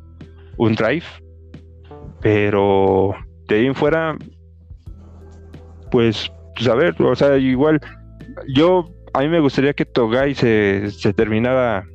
[0.56, 1.04] un drive.
[2.22, 3.14] Pero
[3.48, 4.16] de ahí en fuera,
[5.90, 7.80] pues, pues, a ver, o sea, igual,
[8.54, 11.86] yo, a mí me gustaría que Togai se, se terminara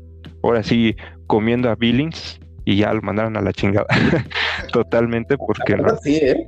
[0.44, 0.96] ahora sí
[1.28, 3.88] comiendo a Billings y ya lo mandaron a la chingada.
[4.74, 5.88] Totalmente, porque no.
[6.06, 6.48] ¿eh?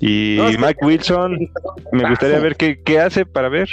[0.00, 1.38] Y Mike Wilson,
[1.92, 3.68] me gustaría ver qué, qué, hace para ver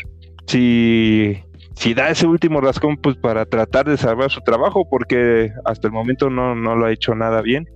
[0.47, 1.43] si,
[1.75, 5.93] si da ese último rascón pues para tratar de salvar su trabajo, porque hasta el
[5.93, 7.67] momento no, no lo ha hecho nada bien.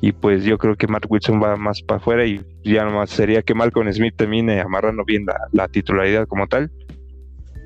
[0.00, 3.42] Y pues yo creo que Mark Wilson va más para afuera y ya nomás sería
[3.42, 6.72] que Malcolm Smith termine amarrando bien la titularidad como tal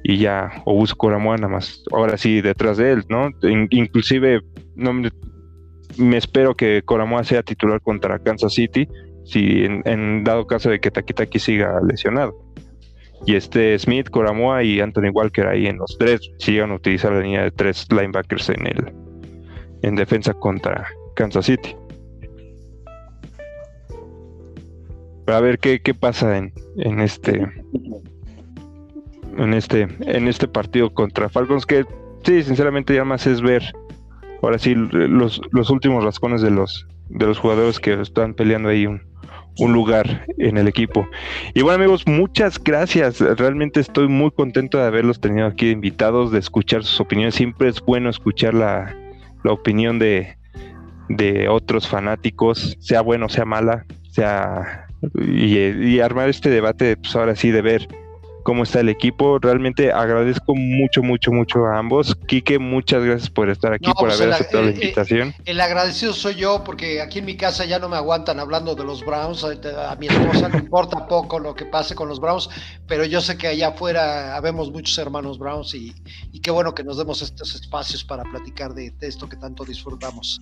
[0.09, 4.41] y ya o busco la nada más ahora sí detrás de él no inclusive
[4.77, 8.87] no me, espero que Coramoa sea titular contra Kansas City
[9.25, 12.37] si en, dado caso de que Takitaki siga lesionado.
[13.27, 17.21] Y este Smith, Coramoa y Anthony Walker ahí en los tres sigan a utilizar la
[17.21, 18.93] línea de tres linebackers en el
[19.83, 21.75] en defensa contra Kansas City.
[25.25, 27.45] Para ver qué, qué pasa en, en este
[29.39, 31.85] en este, en este partido contra Falcons, que
[32.25, 33.63] sí, sinceramente ya más es ver
[34.43, 38.87] ahora sí los, los últimos rascones de los, de los jugadores que están peleando ahí
[38.87, 39.03] un,
[39.59, 41.09] un lugar en el equipo.
[41.55, 43.21] Y bueno amigos, muchas gracias.
[43.21, 47.35] Realmente estoy muy contento de haberlos tenido aquí invitados, de escuchar sus opiniones.
[47.35, 48.95] Siempre es bueno escuchar la,
[49.45, 50.37] la opinión de,
[51.09, 57.51] de otros fanáticos, sea bueno, sea mala, sea y, armar este debate, pues ahora sí,
[57.51, 57.89] de ver
[58.47, 59.41] cómo está el equipo.
[59.41, 62.15] Realmente agradezco mucho, mucho, mucho a ambos.
[62.29, 65.35] Quique, muchas gracias por estar aquí, por pues haber aceptado la invitación.
[65.45, 68.85] El, agradecido soy yo, porque aquí en mi casa ya no me aguantan hablando de
[68.85, 69.43] los Browns.
[69.43, 72.49] A, mi esposa le importa poco lo que pase con los Browns,
[72.87, 75.93] pero yo sé que allá afuera habemos muchos hermanos Browns y,
[76.41, 80.41] qué bueno que nos demos estos espacios para platicar de, esto que tanto disfrutamos.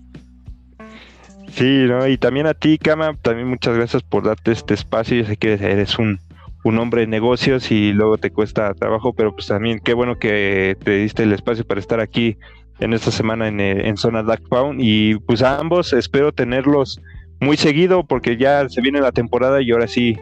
[1.55, 2.07] Sí, ¿no?
[2.07, 5.17] y también a ti, Kama, también muchas gracias por darte este espacio.
[5.17, 6.19] Yo sé que eres un,
[6.65, 10.77] un hombre de negocios y luego te cuesta trabajo, pero pues también qué bueno que
[10.83, 12.39] te diste el espacio para estar aquí
[12.81, 17.01] en esta semana en, eh, en zona Dark Pound y pues a ambos espero tenerlos
[17.41, 20.19] muy seguido porque ya se viene la temporada y ahora sí,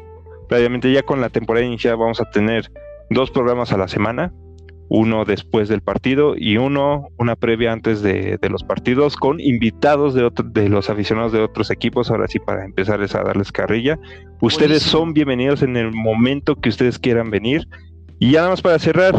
[0.48, 2.70] previamente ya con la temporada iniciada vamos a tener
[3.08, 4.32] dos programas a la semana
[4.88, 10.30] uno después del partido y uno, una previa antes de, los partidos con invitados de,
[10.44, 13.98] de los aficionados de otros equipos, ahora sí para empezarles a darles carrilla.
[14.40, 17.66] Ustedes son bienvenidos en el momento que ustedes quieran venir.
[18.18, 19.18] Y ya nada más para cerrar,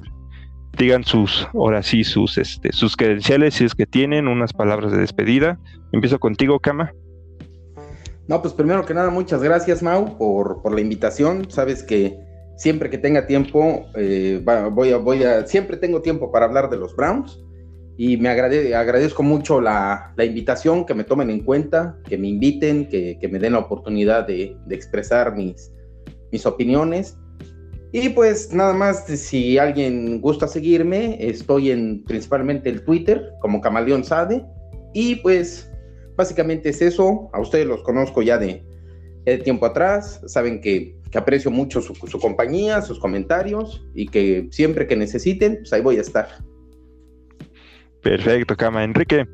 [0.77, 4.99] digan sus, ahora sí, sus, este, sus credenciales, si es que tienen, unas palabras de
[4.99, 5.59] despedida.
[5.91, 6.91] Empiezo contigo, Cama.
[8.27, 11.49] No, pues primero que nada, muchas gracias, Mau, por, por la invitación.
[11.49, 12.17] Sabes que
[12.55, 16.77] siempre que tenga tiempo, eh, voy, a, voy a, siempre tengo tiempo para hablar de
[16.77, 17.43] los Browns
[17.95, 23.29] y me agradezco mucho la, invitación, que me tomen en cuenta, que me inviten, que,
[23.31, 25.71] me den la oportunidad de, expresar mis,
[26.31, 27.17] mis opiniones.
[27.91, 34.03] Y pues nada más, si alguien gusta seguirme, estoy en principalmente el Twitter como Camaleón
[34.03, 34.43] Sade.
[34.95, 35.69] Y pues
[36.15, 37.29] básicamente es eso.
[37.33, 38.65] A ustedes los conozco ya de,
[39.25, 40.21] de tiempo atrás.
[40.25, 45.71] Saben que que aprecio mucho su, compañía, sus comentarios y que siempre que necesiten, pues
[45.71, 46.39] ahí voy a estar.
[48.01, 48.83] Perfecto, Cama.
[48.83, 49.27] Enrique.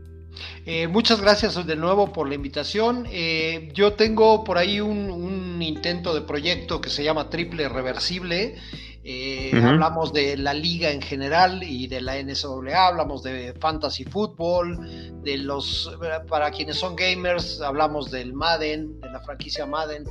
[0.66, 3.08] Eh, muchas gracias de nuevo por la invitación.
[3.10, 8.58] Eh, yo tengo por ahí un, intento de proyecto que se llama Triple Reversible.
[9.02, 15.24] Eh, hablamos de la liga en general y de la NCAA, hablamos de fantasy fútbol,
[15.24, 15.98] de los,
[16.28, 20.04] para quienes son gamers, hablamos del Madden, de la franquicia Madden,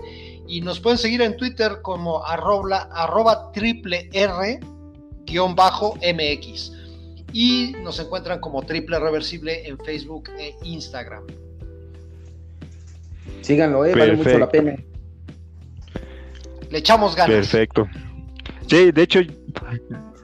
[0.49, 4.59] y nos pueden seguir en Twitter como arroba, arroba triple R
[5.25, 6.73] guion bajo MX.
[7.33, 11.25] Y nos encuentran como triple reversible en Facebook e Instagram.
[13.43, 14.77] Síganlo, eh, vale mucho la pena.
[16.71, 17.37] Le echamos ganas.
[17.37, 17.87] Perfecto.
[18.67, 19.21] Sí, de hecho,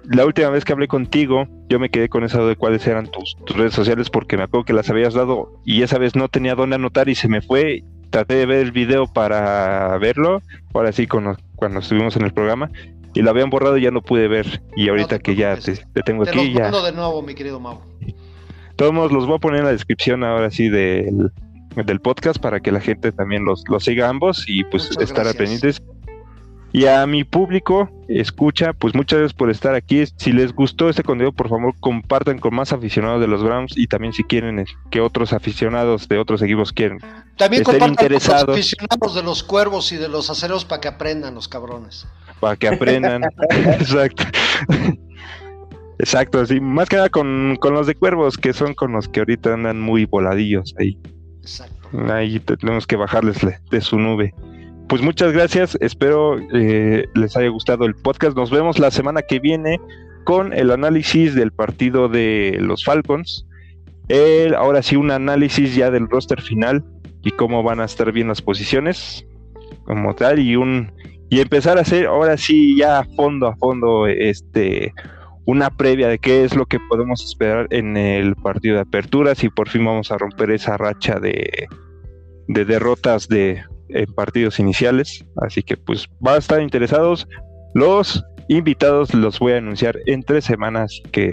[0.05, 3.37] la última vez que hablé contigo, yo me quedé con esa de cuáles eran tus,
[3.55, 6.77] redes sociales porque me acuerdo que las habías dado y esa vez no tenía dónde
[6.77, 7.85] anotar y se me fue.
[8.15, 10.41] Traté de ver el video para verlo,
[10.73, 12.71] ahora sí cuando, cuando estuvimos en el programa,
[13.13, 14.63] y lo habían borrado y ya no pude ver.
[14.77, 15.75] Y ahorita que ya te,
[16.05, 16.71] tengo aquí, ya.
[16.71, 17.81] de nuevo, mi querido Mau.
[18.77, 21.33] Todos los voy a poner en la descripción ahora sí del,
[21.75, 25.83] del podcast para que la gente también los, los siga ambos y pues estar pendientes.
[26.75, 30.03] Y a mi público, escucha, pues muchas gracias por estar aquí.
[30.17, 33.87] Si les gustó este contenido, por favor, compartan con más aficionados de los Browns y
[33.87, 36.99] también si quieren que otros aficionados de otros equipos quieren.
[37.37, 41.37] También compartan con los aficionados de los cuervos y de los aceros para que aprendan
[41.37, 42.09] los cabrones.
[42.41, 43.23] Para que aprendan.
[43.51, 44.25] Exacto.
[46.01, 49.55] Exacto, sí, más que nada con, los de cuervos, que son con los que ahorita
[49.55, 50.99] andan muy voladillos ahí.
[51.41, 51.89] Exacto.
[52.13, 53.37] Ahí tenemos que bajarles
[53.71, 54.35] de su nube
[54.89, 55.77] pues muchas gracias.
[55.81, 58.37] Espero eh, les haya gustado el podcast.
[58.37, 59.81] Nos vemos la semana que viene
[60.25, 63.47] con el análisis del partido de los Falcons.
[64.57, 66.85] Ahora sí, un análisis ya del roster final
[67.23, 69.27] y cómo van a estar bien las posiciones
[69.85, 70.93] como tal y un
[71.31, 74.95] y empezar a hacer ahora sí ya a fondo a fondo este
[75.47, 79.49] una previa de qué es lo que podemos esperar en el partido de apertura si
[79.49, 81.67] por fin vamos a romper esa racha de,
[82.49, 83.63] de derrotas de
[83.95, 85.25] en partidos iniciales.
[85.37, 87.27] Así que pues va a estar interesados.
[87.75, 91.33] Los invitados los voy a anunciar en tres semanas que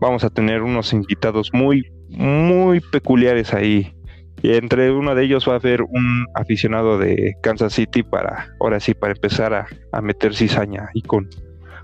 [0.00, 3.94] vamos a tener unos invitados muy, muy peculiares ahí.
[4.42, 8.78] Y entre uno de ellos va a haber un aficionado de Kansas City para, ahora
[8.78, 11.30] sí, para empezar a, a meter cizaña y con,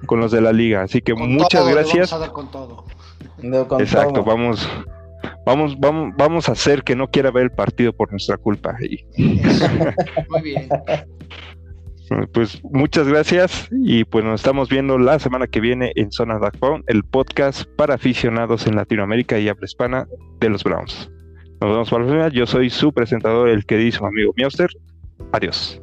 [0.04, 0.82] con los de la liga.
[0.82, 2.14] Así que muchas gracias.
[3.78, 4.68] Exacto, vamos
[5.50, 8.76] vamos, vamos, vamos a hacer que no quiera ver el partido por nuestra culpa.
[9.18, 10.68] Muy bien.
[12.32, 16.82] Pues muchas gracias y pues nos estamos viendo la semana que viene en Zona Backbone,
[16.88, 20.08] el podcast para aficionados en Latinoamérica y habla hispana
[20.40, 21.08] de los Browns.
[21.60, 22.28] Nos vemos para la próxima.
[22.36, 24.70] Yo soy su presentador, el queridísimo amigo Mioster.
[25.30, 25.80] Adiós.